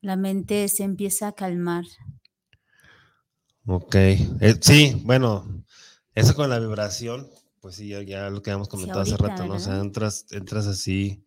[0.00, 1.84] La mente se empieza a calmar.
[3.66, 3.94] Ok.
[3.94, 5.64] Eh, sí, bueno,
[6.14, 7.30] eso con la vibración,
[7.60, 9.54] pues sí, ya, lo que habíamos comentado hace rato, ¿no?
[9.54, 11.24] O sea, entras, entras así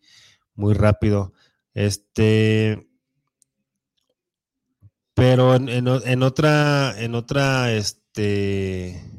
[0.54, 1.32] muy rápido.
[1.72, 2.88] Este.
[5.14, 9.13] Pero en, en otra, en otra, este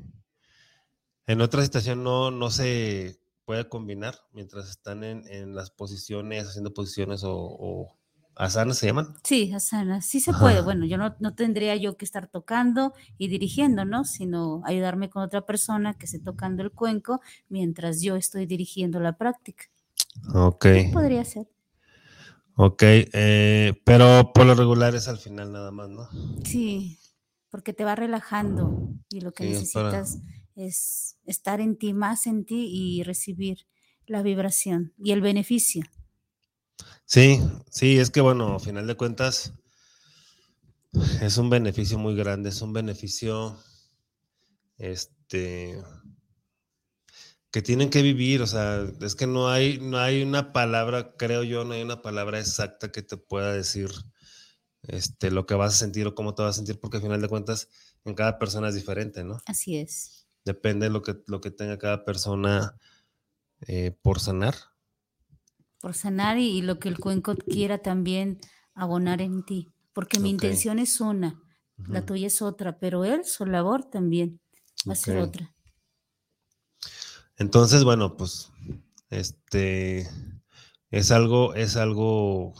[1.28, 7.22] en otra situación no, no se puede combinar mientras están en, las posiciones, haciendo posiciones
[7.24, 7.96] o,
[8.36, 9.16] asanas se llaman.
[9.24, 10.62] Sí, asanas, sí se puede.
[10.62, 14.04] Bueno, yo no, tendría yo que estar tocando y dirigiendo, ¿no?
[14.04, 19.18] Sino ayudarme con otra persona que esté tocando el cuenco mientras yo estoy dirigiendo la
[19.18, 19.66] práctica.
[20.34, 20.66] Ok.
[20.92, 21.48] Podría ser.
[22.58, 26.08] Ok, eh, pero por lo regular es al final nada más, ¿no?
[26.46, 26.98] Sí,
[27.50, 30.20] porque te va relajando y lo que necesitas
[30.56, 33.68] es estar en ti, más en ti y recibir
[34.08, 35.84] la vibración y el beneficio.
[37.06, 37.42] Sí,
[37.72, 39.54] sí, es que bueno, a final de cuentas,
[41.22, 43.58] Es un beneficio muy grande, es un beneficio
[44.78, 45.82] este
[47.52, 51.44] que tienen que vivir, o sea, es que no hay, no hay una palabra, creo
[51.44, 53.90] yo, no hay una palabra exacta que te pueda decir
[54.84, 57.22] este, lo que vas a sentir o cómo te vas a sentir, porque al final
[57.22, 57.70] de cuentas
[58.06, 59.46] en cada persona es diferente, ¿no?
[59.46, 60.25] Así es.
[60.46, 62.78] Depende de lo que, lo que tenga cada persona
[63.68, 64.56] eh, por sanar.
[65.82, 68.40] Por sanar y, lo que el cuenco quiera también
[68.74, 71.42] abonar en ti, porque mi intención es una,
[71.78, 74.40] la tuya es otra, pero él, su labor también
[74.88, 75.54] va a ser otra.
[77.38, 78.50] Entonces, bueno, pues,
[79.10, 80.10] este,
[80.90, 82.54] es algo, es algo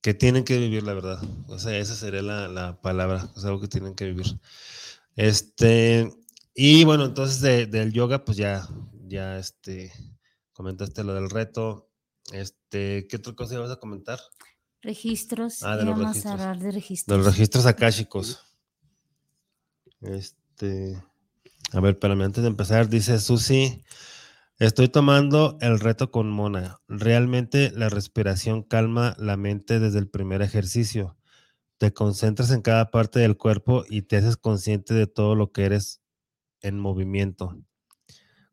[0.00, 1.22] que tienen que vivir, la verdad.
[1.48, 4.40] O sea, esa sería la, palabra, es algo que tienen que vivir.
[5.18, 6.08] Este,
[6.54, 7.40] y bueno, entonces
[7.72, 8.68] del yoga, pues ya,
[9.08, 9.92] ya, este,
[10.52, 11.90] comentaste lo del reto.
[12.32, 14.20] Este, ¿qué otra cosa ibas a comentar?
[14.80, 15.64] Registros.
[15.64, 16.26] Ah, de los registros.
[16.26, 17.12] A hablar de registros.
[17.12, 18.44] De los registros akáshicos.
[20.02, 21.02] Este.
[21.72, 23.82] A ver, espérame, antes de empezar, dice Susi,
[24.60, 26.80] estoy tomando el reto con Mona.
[26.86, 31.17] Realmente la respiración calma la mente desde el primer ejercicio.
[31.78, 35.64] Te concentras en cada parte del cuerpo y te haces consciente de todo lo que
[35.64, 36.00] eres
[36.60, 37.56] en movimiento.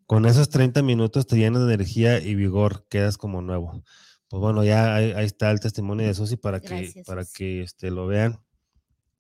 [0.06, 3.84] Con esos 30 minutos te llenas de energía y vigor, quedas como nuevo.
[4.28, 8.08] Pues bueno, ya ahí, está el testimonio de Susi para que, para que este, lo
[8.08, 8.40] vean.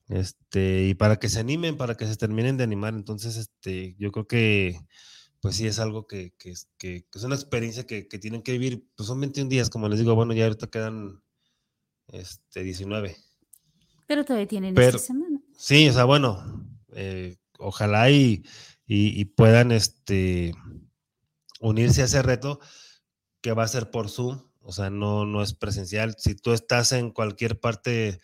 [0.08, 2.94] Este, y para que se animen, para que se terminen de animar.
[2.94, 4.80] Entonces, este, yo creo que,
[5.42, 8.88] pues sí, es algo que, que, que, es una experiencia que, tienen que vivir.
[8.96, 11.24] Pues son 21 días, como les digo, bueno, ya ahorita quedan
[12.08, 13.16] este, 19.
[14.08, 15.40] Pero todavía tienen esta semana.
[15.58, 18.44] Sí, o sea, bueno, eh, ojalá y,
[18.86, 20.54] y, puedan este,
[21.60, 22.60] unirse a ese reto
[23.42, 26.16] que va a ser por Zoom, o sea, no, no es presencial.
[26.18, 28.20] Si tú estás en cualquier parte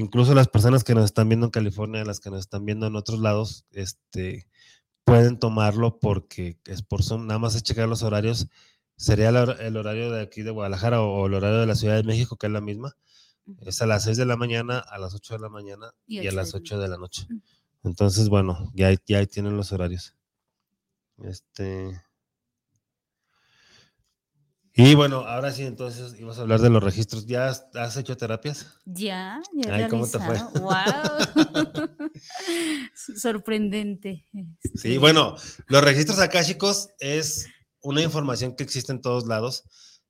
[0.00, 2.96] incluso las personas que nos están viendo en California, las que nos están viendo en
[2.96, 4.48] otros lados, este,
[5.04, 8.48] pueden tomarlo porque es por Zoom, nada más es checar los horarios.
[8.96, 12.36] Sería el, horario de aquí de Guadalajara o, el horario de la Ciudad de México,
[12.36, 12.96] que es la misma.
[13.60, 16.32] Es a las 6 de la mañana, a las 8 de la mañana y, a
[16.32, 17.26] las 8 de la noche.
[17.82, 20.14] Entonces, bueno, ya, ya ahí tienen los horarios.
[21.18, 22.02] Este.
[24.74, 27.26] Y bueno, ahora sí, entonces íbamos a hablar de los registros.
[27.26, 28.78] ¿Ya has, hecho terapias?
[28.84, 29.74] Ya, ya.
[29.74, 30.38] Ay, ¿cómo te fue?
[30.60, 30.70] ¡Wow!
[33.16, 34.26] Sorprendente.
[34.74, 35.34] Sí, bueno,
[35.66, 37.46] los registros akáshicos es
[37.82, 39.64] una información que existe en todos lados.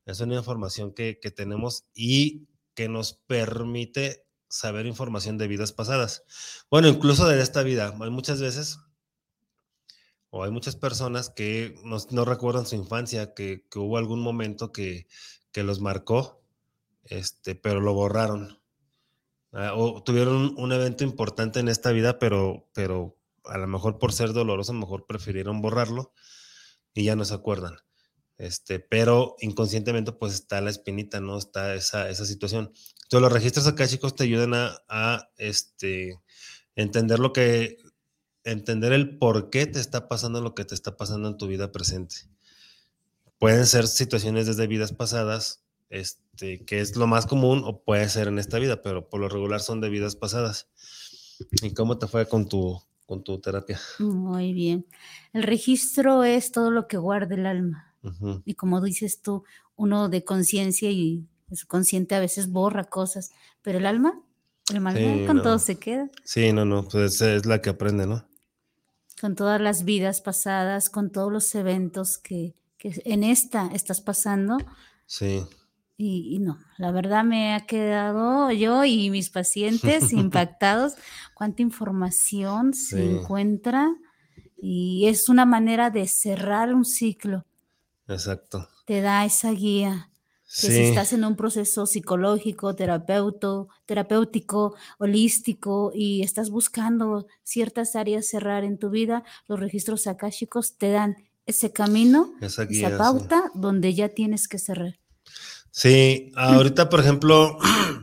[0.06, 6.24] Es una información que, que tenemos y que nos permite saber información de vidas pasadas.
[6.70, 7.94] Bueno, incluso de esta vida.
[8.00, 8.78] Hay muchas veces
[10.30, 15.06] o hay muchas personas que no, recuerdan su infancia, que, hubo algún momento que,
[15.54, 16.42] los marcó,
[17.04, 18.60] este, pero lo borraron.
[19.52, 24.12] Ah, o tuvieron un, evento importante en esta vida, pero, pero a lo mejor por
[24.12, 26.12] ser doloroso, a lo mejor prefirieron borrarlo
[26.94, 27.76] y ya no se acuerdan.
[28.40, 31.36] Este, pero inconscientemente pues está la espinita, ¿no?
[31.36, 32.72] Está esa, esa situación.
[33.02, 36.18] Entonces los registros acá, chicos, te ayudan a, este,
[36.74, 37.76] entender lo que,
[38.42, 41.70] entender el por qué te está pasando lo que te está pasando en tu vida
[41.70, 42.16] presente.
[43.38, 48.28] Pueden ser situaciones desde vidas pasadas, este, que es lo más común, o puede ser
[48.28, 50.70] en esta vida, pero por lo regular son de vidas pasadas.
[51.60, 53.78] ¿Y cómo te fue con tu, con tu terapia?
[53.98, 54.86] Muy bien.
[55.34, 57.89] El registro es todo lo que guarda el alma.
[58.44, 59.44] Y como dices tú,
[59.76, 63.30] uno de conciencia y su consciente a veces borra cosas,
[63.62, 64.20] pero el alma,
[64.70, 64.94] el alma
[65.26, 66.08] con todo se queda.
[66.24, 68.24] Sí, no, no, pues es la que aprende, ¿no?
[69.20, 74.56] con todas las vidas pasadas, con todos los eventos que, en esta estás pasando.
[75.06, 75.42] Sí.
[75.98, 80.94] Y, no, la verdad me ha quedado yo y mis pacientes impactados
[81.34, 83.94] cuánta información se encuentra
[84.56, 87.44] y es una manera de cerrar un ciclo.
[88.10, 88.68] Exacto.
[88.86, 90.10] Te da esa guía
[90.44, 98.26] que si estás en un proceso psicológico, terapeuto, terapéutico, holístico y estás buscando ciertas áreas
[98.26, 101.16] cerrar en tu vida, los registros akáshicos te dan
[101.46, 102.66] ese camino, esa,
[102.98, 104.98] pauta donde ya tienes que cerrar.
[105.70, 107.56] Sí, ahorita, por ejemplo,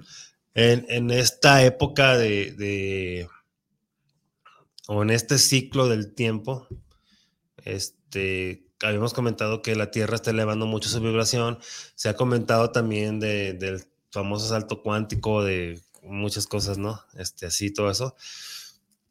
[0.53, 3.27] en, esta época de, de,
[4.87, 6.65] o en este ciclo del tiempo,
[7.65, 11.59] este, habíamos comentado que la Tierra está elevando mucho su vibración.
[11.95, 17.01] Se ha comentado también del famoso salto cuántico, de muchas cosas, ¿no?
[17.15, 18.15] Este, así, todo eso.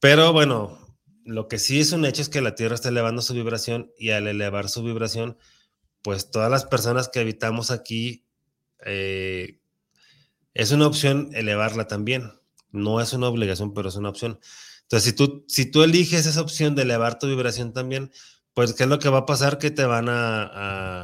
[0.01, 0.79] Pero bueno,
[1.25, 4.11] lo que sí es un hecho es que la Tierra está elevando su vibración y
[4.11, 5.37] al elevar su vibración,
[6.03, 8.25] pues todas las personas que habitamos aquí,
[8.85, 9.59] eh,
[10.55, 12.33] es una opción elevarla también.
[12.71, 14.39] No es una obligación, pero es una opción.
[14.83, 18.13] Entonces, si tú, si tú eliges esa opción de elevar tu vibración también,
[18.57, 19.59] pues, ¿qué es lo que va a pasar?
[19.59, 21.03] Que te van a,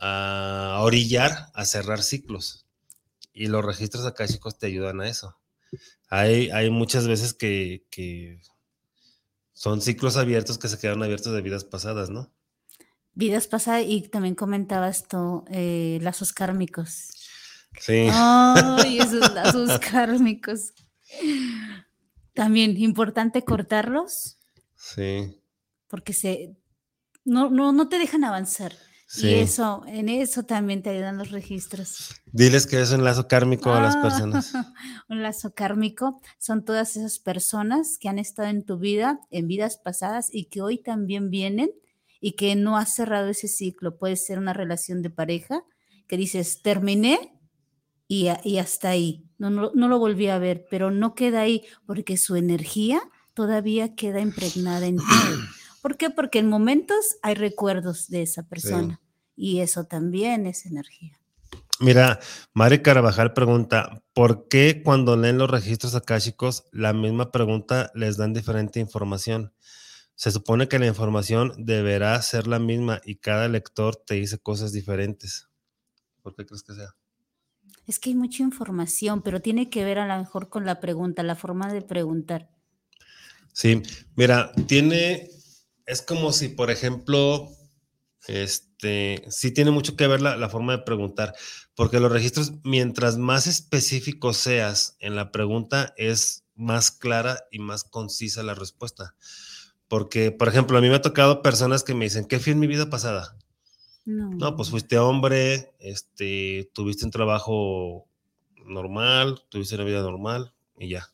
[0.00, 2.64] a, orillar a cerrar ciclos.
[3.34, 5.36] Y los registros chicos te ayudan a eso.
[6.08, 8.40] Hay, hay muchas veces que, que
[9.52, 12.32] son ciclos abiertos que se quedan abiertos de vidas pasadas, ¿no?
[13.12, 17.10] Vidas pasadas y también comentabas tú eh, lazos kármicos.
[17.78, 18.08] Sí.
[18.10, 20.72] Ay, esos lazos kármicos.
[22.32, 24.38] También importante cortarlos.
[24.74, 25.38] Sí.
[25.88, 26.56] Porque se
[27.26, 28.72] no, no, no te dejan avanzar.
[29.18, 32.20] Y eso, en eso también te ayudan los registros.
[32.32, 34.52] Diles que es un lazo kármico a las ah, personas.
[35.08, 39.76] un lazo kármico son todas esas personas que han estado en tu vida, en vidas
[39.76, 41.70] pasadas y que hoy también vienen
[42.20, 43.96] y que no has cerrado ese ciclo.
[43.96, 45.62] Puede ser una relación de pareja
[46.08, 47.32] que dices, terminé
[48.08, 49.24] y, hasta ahí.
[49.38, 53.00] No, no, no lo volví a ver, pero no queda ahí porque su energía
[53.34, 55.04] todavía queda impregnada en ti.
[55.86, 56.10] ¿Por qué?
[56.10, 59.00] Porque en momentos hay recuerdos de esa persona
[59.36, 61.20] y eso también es energía.
[61.78, 62.18] Mira,
[62.54, 68.34] Mari Carabajal pregunta, ¿por qué cuando leen los registros akáshicos la misma pregunta les dan
[68.34, 69.52] diferente información?
[70.16, 74.72] Se supone que la información deberá ser la misma y cada lector te dice cosas
[74.72, 75.48] diferentes.
[76.20, 76.96] ¿Por qué crees que sea?
[77.86, 81.22] Es que hay mucha información, pero tiene que ver a lo mejor con la pregunta,
[81.22, 82.50] la forma de preguntar.
[83.52, 83.80] Sí,
[84.16, 85.30] mira, tiene
[85.86, 87.48] es como si, por ejemplo,
[88.26, 91.34] este, sí tiene mucho que ver la, forma de preguntar,
[91.74, 97.84] porque los registros, mientras más específico seas en la pregunta, es más clara y más
[97.84, 99.14] concisa la respuesta.
[99.88, 102.58] Porque, por ejemplo, a mí me ha tocado personas que me dicen, ¿qué fui en
[102.58, 103.36] mi vida pasada?
[104.04, 104.30] No.
[104.30, 108.06] no, pues fuiste hombre, este, tuviste un trabajo
[108.64, 111.08] normal, tuviste una vida normal y ya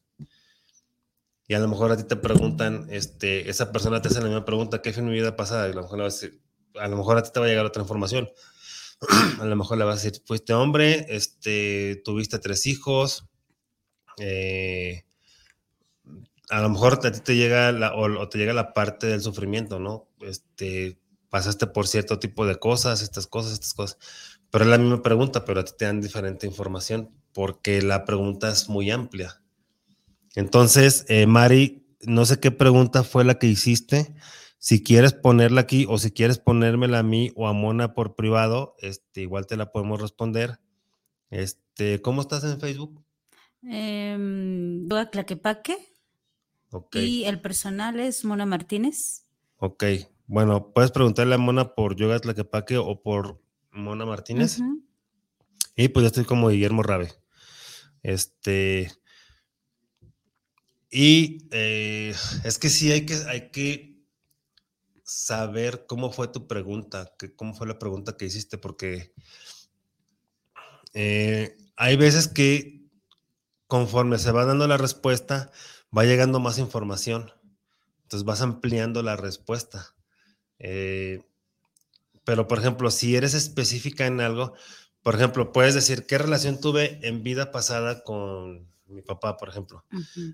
[1.49, 4.45] y a lo mejor a ti te preguntan, este, esa persona te hace la misma
[4.45, 5.69] pregunta, ¿qué fue mi vida pasada?
[5.69, 8.31] Y a lo mejor, a, lo mejor a ti te va a llegar otra información.
[9.41, 13.27] a lo mejor le vas a decir, fuiste hombre, este, tuviste tres hijos,
[14.19, 15.05] eh,
[16.51, 19.79] a lo mejor a ti te llega la, o, te llega la parte del sufrimiento,
[19.79, 20.09] ¿no?
[20.21, 20.99] Este,
[21.31, 23.99] pasaste por cierto tipo de cosas, estas cosas, estas cosas.
[24.51, 28.51] Pero es la misma pregunta, pero a ti te dan diferente información porque la pregunta
[28.51, 29.42] es muy amplia.
[30.35, 34.15] Entonces, eh, Mari, no sé qué pregunta fue la que hiciste.
[34.59, 38.75] Si quieres ponerla aquí o si quieres ponérmela a mí o a Mona por privado,
[38.79, 40.61] este, igual te la podemos responder.
[41.31, 43.05] Este, ¿Cómo estás en Facebook?
[43.69, 45.77] Eh, a Claquepaque.
[46.93, 49.27] Y el personal es Mona Martínez.
[49.59, 49.85] Ok.
[50.27, 54.59] Bueno, puedes preguntarle a Mona por Yoga Tlaquepaque o por Mona Martínez.
[55.77, 57.13] Y pues yo estoy como Guillermo Rabe.
[58.03, 58.91] Este,
[60.95, 62.15] y eh,
[62.45, 64.05] es que sí hay que, hay que
[65.03, 69.15] saber cómo fue tu pregunta, que, cómo fue la pregunta que hiciste, porque
[70.93, 72.83] eh, hay veces que
[73.67, 75.51] conforme se va dando la respuesta,
[75.97, 77.33] va llegando más información.
[78.03, 79.95] Entonces vas ampliando la respuesta.
[80.59, 81.23] Eh,
[82.25, 84.53] pero, por ejemplo, si eres específica en algo,
[85.03, 89.85] por ejemplo, puedes decir qué relación tuve en vida pasada con mi papá, por ejemplo.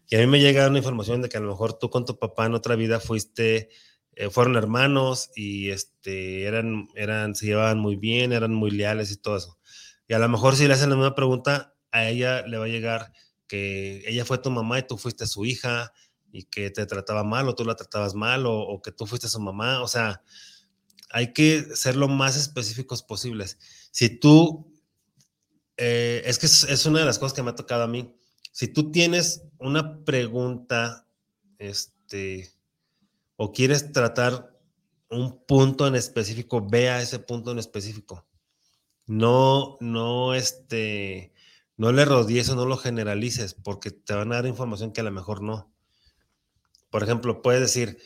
[0.09, 2.19] Y a mí me llega una información de que a lo mejor tú con tu
[2.19, 3.71] papá en otra vida fuiste,
[4.15, 9.17] eh, fueron hermanos y este, eran, eran, se llevaban muy bien, eran muy leales y
[9.17, 9.59] todo eso.
[10.09, 12.69] Y a lo mejor si le hacen la misma pregunta, a ella le va a
[12.69, 13.13] llegar
[13.47, 15.93] que ella fue tu mamá y tú fuiste su hija
[16.31, 19.41] y que te trataba mal o tú la tratabas mal o, que tú fuiste su
[19.41, 19.83] mamá.
[19.83, 20.23] O sea,
[21.11, 23.59] hay que ser lo más específicos posibles.
[23.91, 24.73] Si tú,
[25.77, 28.18] eh, es que es, una de las cosas que me ha tocado a mí
[28.59, 31.07] si tú tienes una pregunta,
[31.59, 32.51] este,
[33.37, 34.59] o quieres tratar
[35.09, 38.27] un punto en específico, ve a ese punto en específico.
[39.07, 41.33] No, no, este,
[41.77, 45.05] no le rodees o no lo generalices, porque te van a dar información que a
[45.05, 45.73] lo mejor no.
[46.91, 47.99] Por ejemplo, puedes decir,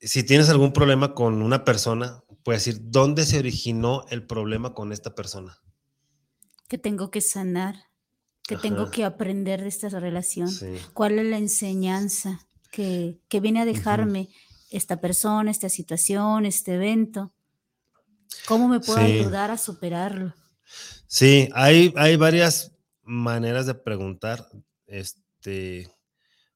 [0.00, 4.90] si tienes algún problema con una persona, puedes decir, ¿dónde se originó el problema con
[4.90, 5.60] esta persona?
[6.66, 7.85] Que tengo que sanar
[8.46, 10.48] que tengo que aprender de esta relación,
[10.94, 14.28] cuál es la enseñanza que, viene a dejarme
[14.70, 17.32] esta persona, esta situación, este evento,
[18.46, 20.34] cómo me puedo ayudar a superarlo.
[21.06, 24.48] Sí, hay, hay varias maneras de preguntar,
[24.86, 25.90] este,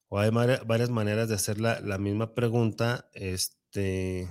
[0.09, 4.29] o hay varias maneras de hacer la, misma pregunta, este,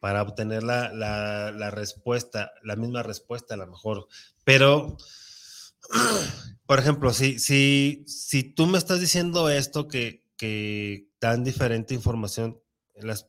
[0.00, 4.06] para obtener la, la, respuesta, la misma respuesta a lo mejor,
[4.44, 4.96] pero
[6.66, 12.60] Por ejemplo, si, si, si tú me estás diciendo esto, que, que dan diferente información,
[12.94, 13.28] las,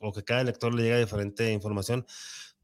[0.00, 2.06] o que cada lector le llega diferente información,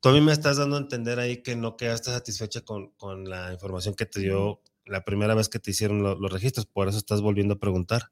[0.01, 3.29] tú a mí me estás dando a entender ahí que no quedaste satisfecha con, con
[3.29, 6.99] la información que te dio la primera vez que te hicieron los registros, por eso
[6.99, 8.11] estás volviendo a preguntar.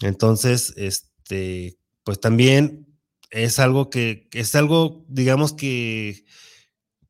[0.00, 2.86] Entonces, este, pues también
[3.30, 6.24] es algo que, es algo, digamos que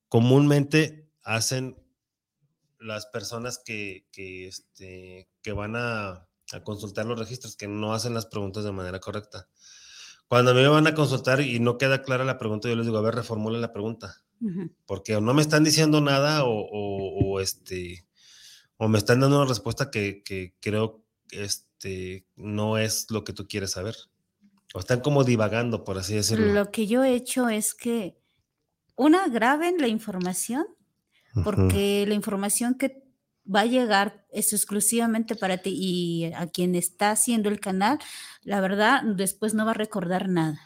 [0.08, 1.76] comúnmente hacen
[2.82, 8.14] las personas que, que, este, que van a, a, consultar los registros, que no hacen
[8.14, 9.48] las preguntas de manera correcta.
[10.28, 12.86] Cuando a mí me van a consultar y no queda clara la pregunta, yo les
[12.86, 14.22] digo, a ver, reformule la pregunta.
[14.86, 18.06] Porque o no me están diciendo nada o, o, este,
[18.76, 23.46] o me están dando una respuesta que, que creo este, no es lo que tú
[23.46, 23.96] quieres saber.
[24.74, 26.46] O están como divagando, por así decirlo.
[26.52, 28.16] Lo que yo he hecho es que,
[28.96, 30.66] una, graben la información,
[31.44, 33.02] porque la información que
[33.44, 37.98] va a llegar es exclusivamente para ti y a quien está haciendo el canal,
[38.42, 40.60] la verdad, después no va a recordar nada.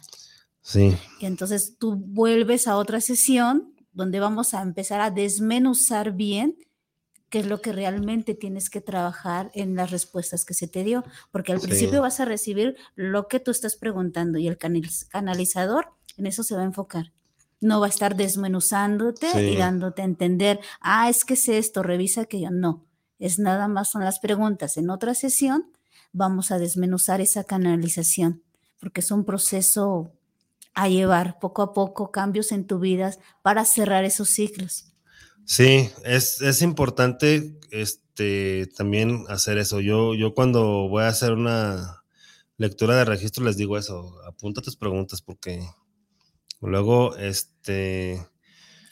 [0.63, 0.97] Sí.
[1.21, 6.57] Y entonces tú vuelves a otra sesión donde vamos a empezar a desmenuzar bien
[7.31, 11.05] qué es lo que realmente tienes que trabajar en las respuestas que se te dio,
[11.33, 16.27] porque al principio vas a recibir lo que tú estás preguntando y el canalizador en
[16.27, 17.13] eso se va a enfocar.
[17.61, 22.27] No va a estar desmenuzándote y dándote a entender, ah, es que es esto, revisa
[22.27, 22.85] que yo no.
[23.19, 24.77] Es nada más son las preguntas.
[24.77, 25.73] En otra sesión
[26.13, 28.43] vamos a desmenuzar esa canalización,
[28.79, 30.13] porque es un proceso
[30.75, 34.93] a llevar poco a poco cambios en tu vida para cerrar esos ciclos.
[35.47, 39.81] Sí, es, es, importante este, también hacer eso.
[39.81, 42.03] Yo, yo cuando voy a hacer una
[42.59, 45.67] lectura de registro les digo eso, apunta tus preguntas porque
[46.61, 48.27] luego, este...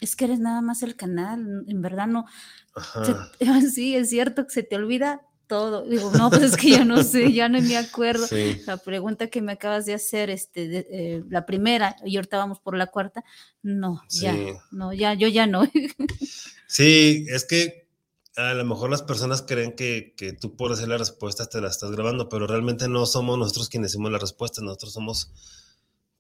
[0.01, 2.27] Es que eres nada más el canal, en verdad no...
[3.73, 5.87] sí, es cierto que se te olvida todo.
[5.87, 8.27] Digo, no, pues es que ya no sé, ya no me acuerdo.
[8.67, 12.77] La pregunta que me acabas de hacer, este, eh, la primera, y ahorita vamos por
[12.77, 13.25] la cuarta,
[13.63, 14.35] no, ya,
[14.71, 15.63] no, ya, yo ya no.
[16.67, 17.89] sí, es que
[18.37, 21.73] a lo mejor las personas creen que, que, tú por hacer las respuestas te las
[21.73, 25.33] estás grabando, pero realmente no somos nosotros quienes hicimos las respuestas, nosotros somos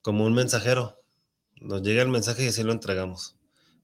[0.03, 1.01] como un mensajero.
[1.65, 3.37] Nos llega el mensaje y así lo entregamos.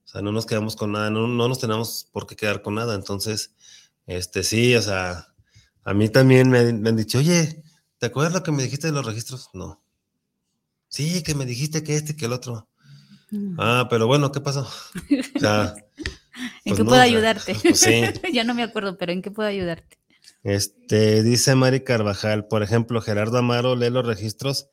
[0.04, 2.74] O sea, no nos quedamos con nada, no, no nos tenemos por qué quedar con
[2.74, 2.94] nada.
[2.94, 3.54] Entonces,
[4.06, 5.28] este sí, o sea,
[5.84, 7.62] a mí también me, han dicho, oye,
[7.98, 9.50] ¿te acuerdas lo que me dijiste de los registros?
[9.54, 9.82] No.
[10.88, 12.68] Sí, que me dijiste que este, que el otro.
[13.30, 13.56] Mm.
[13.58, 14.68] Ah, pero bueno, ¿qué pasó?
[15.10, 15.22] ¿En
[16.64, 17.54] pues qué puedo ayudarte?
[17.62, 18.02] Pues sí.
[18.32, 19.98] ya no me acuerdo, pero ¿en qué puedo ayudarte?
[20.42, 24.68] Este, dice Mari Carvajal, por ejemplo, Gerardo Amaro lee los registros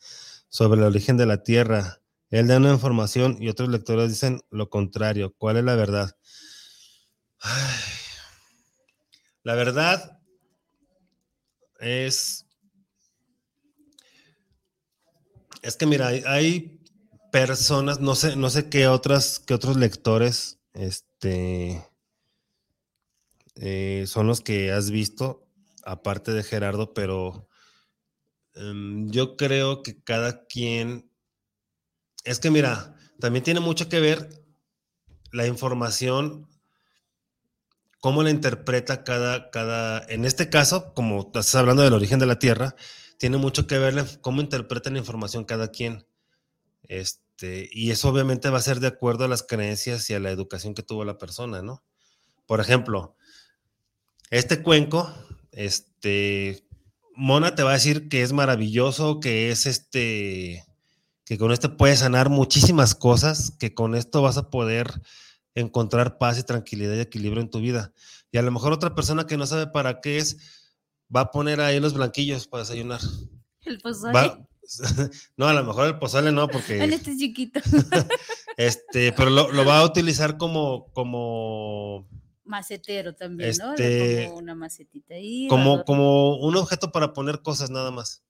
[0.50, 2.02] sobre el origen de la Tierra.
[2.30, 5.34] Él da una información y otros lectores dicen lo contrario.
[5.38, 6.18] ¿Cuál es la verdad?
[9.44, 10.20] la verdad
[11.80, 12.46] es.
[15.62, 16.78] Es que mira, hay,
[17.32, 21.86] personas, no sé, no sé qué otras, qué otros lectores, este,
[23.56, 25.48] eh, son los que has visto,
[25.84, 27.48] aparte de Gerardo, pero
[28.56, 31.12] em, yo creo que cada quien,
[32.24, 34.30] es que mira, también tiene mucho que ver
[35.32, 36.48] la información
[38.00, 42.40] cómo la interpreta cada, cada, en este caso, como estás hablando del origen de la
[42.40, 42.76] Tierra,
[43.18, 46.06] tiene mucho que ver cómo interpreta la información cada quien.
[46.84, 50.32] Este, y eso obviamente va a ser de acuerdo a las creencias y a la
[50.32, 51.84] educación que tuvo la persona, ¿no?
[52.46, 53.16] Por ejemplo,
[54.30, 55.12] este cuenco,
[55.52, 56.66] este,
[57.16, 60.64] Mona te va a decir que es maravilloso, que es este,
[61.28, 65.02] que con este puedes sanar muchísimas cosas, que con esto vas a poder
[65.56, 67.92] encontrar paz y tranquilidad y equilibrio en tu vida.
[68.32, 70.38] Y a lo mejor otra persona que no sabe para qué es,
[71.14, 73.02] va a poner ahí los blanquillos para desayunar.
[73.66, 74.48] El pozole.
[75.38, 76.78] no, a lo mejor el pozole no, porque.
[76.84, 77.60] En este chiquito.
[78.58, 82.08] este, pero lo, va a utilizar como, como.
[82.46, 83.72] Macetero también, ¿no?
[83.72, 85.50] Este, como una macetita ahí.
[85.50, 88.24] Como, como un objeto para poner cosas nada más.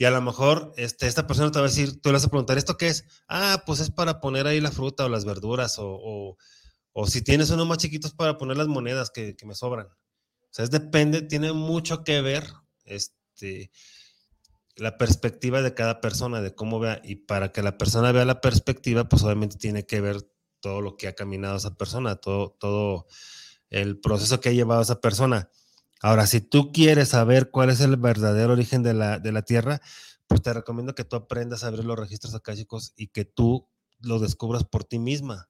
[0.00, 2.28] Y a lo mejor este, esta persona te va a decir, tú le vas a
[2.28, 3.04] preguntar, ¿esto qué es?
[3.26, 6.36] Ah, pues es para poner ahí la fruta o las verduras, o,
[6.92, 9.86] o, si tienes uno más chiquitos para poner las monedas que, me sobran.
[9.88, 12.46] O sea, es depende, tiene mucho que ver
[12.84, 13.72] este,
[14.76, 17.00] la perspectiva de cada persona, de cómo vea.
[17.02, 20.22] Y para que la persona vea la perspectiva, pues obviamente tiene que ver
[20.60, 23.06] todo lo que ha caminado esa persona, todo, todo
[23.68, 25.50] el proceso que ha llevado esa persona.
[26.00, 29.80] Ahora, si tú quieres saber cuál es el verdadero origen de la, de la Tierra,
[30.26, 33.68] pues te recomiendo que tú aprendas a abrir los registros akáshicos y que tú
[34.00, 35.48] lo descubras por ti misma.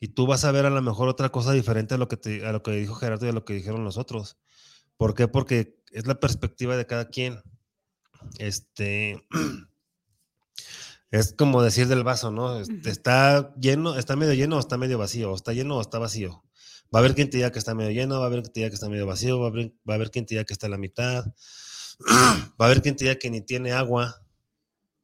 [0.00, 2.46] y tú vas a ver a lo mejor otra cosa diferente a lo que, te,
[2.46, 4.36] a lo que dijo Gerardo y a lo que dijeron los otros.
[4.96, 5.28] ¿Por qué?
[5.28, 7.40] Porque es la perspectiva de cada quien.
[8.38, 9.26] Este
[11.10, 12.60] es como decir del vaso, ¿no?
[12.60, 16.42] Está lleno, está medio lleno o está medio vacío, o está lleno o está vacío.
[16.94, 18.60] Va a haber quien te diga que está medio lleno, va a haber quien te
[18.60, 20.52] diga que está medio vacío, va a haber, va a haber quien te diga que
[20.52, 21.26] está en la mitad,
[22.08, 24.22] va a haber quien te diga que ni tiene agua.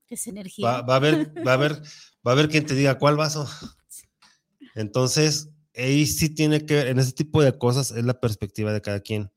[0.08, 0.66] Es energía.
[0.66, 1.72] Va, va, a haber, va a haber,
[2.26, 3.48] va a haber quien te diga cuál vaso.
[4.74, 8.82] Entonces, ahí sí tiene que ver, en ese tipo de cosas es la perspectiva de
[8.82, 9.32] cada quien.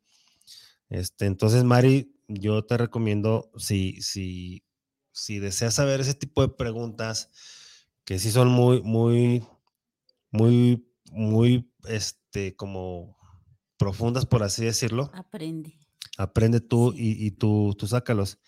[0.89, 4.63] Este, entonces, Mari, yo te recomiendo, si, si,
[5.11, 7.31] si deseas saber ese tipo de preguntas,
[8.03, 9.43] que sí son muy, muy,
[10.31, 13.17] muy, muy, este, como
[13.77, 15.11] profundas, por así decirlo.
[15.13, 15.77] Aprende.
[16.17, 18.39] Aprende tú y, y tú, tú sácalos.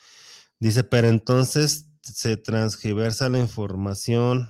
[0.59, 4.49] Dice, pero entonces se transgiversa la información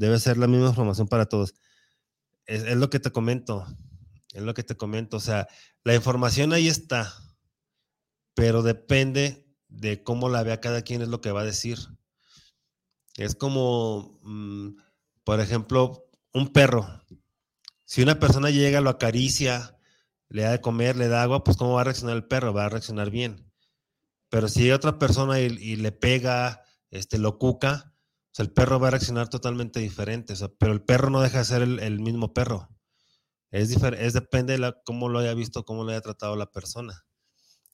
[0.00, 1.54] Debe ser la misma información para todos.
[2.46, 3.66] Es, lo que te comento.
[4.32, 5.18] Es lo que te comento.
[5.18, 5.46] O sea,
[5.84, 7.12] la información ahí está,
[8.32, 11.76] pero depende de cómo la vea cada quien, es lo que va a decir.
[13.18, 14.78] Es como, mm,
[15.22, 17.02] por ejemplo, un perro.
[17.90, 19.76] Si una persona llega, lo acaricia,
[20.28, 22.54] le da de comer, le da agua, pues ¿cómo va a reaccionar el perro?
[22.54, 23.52] Va a reaccionar bien.
[24.28, 26.62] Pero si hay otra persona y, le pega,
[26.92, 31.10] este, lo cuca, o sea, el perro va a reaccionar totalmente diferente, pero el perro
[31.10, 32.68] no deja de ser el, mismo perro.
[33.50, 37.04] Es, es depende de cómo lo haya visto, cómo lo haya tratado la persona.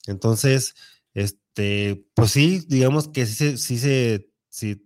[0.07, 0.77] Entonces,
[1.13, 3.79] este, pues sí, digamos que sí sí,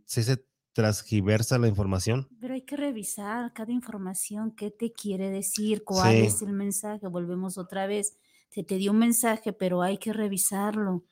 [0.07, 2.28] se transgiversa la información.
[2.40, 7.06] Pero hay que revisar cada información, qué te quiere decir, cuál es el mensaje.
[7.09, 8.16] Volvemos otra vez.
[8.48, 11.05] Se te dio un mensaje, pero hay que revisarlo.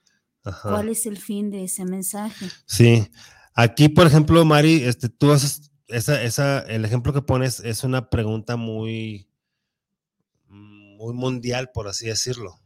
[0.63, 2.47] ¿Cuál es el fin de ese mensaje?
[2.65, 3.07] Sí,
[3.61, 8.09] Aquí, por ejemplo, Mari, este, tú haces esa, esa, el ejemplo que pones es una
[8.09, 9.29] pregunta muy,
[10.47, 12.61] muy mundial, por así decirlo.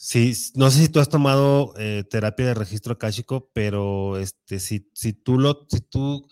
[0.00, 4.88] Sí, no sé si tú has tomado eh, terapia de registro akáshico, pero este, si,
[4.94, 6.28] si, tú lo, si tú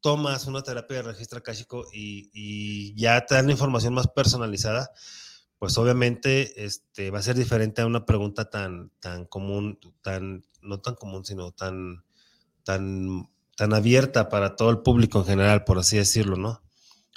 [0.00, 4.92] tomas una terapia de registro akáshico y, y, ya te dan información más personalizada,
[5.58, 10.80] pues obviamente este, va a ser diferente a una pregunta tan, tan común, tan, no
[10.80, 12.04] tan común, sino tan,
[12.62, 16.62] tan, tan abierta para todo el público en general, por así decirlo, ¿no?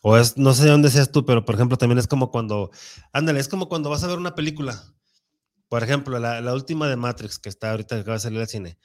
[0.01, 2.71] O es, no sé de dónde seas tú, pero por ejemplo, también es como cuando,
[3.13, 4.95] ándale, es como cuando vas a ver una película.
[5.71, 8.77] Por ejemplo, la, última de Matrix, que está ahorita que acaba de salir al cine.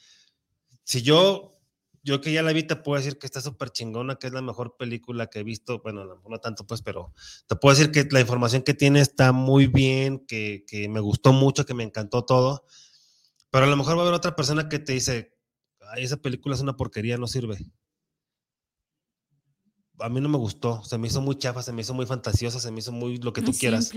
[0.85, 1.59] Si yo,
[2.05, 4.41] yo que ya la vi, te puedo decir que está súper chingona, que es la
[4.41, 5.81] mejor película que he visto.
[5.81, 7.13] Bueno, no, tanto, pues, pero
[7.49, 11.67] te puedo decir que la información que tiene está muy bien, que, me gustó mucho,
[11.67, 12.65] que me encantó todo.
[13.51, 15.37] Pero a lo mejor va a haber otra persona que te dice,
[15.97, 17.67] esa película es una porquería, no sirve.
[19.99, 22.61] A mí no me gustó, se me hizo muy chafa, se me hizo muy fantasiosa,
[22.61, 23.91] se me hizo muy lo que tú quieras.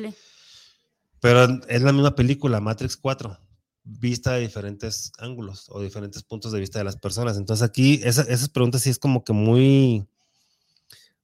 [1.21, 3.37] Pero es la misma película, Matrix 4,
[3.83, 7.37] vista de diferentes ángulos o diferentes puntos de vista de las personas.
[7.37, 10.07] Entonces aquí esas preguntas sí es como que muy,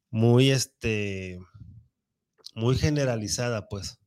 [0.09, 1.39] muy, este,
[2.55, 3.99] muy generalizada, pues.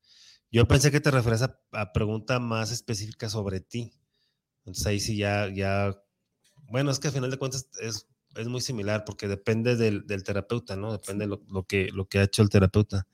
[0.51, 3.93] Yo pensé que te referías a, a pregunta más específica sobre ti.
[4.65, 5.95] Entonces ahí sí ya, ya
[6.71, 8.07] bueno, es que al final de cuentas es,
[8.47, 10.93] muy similar porque depende del, terapeuta, ¿no?
[10.93, 13.07] Depende de lo, que, lo que ha hecho el terapeuta.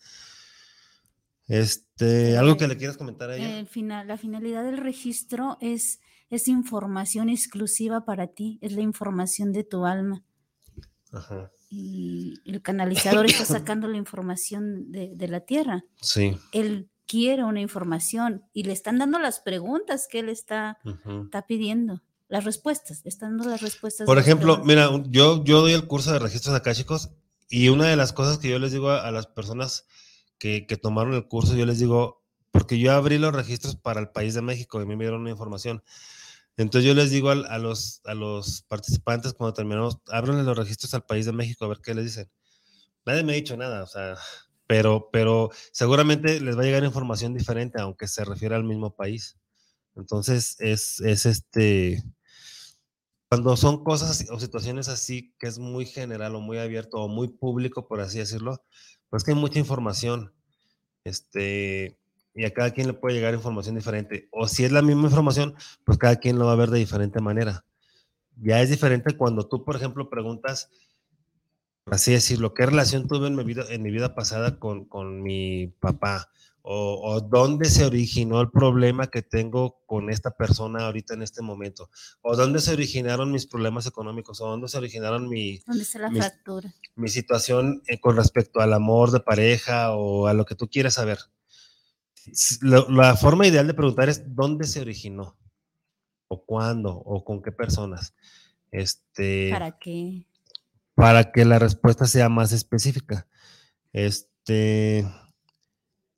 [1.47, 3.66] Este, ¿Algo que le quieras comentar a ella?
[3.66, 6.01] final, la finalidad del registro es,
[6.31, 10.25] es información exclusiva para ti, es la información de tu alma.
[11.12, 11.51] Ajá.
[11.71, 15.85] Y el canalizador está sacando la información de, la tierra.
[16.01, 16.37] Sí.
[16.53, 20.79] Él quiere una información y le están dando las preguntas que él está,
[21.25, 24.07] está pidiendo las respuestas, están dando las respuestas.
[24.07, 27.11] Por ejemplo, mira, yo, yo doy el curso de registros chicos
[27.49, 29.87] y una de las cosas que yo les digo a, las personas
[30.66, 34.35] que, tomaron el curso, yo les digo, porque yo abrí los registros para el país
[34.35, 35.83] de México y me dieron una información.
[36.57, 41.05] Entonces yo les digo a, los, a los participantes cuando terminamos, abran los registros al
[41.05, 42.31] país de México a ver qué les dicen.
[43.07, 44.16] Nadie me ha dicho nada, o sea,
[44.66, 49.39] pero, pero seguramente les va a llegar información diferente, aunque se refiera al mismo país.
[49.97, 52.05] Entonces, es, es este,
[53.31, 57.29] cuando son cosas o situaciones así que es muy general o muy abierto o muy
[57.29, 58.62] público, por así decirlo,
[59.15, 60.32] pues que hay mucha información.
[61.05, 61.97] Este,
[62.35, 64.27] y a cada quien le puede llegar información diferente.
[64.32, 65.55] O si es la misma información,
[65.85, 67.65] pues cada quien lo va a ver de diferente manera.
[68.43, 70.69] Ya es diferente cuando tú, por ejemplo, preguntas,
[71.86, 75.69] así decirlo, ¿qué relación tuve en mi vida, en mi vida pasada con, con mi
[75.78, 76.32] papá?
[76.66, 81.91] O, dónde se originó el problema que tengo con esta persona ahorita en este momento,
[82.23, 86.11] o dónde se originaron mis problemas económicos, o dónde se originaron mi, ¿Dónde está la
[86.11, 86.74] fractura?
[86.97, 90.95] mi situación eh, con respecto al amor de pareja o a lo que tú quieras
[90.95, 91.19] saber.
[92.62, 95.36] La, forma ideal de preguntar es dónde se originó,
[96.28, 98.15] o cuándo, o con qué personas.
[98.70, 100.27] Este, ¿Para qué?
[100.95, 103.27] Para que la respuesta sea más específica.
[103.93, 105.07] Este,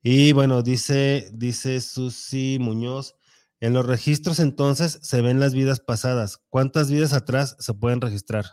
[0.09, 3.17] y bueno, dice, dice Susi Muñoz,
[3.59, 6.41] en los registros entonces se ven las vidas pasadas.
[6.49, 8.45] ¿Cuántas vidas atrás se pueden registrar?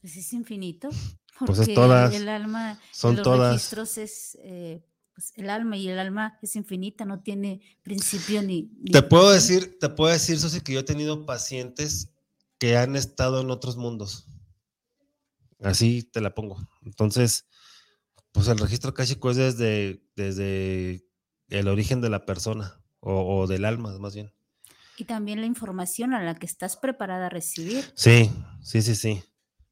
[0.00, 0.90] Pues es infinito.
[1.44, 2.14] Pues es todas.
[2.14, 3.54] El alma, son los todas.
[3.54, 4.80] registros es eh,
[5.12, 8.70] pues el alma y el alma es infinita, no tiene principio ni.
[8.92, 12.12] te puedo decir, te puedo decir, Susi, que yo he tenido pacientes
[12.60, 14.28] que han estado en otros mundos.
[15.58, 16.64] Así te la pongo.
[16.84, 17.45] Entonces,
[18.36, 21.06] pues el registro káshico es desde, desde
[21.48, 24.30] el origen de la persona o, del alma, más bien.
[24.98, 27.82] Y también la información a la que estás preparada a recibir.
[27.94, 28.30] Sí,
[28.60, 29.22] sí, sí, sí.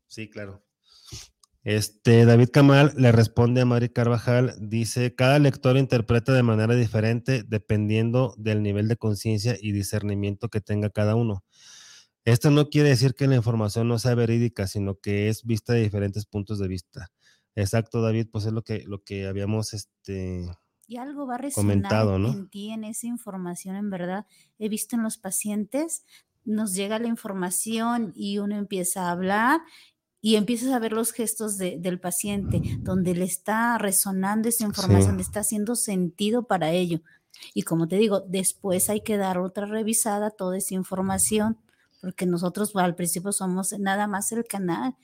[0.06, 0.64] Sí, claro.
[1.62, 7.42] Este, David Kamal le responde a Mari Carvajal, dice, cada lector interpreta de manera diferente
[7.46, 11.44] dependiendo del nivel de conciencia y discernimiento que tenga cada uno.
[12.24, 15.82] Esto no quiere decir que la información no sea verídica, sino que es vista de
[15.82, 17.10] diferentes puntos de vista.
[17.56, 20.46] Exacto, David, pues es lo que, lo que habíamos este,
[20.86, 22.30] y algo va a comentado, ¿no?
[22.30, 24.26] en ti, en esa información, en verdad.
[24.58, 26.04] He visto en los pacientes,
[26.44, 29.62] nos llega la información y uno empieza a hablar
[30.20, 35.22] y empiezas a ver los gestos del paciente, donde le está resonando esa información, le
[35.22, 37.02] está haciendo sentido para ello.
[37.52, 41.58] Y como te digo, después hay que dar otra revisada toda esa información
[42.04, 44.94] porque nosotros al principio somos nada más el canal.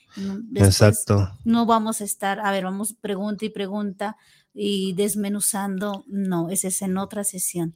[0.54, 1.30] Exacto.
[1.44, 4.18] No vamos a estar, a ver, vamos pregunta y pregunta
[4.52, 7.74] y desmenuzando, no, ese es en otra sesión.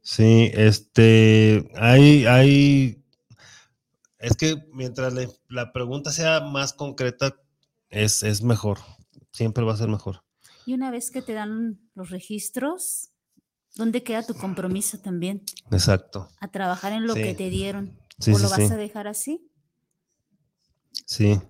[0.00, 3.04] Sí, este, hay, hay,
[4.18, 5.12] es que mientras
[5.48, 7.36] la, pregunta sea más concreta,
[7.90, 8.78] es, es mejor,
[9.30, 10.22] siempre va a ser mejor.
[10.64, 13.10] Y una vez que te dan los registros,
[13.74, 15.42] ¿dónde queda tu compromiso también?
[15.70, 16.30] Exacto.
[16.40, 18.07] A trabajar en lo que te dieron.
[18.26, 19.50] ¿O lo vas a dejar así?
[21.06, 21.40] Sí.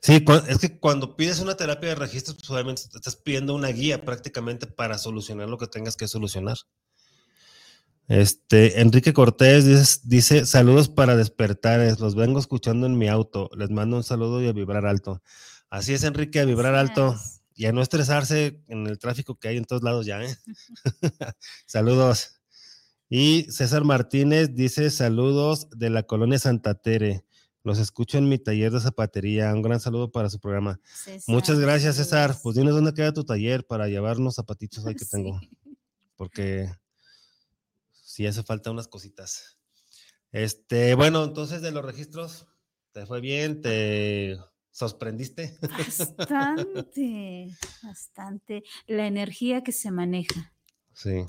[0.00, 4.04] Sí, es que cuando pides una terapia de registros, pues obviamente estás pidiendo una guía
[4.04, 6.56] prácticamente para solucionar lo que tengas que solucionar.
[8.08, 13.96] Este, Enrique Cortés dice, saludos para despertar, los vengo escuchando en mi auto, les mando
[13.96, 15.22] un saludo y a vibrar alto.
[15.68, 17.16] Así es, Enrique, a vibrar alto
[17.54, 20.20] y a no estresarse en el tráfico que hay en todos lados ya.
[20.24, 20.36] ¿eh?
[21.66, 22.39] saludos.
[23.12, 27.24] Y César Martínez dice saludos de la colonia Santa Tere.
[27.64, 29.52] Los escucho en mi taller de zapatería.
[29.52, 30.78] Un gran saludo para su programa.
[31.26, 32.36] Muchas gracias, César.
[32.40, 35.40] Pues dinos dónde queda tu taller para llevarnos zapatitos ahí que tengo.
[36.14, 36.72] Porque
[37.90, 39.58] sí hace falta unas cositas.
[40.30, 42.46] Este, bueno, entonces de los registros,
[42.92, 43.60] ¿te fue bien?
[43.60, 44.38] ¿Te
[44.70, 45.58] sorprendiste?
[45.68, 48.62] Bastante, bastante.
[48.86, 50.54] La energía que se maneja.
[50.94, 51.24] Sí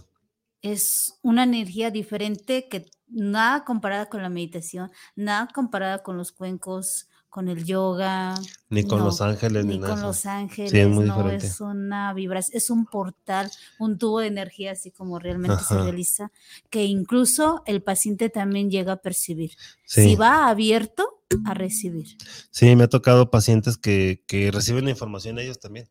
[0.62, 7.08] es una energía diferente que nada comparada con la meditación, nada comparada con los cuencos,
[7.30, 8.36] con el yoga.
[8.70, 10.74] Ni con los ángeles, ni, con los ángeles.
[10.74, 15.64] es no, es una vibración, es un portal, un tubo de energía, así como realmente
[15.64, 16.32] se realiza,
[16.70, 19.52] que incluso el paciente también llega a percibir.
[19.86, 22.18] Si va abierto a recibir.
[22.50, 25.88] Sí, me ha tocado pacientes que, que reciben la información ellos también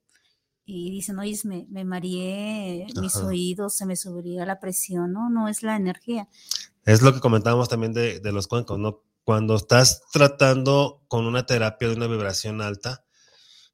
[0.72, 5.28] y dicen, oye, me, me mareé, mis oídos, se me subiría la presión, ¿no?
[5.28, 6.28] No es la energía.
[6.84, 9.02] Es lo que comentábamos también de, los cuencos, ¿no?
[9.24, 13.04] Cuando estás tratando con una terapia de una vibración alta,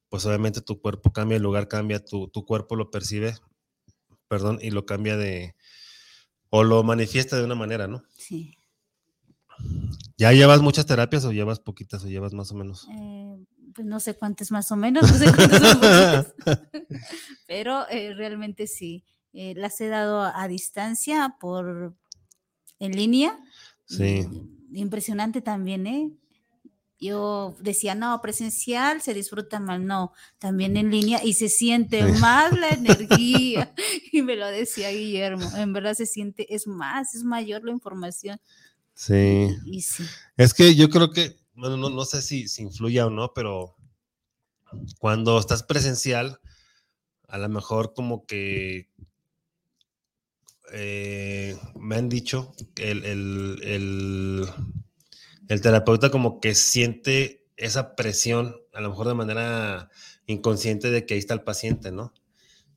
[0.09, 3.35] pues obviamente tu cuerpo cambia, el lugar cambia, tu, tu cuerpo lo percibe,
[4.29, 5.55] perdón, y lo cambia de,
[6.49, 8.05] o lo manifiesta de una manera, ¿no?
[8.17, 8.57] Sí.
[10.17, 12.89] ¿Ya llevas muchas terapias o llevas poquitas o llevas más o menos?
[12.91, 13.45] Eh,
[13.77, 15.27] pues no sé cuántas más o menos, no sé
[17.47, 19.05] pero eh, realmente sí,
[19.35, 21.95] eh, las he dado a, distancia por
[22.79, 23.39] en línea.
[23.85, 24.27] Sí.
[24.73, 26.11] Impresionante también, ¿eh?
[26.99, 32.59] Yo decía, no, presencial se disfruta mal, no, también en línea y se siente más
[32.59, 33.75] la energía.
[34.13, 38.41] y me lo decía Guillermo, en verdad se siente, es más, es mayor la información.
[38.95, 39.55] Sí.
[40.39, 43.77] Es que yo creo que, bueno, no, sé si, si influya o no, pero
[44.99, 46.41] cuando estás presencial,
[47.29, 48.91] a lo mejor como que
[50.73, 53.05] eh, me han dicho que el,
[53.63, 54.49] el,
[55.63, 59.91] terapeuta como que siente esa presión, a lo mejor de manera
[60.27, 62.13] inconsciente de que ahí está el paciente, ¿no?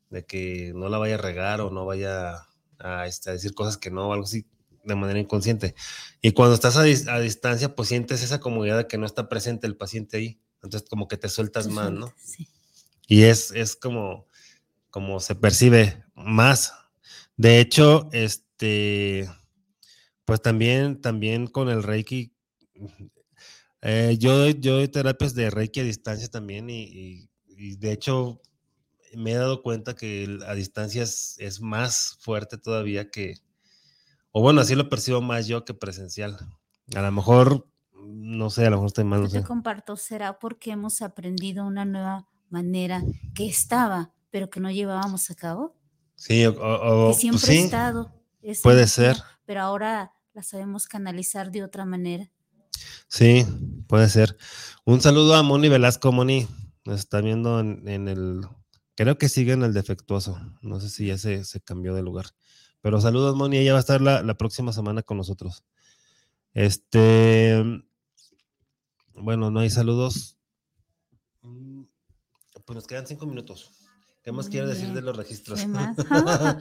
[0.10, 2.48] de que no la vaya a regar o no vaya
[2.80, 4.46] a, este, a decir cosas que no o algo así
[4.90, 5.76] de manera inconsciente.
[6.22, 9.78] Y cuando estás a, distancia, pues sientes esa comodidad de que no está presente el
[9.78, 10.42] paciente ahí.
[10.56, 12.14] Entonces como que te sueltas más, ¿no?
[12.18, 12.48] Sí.
[13.08, 14.28] Y es, es como,
[14.90, 16.74] como se percibe más.
[17.38, 19.30] De hecho, este,
[20.26, 22.34] pues también, también con el Reiki,
[23.82, 28.42] eh, yo, doy, yo doy terapias de Reiki a distancia también y, de hecho
[29.16, 33.38] me he dado cuenta que a distancia es, más fuerte todavía que,
[34.32, 36.38] o bueno, así lo percibo más yo que presencial.
[36.96, 39.24] A lo mejor, no sé, a lo mejor estoy mal.
[39.24, 43.04] No te comparto, será porque hemos aprendido una nueva manera
[43.34, 45.76] que estaba, pero que no llevábamos a cabo.
[46.16, 48.14] Sí, o, que pues siempre ha estado.
[48.62, 49.18] puede ser.
[49.46, 52.30] Pero ahora la sabemos canalizar de otra manera.
[53.08, 53.46] Sí,
[53.88, 54.38] puede ser.
[54.86, 56.12] Un saludo a Moni Velasco.
[56.12, 56.48] Moni
[56.86, 58.42] nos está viendo en, el.
[58.96, 60.40] Creo que sigue en el defectuoso.
[60.62, 62.28] No sé si ya se, cambió de lugar.
[62.82, 63.58] Pero saludos, Moni.
[63.58, 65.64] Ella va a estar la, próxima semana con nosotros.
[66.54, 67.64] Este.
[69.14, 70.38] Bueno, no hay saludos.
[71.42, 73.72] Pues nos quedan cinco minutos.
[74.24, 75.60] ¿Qué más quiero decir de los registros?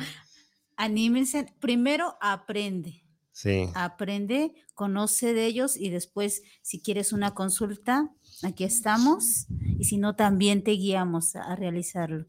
[0.77, 1.55] Anímense.
[1.61, 3.05] Primero aprende.
[3.33, 3.69] Sí.
[3.75, 8.11] Aprende, conoce de ellos y después, si quieres una consulta,
[8.43, 9.47] aquí estamos.
[9.79, 12.27] Y si no, también te guiamos a, realizarlo.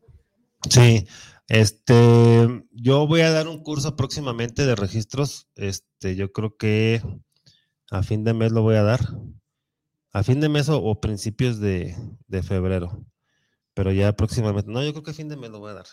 [0.68, 1.08] Sí,
[1.48, 5.48] este, yo voy a dar un curso próximamente de registros.
[5.56, 7.02] Este, yo creo que
[7.92, 9.00] a fin de mes lo voy a dar.
[10.12, 11.96] A fin de mes o, principios de,
[12.28, 13.06] de, febrero.
[13.74, 14.72] Pero ya próximamente.
[14.72, 15.86] No, yo creo que a fin de mes lo voy a dar.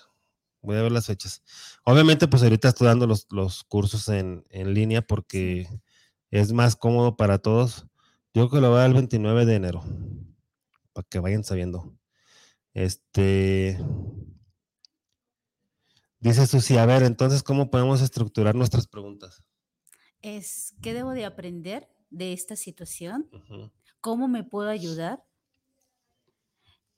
[0.63, 1.43] Voy a ver las fechas.
[1.85, 5.69] Obviamente, pues ahorita estoy dando los, cursos en, línea porque
[6.31, 7.87] es más cómodo para todos.
[8.35, 9.85] Yo creo que lo voy a dar el 29 de enero,
[10.93, 11.95] para que vayan sabiendo.
[12.75, 13.79] Este.
[16.21, 19.43] Dice Susi, a ver, entonces, ¿cómo podemos estructurar nuestras preguntas?
[20.23, 23.29] Es, ¿qué debo de aprender de esta situación?
[24.01, 25.23] ¿Cómo me puedo ayudar?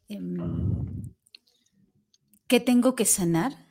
[0.09, 0.36] Em,
[2.47, 3.66] ¿Qué tengo que sanar?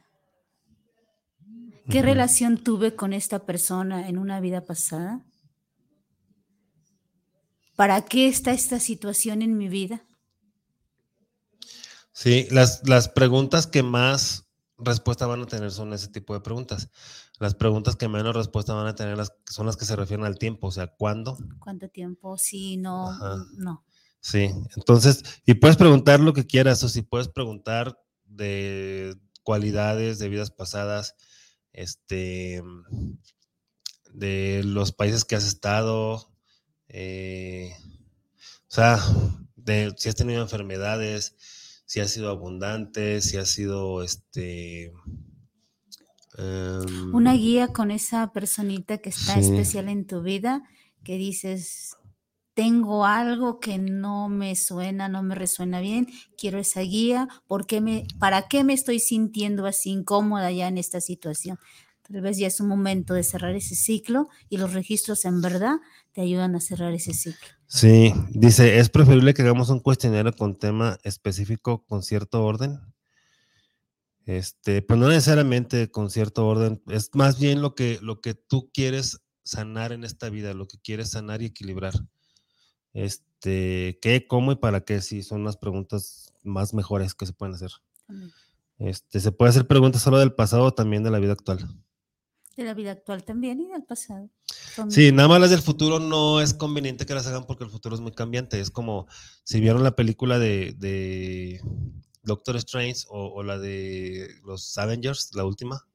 [1.90, 5.26] ¿Qué relación tuve con esta persona en una vida pasada?
[7.78, 10.06] ¿Para qué está esta situación en mi vida?
[12.12, 14.47] Sí, las, las preguntas que más
[14.78, 16.90] respuesta van a tener son ese tipo de preguntas.
[17.40, 19.18] Las preguntas que menos respuesta van a tener
[19.50, 21.38] son las que se refieren al tiempo, o sea, ¿cuándo?
[21.60, 22.38] ¿Cuánto tiempo?
[22.38, 23.18] Sí, no,
[23.58, 23.84] no.
[24.20, 30.30] Sí, entonces, y puedes preguntar lo que quieras, o si puedes preguntar de cualidades de
[30.30, 31.16] vidas pasadas,
[31.72, 32.62] este,
[34.12, 36.34] de los países que has estado,
[36.90, 37.72] eh,
[38.70, 39.00] o sea,
[39.56, 41.36] de si has tenido enfermedades,
[41.88, 44.92] si has sido abundante, si has sido, este...
[47.14, 50.62] Una em, guía con esa personita que está especial en tu vida,
[51.04, 51.96] que dices,
[52.54, 56.08] tengo algo que no me suena, no me resuena bien,
[56.38, 61.02] quiero esa guía, ¿por me, ¿para qué me estoy sintiendo así incómoda ya en esta
[61.02, 61.58] situación?
[62.04, 65.78] Tal vez ya es un momento de cerrar ese ciclo y los registros en verdad
[66.12, 67.57] te ayudan a cerrar ese ciclo.
[67.68, 72.80] Sí, dice, ¿es preferible que hagamos un cuestionario con tema específico con cierto orden?
[74.26, 78.70] Este, pues no necesariamente con cierto orden, es más bien lo que, lo que tú
[78.74, 81.94] quieres sanar en esta vida, lo que quieres sanar y equilibrar.
[82.94, 85.02] Este, ¿qué, cómo y para qué?
[85.02, 87.72] Sí, son las preguntas más mejores que se pueden hacer.
[88.80, 91.68] Este, se puede hacer preguntas solo del pasado o también de la vida actual.
[92.58, 94.30] De la vida actual también y del pasado.
[94.90, 97.96] Sí, nada más las del futuro no es conveniente que las hagan porque el futuro
[97.96, 98.60] es muy cambiante.
[98.60, 99.08] Es como
[99.44, 101.62] si vieron la película de,
[102.24, 105.88] Doctor Strange o, la de los Avengers, la última,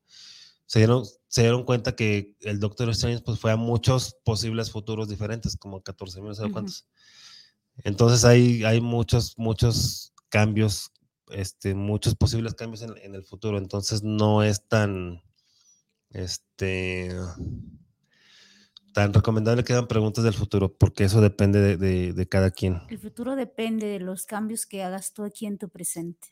[0.65, 5.09] se dieron, se dieron cuenta que el Doctor Strange pues, fue a muchos posibles futuros
[5.09, 6.87] diferentes, como 14 mil, no sé cuántos.
[7.85, 10.93] Entonces hay, hay muchos, muchos cambios,
[11.31, 13.59] este, muchos posibles cambios en, el futuro.
[13.59, 15.23] Entonces no es tan,
[16.13, 17.11] este,
[18.93, 22.83] tan recomendable que hagan preguntas del futuro, porque eso depende de, cada quien.
[22.89, 26.29] El futuro depende de los cambios que hagas tú aquí en tu presente.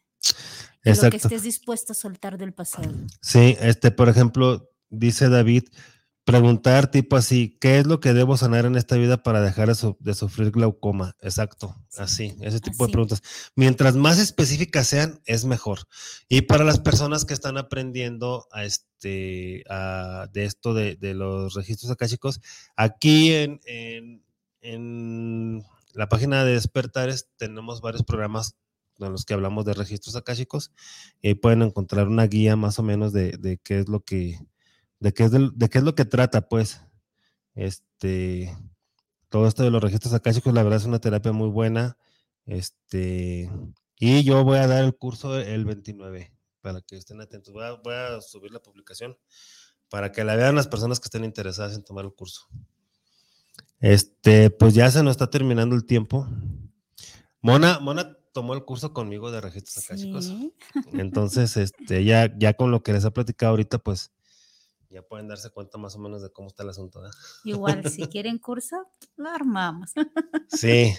[0.85, 2.93] Lo que estés dispuesto a soltar del pasado.
[3.21, 5.65] Sí, este, por ejemplo, dice David,
[6.25, 10.15] preguntar tipo así, ¿qué es lo que debo sanar en esta vida para dejar de,
[10.15, 11.17] sufrir glaucoma?
[11.21, 13.23] Exacto, así, ese tipo de preguntas.
[13.57, 15.81] Mientras más específicas sean, es mejor.
[16.29, 19.65] Y para las personas que están aprendiendo a este,
[20.33, 22.41] de esto de, los registros chicos,
[22.77, 24.25] aquí en, en,
[24.61, 25.65] en
[25.95, 28.57] la página de Despertares tenemos varios programas
[29.07, 30.73] en los que hablamos de registros akáshicos
[31.21, 34.39] y ahí pueden encontrar una guía más o menos de, qué es lo que
[35.01, 36.83] de qué es, de, qué es lo que trata, pues.
[37.55, 38.57] Este,
[39.29, 41.97] todo esto de los registros akáshicos, la verdad es una terapia muy buena.
[42.47, 43.51] Este,
[43.99, 47.53] y yo voy a dar el curso el 29 para que estén atentos.
[47.53, 49.17] Voy a, voy a subir la publicación
[49.89, 52.47] para que la vean las personas que estén interesadas en tomar el curso.
[53.81, 56.29] Este, pues ya se nos está terminando el tiempo.
[57.41, 60.33] Mona, Mona tomó el curso conmigo de registros akáshicos.
[60.93, 64.13] Entonces, este, ya, ya con lo que les he platicado ahorita, pues
[64.91, 67.01] ya pueden darse cuenta más o menos de cómo está el asunto.
[67.45, 69.93] Igual, si quieren curso, lo armamos.
[70.49, 70.93] Sí,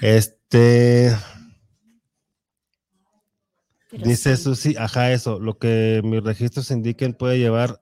[0.00, 1.16] este.
[3.90, 7.80] dice Susi, ajá, eso, lo que mis registros indiquen puede llevar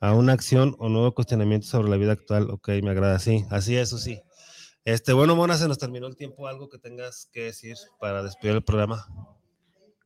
[0.00, 2.50] a una acción o nuevo cuestionamiento sobre la vida actual.
[2.50, 4.20] Ok, me agrada, sí, así es, Susi.
[4.84, 6.48] Este, bueno, Mona, se nos terminó el tiempo.
[6.48, 9.06] ¿Algo que tengas que decir para despedir el programa?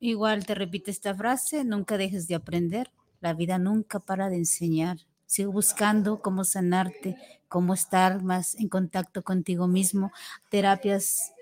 [0.01, 2.91] Igual te repite esta frase, nunca dejes de aprender.
[3.25, 4.99] La vida nunca para de enseñar.
[5.25, 7.17] Sigo buscando cómo sanarte,
[7.49, 10.13] cómo estar más en contacto contigo mismo.
[10.51, 11.33] Terapias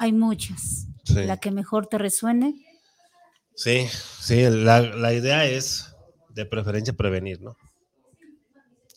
[0.00, 0.88] hay muchas.
[1.06, 2.56] La que mejor te resuene.
[3.54, 3.86] Sí,
[4.18, 5.94] sí, la, la idea es
[6.30, 7.56] de preferencia prevenir, ¿no?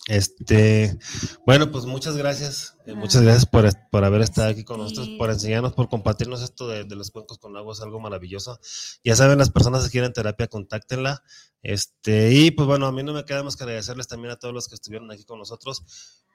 [0.08, 0.98] Este,
[1.46, 2.76] bueno, pues muchas gracias.
[2.86, 6.68] Eh, muchas gracias por, por, haber estado aquí con nosotros, por enseñarnos, por compartirnos esto
[6.68, 8.60] de, los cuencos con agua, es algo maravilloso.
[9.06, 11.24] Ya saben, las personas que quieren terapia, contáctenla.
[11.62, 14.54] Este, y pues bueno, a mí no me queda más que agradecerles también a todos
[14.54, 15.84] los que estuvieron aquí con nosotros.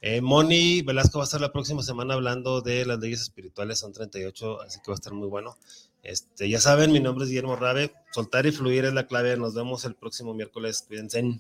[0.00, 3.92] Eh, Moni Velasco va a estar la próxima semana hablando de las leyes espirituales, son
[3.92, 5.58] 38, así que va a estar muy bueno.
[6.02, 7.92] Este, ya saben, mi nombre es Guillermo Rabe.
[8.12, 9.36] Soltar y fluir es la clave.
[9.36, 10.84] Nos vemos el próximo miércoles.
[10.88, 11.38] Cuídense.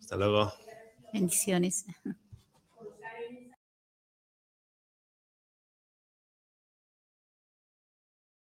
[0.00, 0.52] Hasta luego.
[1.12, 1.84] Bendiciones.